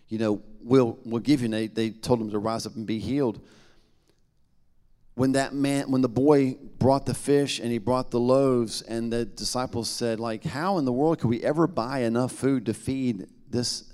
you 0.07 0.17
know, 0.17 0.41
we'll, 0.63 0.97
we'll 1.05 1.21
give 1.21 1.41
you. 1.41 1.45
And 1.45 1.53
they, 1.53 1.67
they 1.67 1.91
told 1.91 2.19
him 2.19 2.31
to 2.31 2.39
rise 2.39 2.65
up 2.65 2.75
and 2.75 2.87
be 2.87 2.97
healed. 2.97 3.39
When 5.13 5.33
that 5.33 5.53
man, 5.53 5.91
when 5.91 6.01
the 6.01 6.09
boy 6.09 6.57
brought 6.79 7.05
the 7.05 7.13
fish 7.13 7.59
and 7.59 7.71
he 7.71 7.77
brought 7.77 8.09
the 8.09 8.19
loaves, 8.19 8.81
and 8.81 9.13
the 9.13 9.25
disciples 9.25 9.87
said, 9.87 10.19
like, 10.19 10.43
how 10.43 10.79
in 10.79 10.85
the 10.85 10.91
world 10.91 11.19
could 11.19 11.29
we 11.29 11.43
ever 11.43 11.67
buy 11.67 11.99
enough 11.99 12.31
food 12.31 12.65
to 12.65 12.73
feed 12.73 13.27
this 13.47 13.93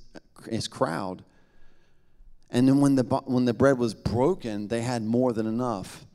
his 0.49 0.69
crowd? 0.69 1.25
And 2.49 2.65
then 2.65 2.79
when 2.79 2.95
the, 2.95 3.03
when 3.25 3.43
the 3.43 3.53
bread 3.53 3.77
was 3.77 3.93
broken, 3.93 4.69
they 4.69 4.83
had 4.83 5.03
more 5.03 5.33
than 5.33 5.47
enough. 5.47 6.06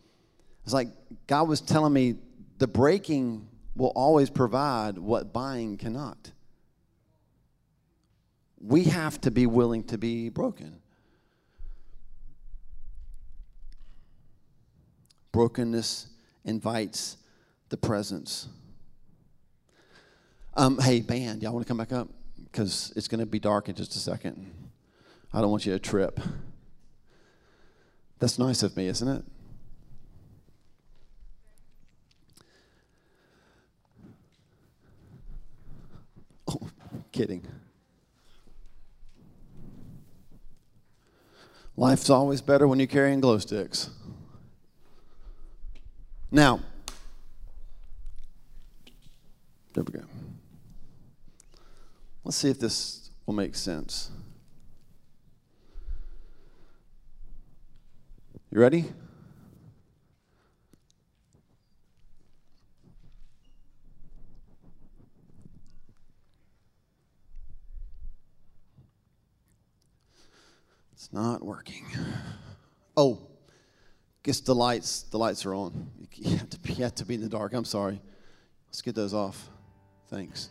It's 0.64 0.72
like 0.72 0.88
God 1.26 1.48
was 1.48 1.60
telling 1.60 1.92
me 1.92 2.16
the 2.58 2.66
breaking 2.66 3.48
will 3.74 3.92
always 3.96 4.30
provide 4.30 4.98
what 4.98 5.32
buying 5.32 5.76
cannot. 5.76 6.30
We 8.60 8.84
have 8.84 9.20
to 9.22 9.30
be 9.30 9.46
willing 9.46 9.82
to 9.84 9.98
be 9.98 10.28
broken. 10.28 10.78
Brokenness 15.32 16.08
invites 16.44 17.16
the 17.70 17.76
presence. 17.76 18.48
Um, 20.54 20.78
hey, 20.78 21.00
band, 21.00 21.42
y'all 21.42 21.52
want 21.52 21.66
to 21.66 21.68
come 21.68 21.78
back 21.78 21.92
up? 21.92 22.08
Because 22.44 22.92
it's 22.94 23.08
going 23.08 23.20
to 23.20 23.26
be 23.26 23.40
dark 23.40 23.68
in 23.70 23.74
just 23.74 23.96
a 23.96 23.98
second. 23.98 24.52
I 25.32 25.40
don't 25.40 25.50
want 25.50 25.64
you 25.64 25.72
to 25.72 25.78
trip. 25.78 26.20
That's 28.18 28.38
nice 28.38 28.62
of 28.62 28.76
me, 28.76 28.86
isn't 28.86 29.08
it? 29.08 29.24
Kidding. 37.12 37.46
Life's 41.76 42.10
always 42.10 42.40
better 42.40 42.66
when 42.66 42.78
you're 42.78 42.86
carrying 42.86 43.20
glow 43.20 43.38
sticks. 43.38 43.90
Now, 46.30 46.60
there 49.74 49.84
we 49.84 49.92
go. 49.92 50.04
Let's 52.24 52.36
see 52.36 52.48
if 52.48 52.58
this 52.58 53.10
will 53.26 53.34
make 53.34 53.54
sense. 53.54 54.10
You 58.50 58.60
ready? 58.60 58.86
Not 71.12 71.44
working. 71.44 71.84
Oh, 72.96 73.20
guess 74.22 74.40
the 74.40 74.54
lights 74.54 75.02
the 75.02 75.18
lights 75.18 75.44
are 75.44 75.54
on. 75.54 75.90
You 76.14 76.36
have 76.36 76.50
to 76.50 76.58
be, 76.58 76.72
you 76.72 76.84
have 76.84 76.94
to 76.96 77.04
be 77.04 77.14
in 77.14 77.20
the 77.20 77.28
dark. 77.28 77.52
I'm 77.52 77.64
sorry. 77.64 78.00
Let's 78.68 78.80
get 78.80 78.94
those 78.94 79.12
off. 79.12 79.48
Thanks. 80.08 80.50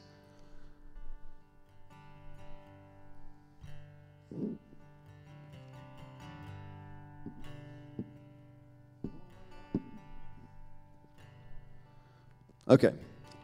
Okay. 12.67 12.93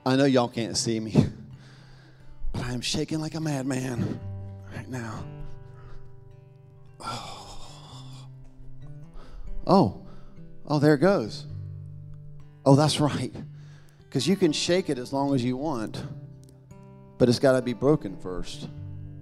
I 0.05 0.15
know 0.15 0.25
y'all 0.25 0.47
can't 0.47 0.77
see 0.77 0.99
me, 0.99 1.13
but 2.53 2.63
I 2.63 2.71
am 2.71 2.81
shaking 2.81 3.19
like 3.19 3.35
a 3.35 3.41
madman 3.41 4.19
right 4.73 4.87
now. 4.87 5.25
Oh. 7.07 8.27
oh, 9.65 10.05
oh, 10.67 10.79
there 10.79 10.95
it 10.95 10.99
goes. 10.99 11.45
Oh, 12.65 12.75
that's 12.75 12.99
right. 12.99 13.33
Because 13.99 14.27
you 14.27 14.35
can 14.35 14.51
shake 14.51 14.89
it 14.89 14.97
as 14.97 15.13
long 15.13 15.33
as 15.33 15.43
you 15.43 15.57
want, 15.57 16.03
but 17.17 17.29
it's 17.29 17.39
got 17.39 17.53
to 17.53 17.61
be 17.61 17.73
broken 17.73 18.17
first 18.17 18.67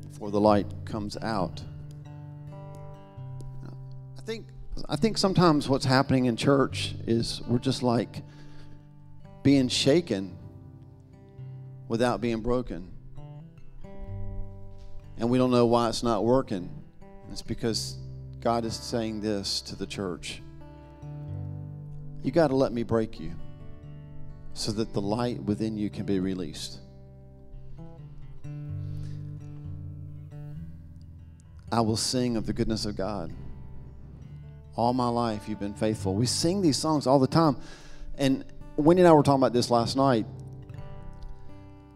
before 0.10 0.32
the 0.32 0.40
light 0.40 0.68
comes 0.86 1.18
out. 1.18 1.62
I 4.18 4.22
think, 4.22 4.48
I 4.90 4.96
think 4.96 5.18
sometimes 5.18 5.70
what's 5.70 5.86
happening 5.86 6.26
in 6.26 6.36
church 6.36 6.96
is 7.06 7.42
we're 7.48 7.60
just 7.60 7.84
like 7.84 8.22
being 9.44 9.68
shaken 9.68 10.38
without 11.88 12.22
being 12.22 12.42
broken. 12.42 12.92
And 15.18 15.30
we 15.30 15.38
don't 15.38 15.52
know 15.52 15.66
why 15.66 15.90
it's 15.90 16.04
not 16.04 16.26
working. 16.26 16.70
It's 17.32 17.42
because 17.42 17.98
God 18.42 18.66
is 18.66 18.76
saying 18.76 19.22
this 19.22 19.62
to 19.62 19.76
the 19.76 19.86
church 19.86 20.42
You 22.24 22.32
got 22.32 22.48
to 22.48 22.56
let 22.56 22.72
me 22.72 22.84
break 22.84 23.20
you 23.20 23.32
so 24.54 24.72
that 24.72 24.94
the 24.94 25.02
light 25.02 25.44
within 25.44 25.78
you 25.78 25.90
can 25.90 26.06
be 26.06 26.20
released. 26.20 26.80
I 31.72 31.82
will 31.82 31.98
sing 31.98 32.38
of 32.38 32.46
the 32.46 32.54
goodness 32.54 32.86
of 32.86 32.96
God. 32.96 33.32
All 34.78 34.94
my 34.94 35.10
life, 35.10 35.50
you've 35.50 35.60
been 35.60 35.74
faithful. 35.74 36.16
We 36.16 36.26
sing 36.26 36.62
these 36.62 36.78
songs 36.78 37.06
all 37.06 37.20
the 37.20 37.28
time. 37.28 37.58
And 38.18 38.46
Wendy 38.78 39.02
and 39.02 39.10
I 39.10 39.14
were 39.14 39.24
talking 39.24 39.42
about 39.42 39.52
this 39.52 39.70
last 39.70 39.98
night. 39.98 40.26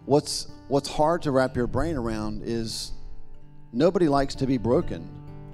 What's, 0.05 0.51
what's 0.67 0.89
hard 0.89 1.21
to 1.21 1.32
wrap 1.32 1.55
your 1.55 1.67
brain 1.67 1.95
around 1.95 2.41
is 2.43 2.91
nobody 3.72 4.07
likes 4.07 4.36
to 4.36 4.47
be 4.47 4.57
broken. 4.57 5.07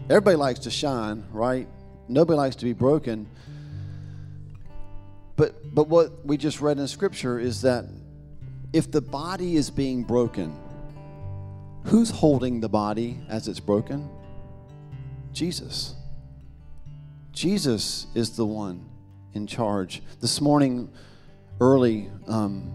Everybody 0.10 0.38
likes 0.38 0.60
to 0.60 0.72
shine, 0.72 1.26
right? 1.32 1.68
Nobody 2.08 2.38
likes 2.38 2.56
to 2.58 2.66
be 2.66 2.74
broken. 2.74 3.28
But 5.36 5.74
but 5.74 5.88
what 5.88 6.26
we 6.26 6.38
just 6.38 6.62
read 6.62 6.78
in 6.78 6.88
scripture 6.88 7.40
is 7.40 7.62
that 7.64 7.86
if 8.74 8.92
the 8.92 9.02
body 9.02 9.56
is 9.56 9.70
being 9.70 10.04
broken, 10.04 10.56
who's 11.86 12.10
holding 12.10 12.60
the 12.60 12.70
body 12.70 13.20
as 13.30 13.48
it's 13.48 13.60
broken? 13.60 14.10
Jesus. 15.34 15.96
Jesus 17.32 18.08
is 18.16 18.38
the 18.38 18.46
one 18.46 18.86
in 19.34 19.46
charge. 19.46 20.02
This 20.22 20.40
morning, 20.40 20.90
early 21.60 22.10
um, 22.28 22.72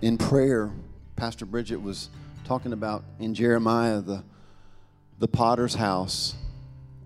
in 0.00 0.16
prayer, 0.18 0.70
Pastor 1.16 1.46
Bridget 1.46 1.82
was 1.82 2.08
talking 2.44 2.72
about 2.72 3.04
in 3.18 3.34
Jeremiah 3.34 4.00
the 4.00 4.22
the 5.22 5.28
potter's 5.28 5.76
house 5.76 6.34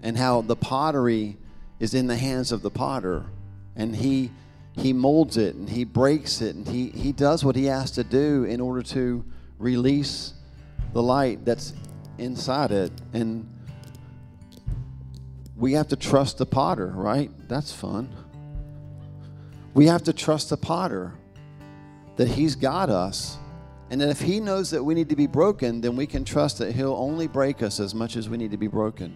and 0.02 0.16
how 0.16 0.40
the 0.40 0.56
pottery 0.56 1.36
is 1.78 1.92
in 1.92 2.06
the 2.06 2.16
hands 2.16 2.50
of 2.50 2.62
the 2.62 2.70
potter. 2.70 3.26
And 3.76 3.94
he 3.94 4.30
he 4.72 4.94
molds 4.94 5.36
it 5.36 5.54
and 5.54 5.68
he 5.68 5.84
breaks 5.84 6.40
it 6.40 6.56
and 6.56 6.66
he 6.66 6.88
he 6.88 7.12
does 7.12 7.44
what 7.44 7.54
he 7.54 7.66
has 7.66 7.90
to 7.90 8.04
do 8.04 8.44
in 8.44 8.58
order 8.58 8.80
to 8.82 9.22
release 9.58 10.32
the 10.94 11.02
light 11.02 11.44
that's 11.44 11.74
inside 12.16 12.70
it. 12.70 12.90
And 13.12 13.46
we 15.54 15.74
have 15.74 15.88
to 15.88 15.96
trust 15.96 16.38
the 16.38 16.46
potter 16.46 16.86
right? 16.86 17.30
That's 17.48 17.70
fun. 17.70 18.08
We 19.74 19.88
have 19.88 20.04
to 20.04 20.14
trust 20.14 20.48
the 20.48 20.56
potter 20.56 21.12
that 22.16 22.28
he's 22.28 22.56
got 22.56 22.88
us 22.88 23.36
and 23.91 24.03
if 24.03 24.20
he 24.20 24.41
knows 24.41 24.70
that 24.70 24.82
we 24.82 24.95
need 24.95 25.09
to 25.09 25.16
be 25.16 25.26
broken 25.26 25.80
then 25.80 25.97
we 25.97 26.07
can 26.07 26.24
trust 26.24 26.59
that 26.59 26.72
he'll 26.72 26.95
only 26.95 27.26
break 27.26 27.62
us 27.62 27.80
as 27.80 27.95
much 27.95 28.16
as 28.16 28.28
we 28.28 28.37
need 28.37 28.51
to 28.51 28.57
be 28.57 28.68
broken 28.68 29.14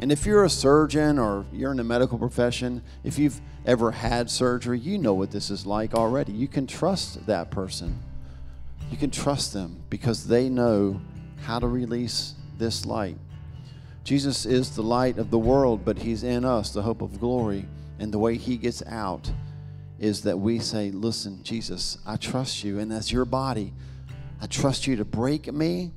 and 0.00 0.12
if 0.12 0.26
you're 0.26 0.44
a 0.44 0.50
surgeon 0.50 1.18
or 1.18 1.46
you're 1.52 1.70
in 1.70 1.78
the 1.78 1.84
medical 1.84 2.18
profession, 2.18 2.82
if 3.02 3.18
you've 3.18 3.40
ever 3.64 3.90
had 3.90 4.30
surgery, 4.30 4.78
you 4.78 4.98
know 4.98 5.14
what 5.14 5.30
this 5.30 5.50
is 5.50 5.64
like 5.64 5.94
already. 5.94 6.32
You 6.32 6.48
can 6.48 6.66
trust 6.66 7.24
that 7.26 7.50
person. 7.50 7.98
You 8.90 8.98
can 8.98 9.10
trust 9.10 9.52
them 9.54 9.82
because 9.88 10.26
they 10.26 10.48
know 10.48 11.00
how 11.40 11.58
to 11.58 11.66
release 11.66 12.34
this 12.58 12.84
light. 12.84 13.16
Jesus 14.04 14.46
is 14.46 14.76
the 14.76 14.82
light 14.82 15.18
of 15.18 15.30
the 15.30 15.38
world, 15.38 15.84
but 15.84 15.98
He's 15.98 16.22
in 16.22 16.44
us, 16.44 16.70
the 16.70 16.82
hope 16.82 17.00
of 17.00 17.18
glory. 17.18 17.66
And 17.98 18.12
the 18.12 18.18
way 18.18 18.36
He 18.36 18.58
gets 18.58 18.82
out 18.86 19.30
is 19.98 20.22
that 20.22 20.38
we 20.38 20.58
say, 20.58 20.90
Listen, 20.90 21.42
Jesus, 21.42 21.98
I 22.06 22.16
trust 22.16 22.62
you, 22.62 22.78
and 22.78 22.92
that's 22.92 23.10
your 23.10 23.24
body. 23.24 23.72
I 24.46 24.48
trust 24.48 24.86
you 24.86 24.94
to 24.94 25.04
break 25.04 25.52
me 25.52 25.90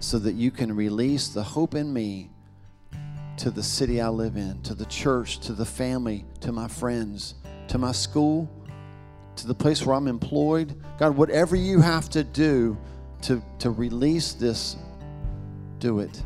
so 0.00 0.18
that 0.18 0.32
you 0.32 0.50
can 0.50 0.74
release 0.74 1.28
the 1.28 1.44
hope 1.44 1.76
in 1.76 1.92
me 1.92 2.28
to 3.36 3.48
the 3.48 3.62
city 3.62 4.00
I 4.00 4.08
live 4.08 4.34
in, 4.34 4.60
to 4.62 4.74
the 4.74 4.86
church, 4.86 5.38
to 5.46 5.52
the 5.52 5.64
family, 5.64 6.24
to 6.40 6.50
my 6.50 6.66
friends, 6.66 7.36
to 7.68 7.78
my 7.78 7.92
school, 7.92 8.50
to 9.36 9.46
the 9.46 9.54
place 9.54 9.86
where 9.86 9.94
I'm 9.94 10.08
employed. 10.08 10.74
God, 10.98 11.16
whatever 11.16 11.54
you 11.54 11.80
have 11.80 12.08
to 12.10 12.24
do 12.24 12.76
to, 13.22 13.40
to 13.60 13.70
release 13.70 14.32
this, 14.32 14.74
do 15.78 16.00
it. 16.00 16.24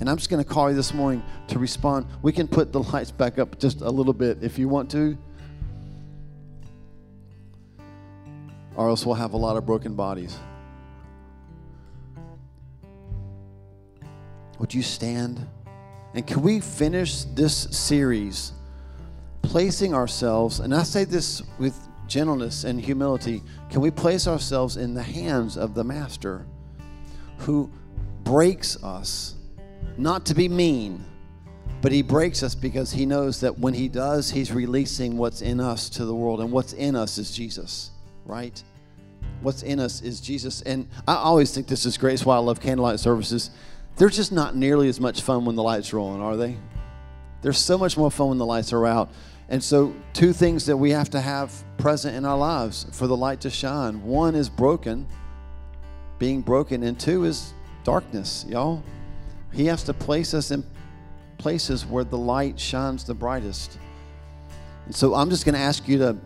And 0.00 0.10
I'm 0.10 0.16
just 0.16 0.30
going 0.30 0.42
to 0.42 0.50
call 0.50 0.68
you 0.68 0.74
this 0.74 0.92
morning 0.92 1.22
to 1.46 1.60
respond. 1.60 2.06
We 2.22 2.32
can 2.32 2.48
put 2.48 2.72
the 2.72 2.82
lights 2.82 3.12
back 3.12 3.38
up 3.38 3.60
just 3.60 3.82
a 3.82 3.90
little 3.90 4.12
bit 4.12 4.42
if 4.42 4.58
you 4.58 4.68
want 4.68 4.90
to. 4.90 5.16
Or 8.76 8.88
else 8.88 9.06
we'll 9.06 9.14
have 9.14 9.34
a 9.34 9.36
lot 9.36 9.56
of 9.56 9.64
broken 9.66 9.94
bodies. 9.94 10.36
Would 14.58 14.74
you 14.74 14.82
stand? 14.82 15.46
And 16.14 16.26
can 16.26 16.42
we 16.42 16.60
finish 16.60 17.24
this 17.24 17.54
series 17.70 18.52
placing 19.42 19.94
ourselves, 19.94 20.60
and 20.60 20.74
I 20.74 20.82
say 20.82 21.04
this 21.04 21.42
with 21.58 21.76
gentleness 22.06 22.64
and 22.64 22.80
humility, 22.80 23.42
can 23.70 23.80
we 23.80 23.90
place 23.90 24.26
ourselves 24.26 24.76
in 24.76 24.94
the 24.94 25.02
hands 25.02 25.56
of 25.56 25.74
the 25.74 25.84
Master 25.84 26.46
who 27.38 27.70
breaks 28.24 28.82
us? 28.82 29.34
not 29.96 30.26
to 30.26 30.34
be 30.34 30.48
mean, 30.48 31.04
but 31.80 31.92
he 31.92 32.02
breaks 32.02 32.42
us 32.42 32.54
because 32.54 32.92
he 32.92 33.06
knows 33.06 33.40
that 33.40 33.58
when 33.58 33.74
he 33.74 33.88
does, 33.88 34.30
he's 34.30 34.52
releasing 34.52 35.16
what's 35.16 35.42
in 35.42 35.60
us 35.60 35.88
to 35.90 36.04
the 36.04 36.14
world. 36.14 36.40
And 36.40 36.50
what's 36.50 36.72
in 36.72 36.96
us 36.96 37.18
is 37.18 37.30
Jesus, 37.30 37.90
right? 38.24 38.62
What's 39.40 39.62
in 39.62 39.80
us 39.80 40.00
is 40.02 40.20
Jesus. 40.20 40.62
And 40.62 40.88
I 41.06 41.14
always 41.14 41.54
think 41.54 41.66
this 41.66 41.86
is 41.86 41.98
great. 41.98 42.14
It's 42.14 42.24
why 42.24 42.36
I 42.36 42.38
love 42.38 42.60
candlelight 42.60 43.00
services. 43.00 43.50
They're 43.96 44.08
just 44.08 44.32
not 44.32 44.56
nearly 44.56 44.88
as 44.88 45.00
much 45.00 45.22
fun 45.22 45.44
when 45.44 45.56
the 45.56 45.62
lights 45.62 45.92
are 45.92 45.98
on, 45.98 46.20
are 46.20 46.36
they? 46.36 46.56
There's 47.42 47.58
so 47.58 47.76
much 47.76 47.96
more 47.96 48.10
fun 48.10 48.30
when 48.30 48.38
the 48.38 48.46
lights 48.46 48.72
are 48.72 48.86
out. 48.86 49.10
And 49.50 49.62
so, 49.62 49.94
two 50.14 50.32
things 50.32 50.64
that 50.66 50.76
we 50.76 50.90
have 50.90 51.10
to 51.10 51.20
have 51.20 51.52
present 51.76 52.16
in 52.16 52.24
our 52.24 52.38
lives 52.38 52.86
for 52.92 53.06
the 53.06 53.16
light 53.16 53.42
to 53.42 53.50
shine 53.50 54.02
one 54.02 54.34
is 54.34 54.48
broken, 54.48 55.06
being 56.18 56.40
broken, 56.40 56.82
and 56.82 56.98
two 56.98 57.24
is 57.24 57.52
darkness, 57.84 58.46
y'all. 58.48 58.82
He 59.52 59.66
has 59.66 59.82
to 59.84 59.92
place 59.92 60.32
us 60.32 60.50
in 60.50 60.64
places 61.36 61.84
where 61.84 62.04
the 62.04 62.16
light 62.16 62.58
shines 62.58 63.04
the 63.04 63.14
brightest. 63.14 63.78
And 64.86 64.94
so 64.94 65.14
I'm 65.14 65.28
just 65.28 65.44
going 65.44 65.54
to 65.54 65.60
ask 65.60 65.86
you 65.86 65.98
to 65.98 66.16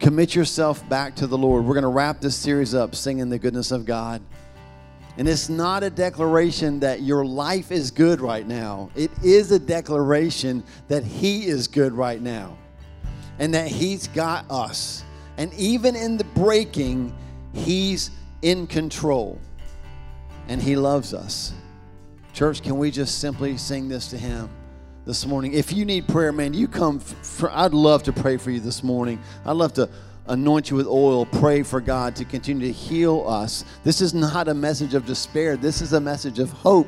commit 0.00 0.34
yourself 0.34 0.86
back 0.88 1.14
to 1.16 1.26
the 1.26 1.36
Lord. 1.36 1.64
We're 1.64 1.74
going 1.74 1.82
to 1.82 1.88
wrap 1.88 2.20
this 2.20 2.34
series 2.34 2.74
up 2.74 2.94
singing 2.94 3.28
the 3.28 3.38
goodness 3.38 3.70
of 3.70 3.84
God. 3.84 4.22
And 5.18 5.28
it's 5.28 5.50
not 5.50 5.82
a 5.82 5.90
declaration 5.90 6.80
that 6.80 7.02
your 7.02 7.26
life 7.26 7.70
is 7.70 7.90
good 7.90 8.22
right 8.22 8.46
now. 8.46 8.90
It 8.96 9.10
is 9.22 9.52
a 9.52 9.58
declaration 9.58 10.64
that 10.88 11.04
He 11.04 11.46
is 11.46 11.68
good 11.68 11.92
right 11.92 12.20
now 12.20 12.56
and 13.38 13.52
that 13.52 13.68
He's 13.68 14.08
got 14.08 14.50
us. 14.50 15.04
And 15.36 15.52
even 15.54 15.94
in 15.94 16.16
the 16.16 16.24
breaking, 16.24 17.14
He's 17.52 18.10
in 18.40 18.66
control 18.66 19.38
and 20.48 20.62
He 20.62 20.76
loves 20.76 21.12
us. 21.12 21.52
Church, 22.32 22.62
can 22.62 22.78
we 22.78 22.90
just 22.90 23.18
simply 23.18 23.58
sing 23.58 23.88
this 23.88 24.08
to 24.08 24.16
Him 24.16 24.48
this 25.10 25.26
morning? 25.26 25.54
If 25.54 25.72
you 25.72 25.84
need 25.84 26.06
prayer, 26.06 26.30
man, 26.30 26.54
you 26.54 26.68
come. 26.68 27.00
For, 27.00 27.50
I'd 27.50 27.74
love 27.74 28.04
to 28.04 28.12
pray 28.12 28.36
for 28.36 28.52
you 28.52 28.60
this 28.60 28.84
morning. 28.84 29.20
I'd 29.44 29.56
love 29.56 29.72
to 29.72 29.88
anoint 30.28 30.70
you 30.70 30.76
with 30.76 30.86
oil, 30.86 31.26
pray 31.26 31.64
for 31.64 31.80
God 31.80 32.14
to 32.14 32.24
continue 32.24 32.68
to 32.68 32.72
heal 32.72 33.24
us. 33.26 33.64
This 33.82 34.00
is 34.00 34.14
not 34.14 34.46
a 34.46 34.54
message 34.54 34.94
of 34.94 35.06
despair, 35.06 35.56
this 35.56 35.82
is 35.82 35.94
a 35.94 36.00
message 36.00 36.38
of 36.38 36.52
hope 36.52 36.86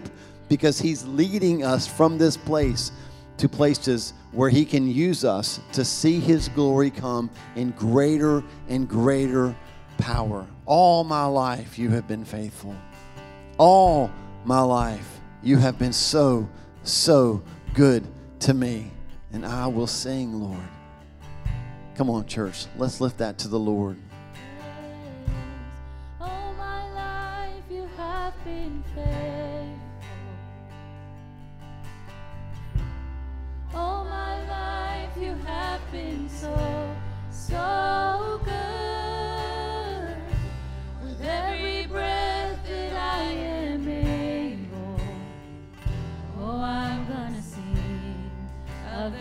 because 0.49 0.79
He's 0.79 1.05
leading 1.05 1.65
us 1.65 1.89
from 1.89 2.17
this 2.17 2.37
place 2.37 2.93
to 3.39 3.49
places 3.49 4.13
where 4.31 4.51
He 4.51 4.65
can 4.65 4.89
use 4.89 5.25
us 5.25 5.59
to 5.73 5.85
see 5.85 6.21
His 6.21 6.49
glory 6.49 6.93
come 6.93 7.29
in 7.57 7.73
greater 7.73 8.45
and 8.69 8.89
greater 8.89 9.53
power. 9.99 10.47
All 10.65 11.03
my 11.03 11.25
life, 11.25 11.77
you 11.77 11.89
have 11.89 12.07
been 12.07 12.25
faithful. 12.25 12.77
All 13.59 14.13
my 14.45 14.61
life. 14.61 15.19
You 15.43 15.57
have 15.57 15.77
been 15.77 15.93
so, 15.93 16.49
so 16.85 17.43
good 17.75 18.07
to 18.41 18.55
me, 18.55 18.91
and 19.33 19.47
I 19.47 19.67
will 19.67 19.87
sing, 19.87 20.41
Lord. 20.41 20.69
Come 21.95 22.11
on, 22.11 22.27
church. 22.27 22.67
Let's 22.77 23.01
lift 23.01 23.19
that 23.19 23.39
to 23.39 23.49
the 23.49 23.59
Lord. 23.59 23.97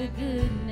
The 0.01 0.07
goodness 0.07 0.70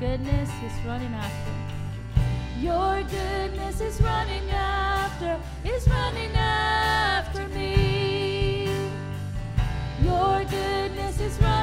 goodness 0.00 0.48
is 0.64 0.72
running 0.86 1.12
after. 1.12 1.52
Your 2.58 3.02
goodness 3.02 3.82
is 3.82 4.00
running 4.00 4.50
after, 4.50 5.38
is 5.62 5.86
running 5.88 6.34
after 6.34 7.46
me. 7.48 8.70
Your 10.02 10.42
goodness 10.44 11.20
is 11.20 11.38
running 11.42 11.59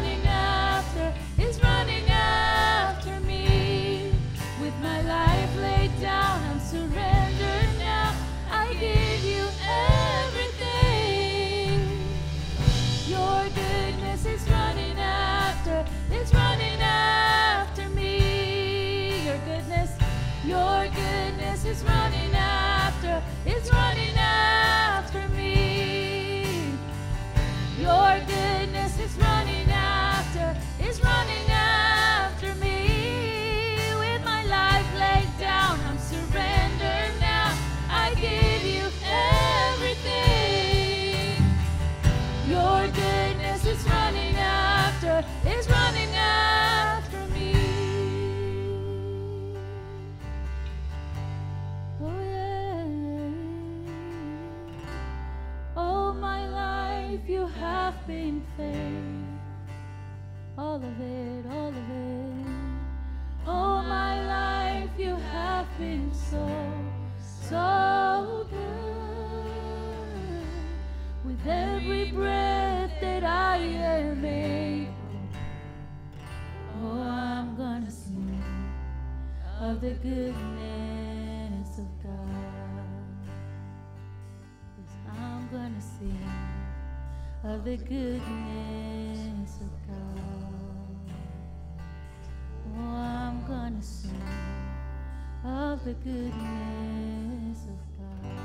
the 95.87 95.93
goodness 95.93 97.59
of 97.63 97.77
God. 97.97 98.41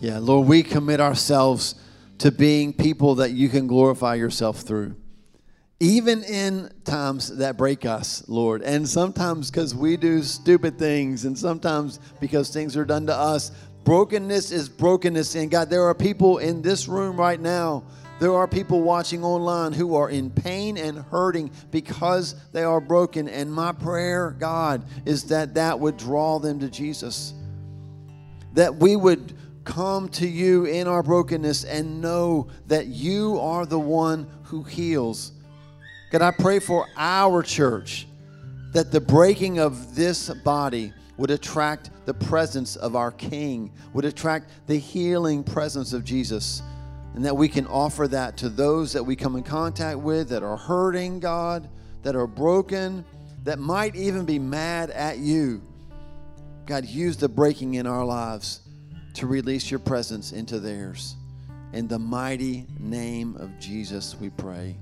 Yeah, 0.00 0.18
Lord, 0.18 0.48
we 0.48 0.62
commit 0.62 1.00
ourselves 1.00 1.74
to 2.16 2.32
being 2.32 2.72
people 2.72 3.16
that 3.16 3.32
you 3.32 3.50
can 3.50 3.66
glorify 3.66 4.14
yourself 4.14 4.60
through. 4.60 4.96
Even 5.78 6.22
in 6.24 6.70
times 6.84 7.36
that 7.36 7.58
break 7.58 7.84
us, 7.84 8.24
Lord, 8.26 8.62
and 8.62 8.88
sometimes 8.88 9.50
because 9.50 9.74
we 9.74 9.98
do 9.98 10.22
stupid 10.22 10.78
things, 10.78 11.26
and 11.26 11.38
sometimes 11.38 12.00
because 12.20 12.48
things 12.50 12.74
are 12.74 12.86
done 12.86 13.06
to 13.06 13.14
us. 13.14 13.52
Brokenness 13.84 14.52
is 14.52 14.66
brokenness. 14.66 15.34
And 15.34 15.50
God, 15.50 15.68
there 15.68 15.84
are 15.84 15.94
people 15.94 16.38
in 16.38 16.62
this 16.62 16.88
room 16.88 17.18
right 17.18 17.40
now, 17.40 17.82
there 18.20 18.34
are 18.34 18.46
people 18.46 18.82
watching 18.82 19.24
online 19.24 19.72
who 19.72 19.94
are 19.94 20.10
in 20.10 20.28
pain 20.28 20.76
and 20.76 20.98
hurting 20.98 21.50
because 21.70 22.34
they 22.52 22.62
are 22.62 22.78
broken. 22.78 23.30
And 23.30 23.50
my 23.50 23.72
prayer, 23.72 24.36
God, 24.38 24.84
is 25.06 25.24
that 25.24 25.54
that 25.54 25.80
would 25.80 25.96
draw 25.96 26.38
them 26.38 26.60
to 26.60 26.68
Jesus. 26.68 27.32
That 28.52 28.76
we 28.76 28.94
would 28.94 29.34
come 29.64 30.10
to 30.10 30.28
you 30.28 30.66
in 30.66 30.86
our 30.86 31.02
brokenness 31.02 31.64
and 31.64 32.02
know 32.02 32.48
that 32.66 32.88
you 32.88 33.40
are 33.40 33.64
the 33.64 33.78
one 33.78 34.28
who 34.42 34.64
heals. 34.64 35.32
God, 36.10 36.20
I 36.20 36.30
pray 36.30 36.58
for 36.58 36.86
our 36.98 37.42
church 37.42 38.06
that 38.74 38.92
the 38.92 39.00
breaking 39.00 39.60
of 39.60 39.94
this 39.94 40.28
body 40.28 40.92
would 41.16 41.30
attract 41.30 41.90
the 42.04 42.14
presence 42.14 42.76
of 42.76 42.96
our 42.96 43.12
King, 43.12 43.72
would 43.94 44.04
attract 44.04 44.50
the 44.66 44.76
healing 44.76 45.42
presence 45.42 45.94
of 45.94 46.04
Jesus, 46.04 46.62
and 47.14 47.24
that 47.24 47.36
we 47.36 47.48
can 47.48 47.66
offer 47.66 48.06
that 48.08 48.36
to 48.38 48.48
those 48.48 48.92
that 48.92 49.02
we 49.02 49.16
come 49.16 49.36
in 49.36 49.42
contact 49.42 49.98
with 49.98 50.28
that 50.28 50.42
are 50.42 50.56
hurting, 50.56 51.20
God, 51.20 51.68
that 52.02 52.14
are 52.14 52.26
broken, 52.26 53.04
that 53.44 53.58
might 53.58 53.96
even 53.96 54.24
be 54.24 54.38
mad 54.38 54.90
at 54.90 55.18
you. 55.18 55.62
God, 56.66 56.84
use 56.84 57.16
the 57.16 57.28
breaking 57.28 57.74
in 57.74 57.86
our 57.86 58.04
lives 58.04 58.60
to 59.14 59.26
release 59.26 59.70
your 59.70 59.80
presence 59.80 60.32
into 60.32 60.60
theirs. 60.60 61.16
In 61.72 61.88
the 61.88 61.98
mighty 61.98 62.66
name 62.78 63.36
of 63.36 63.58
Jesus, 63.58 64.16
we 64.20 64.30
pray. 64.30 64.76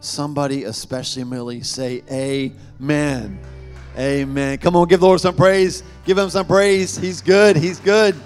Somebody, 0.00 0.64
especially 0.64 1.24
Millie, 1.24 1.62
say 1.62 2.02
amen. 2.10 3.38
Amen. 3.98 4.58
Come 4.58 4.74
on, 4.76 4.88
give 4.88 5.00
the 5.00 5.06
Lord 5.06 5.20
some 5.20 5.36
praise. 5.36 5.82
Give 6.04 6.18
him 6.18 6.30
some 6.30 6.46
praise. 6.46 6.96
He's 6.96 7.20
good. 7.20 7.56
He's 7.56 7.78
good. 7.78 8.16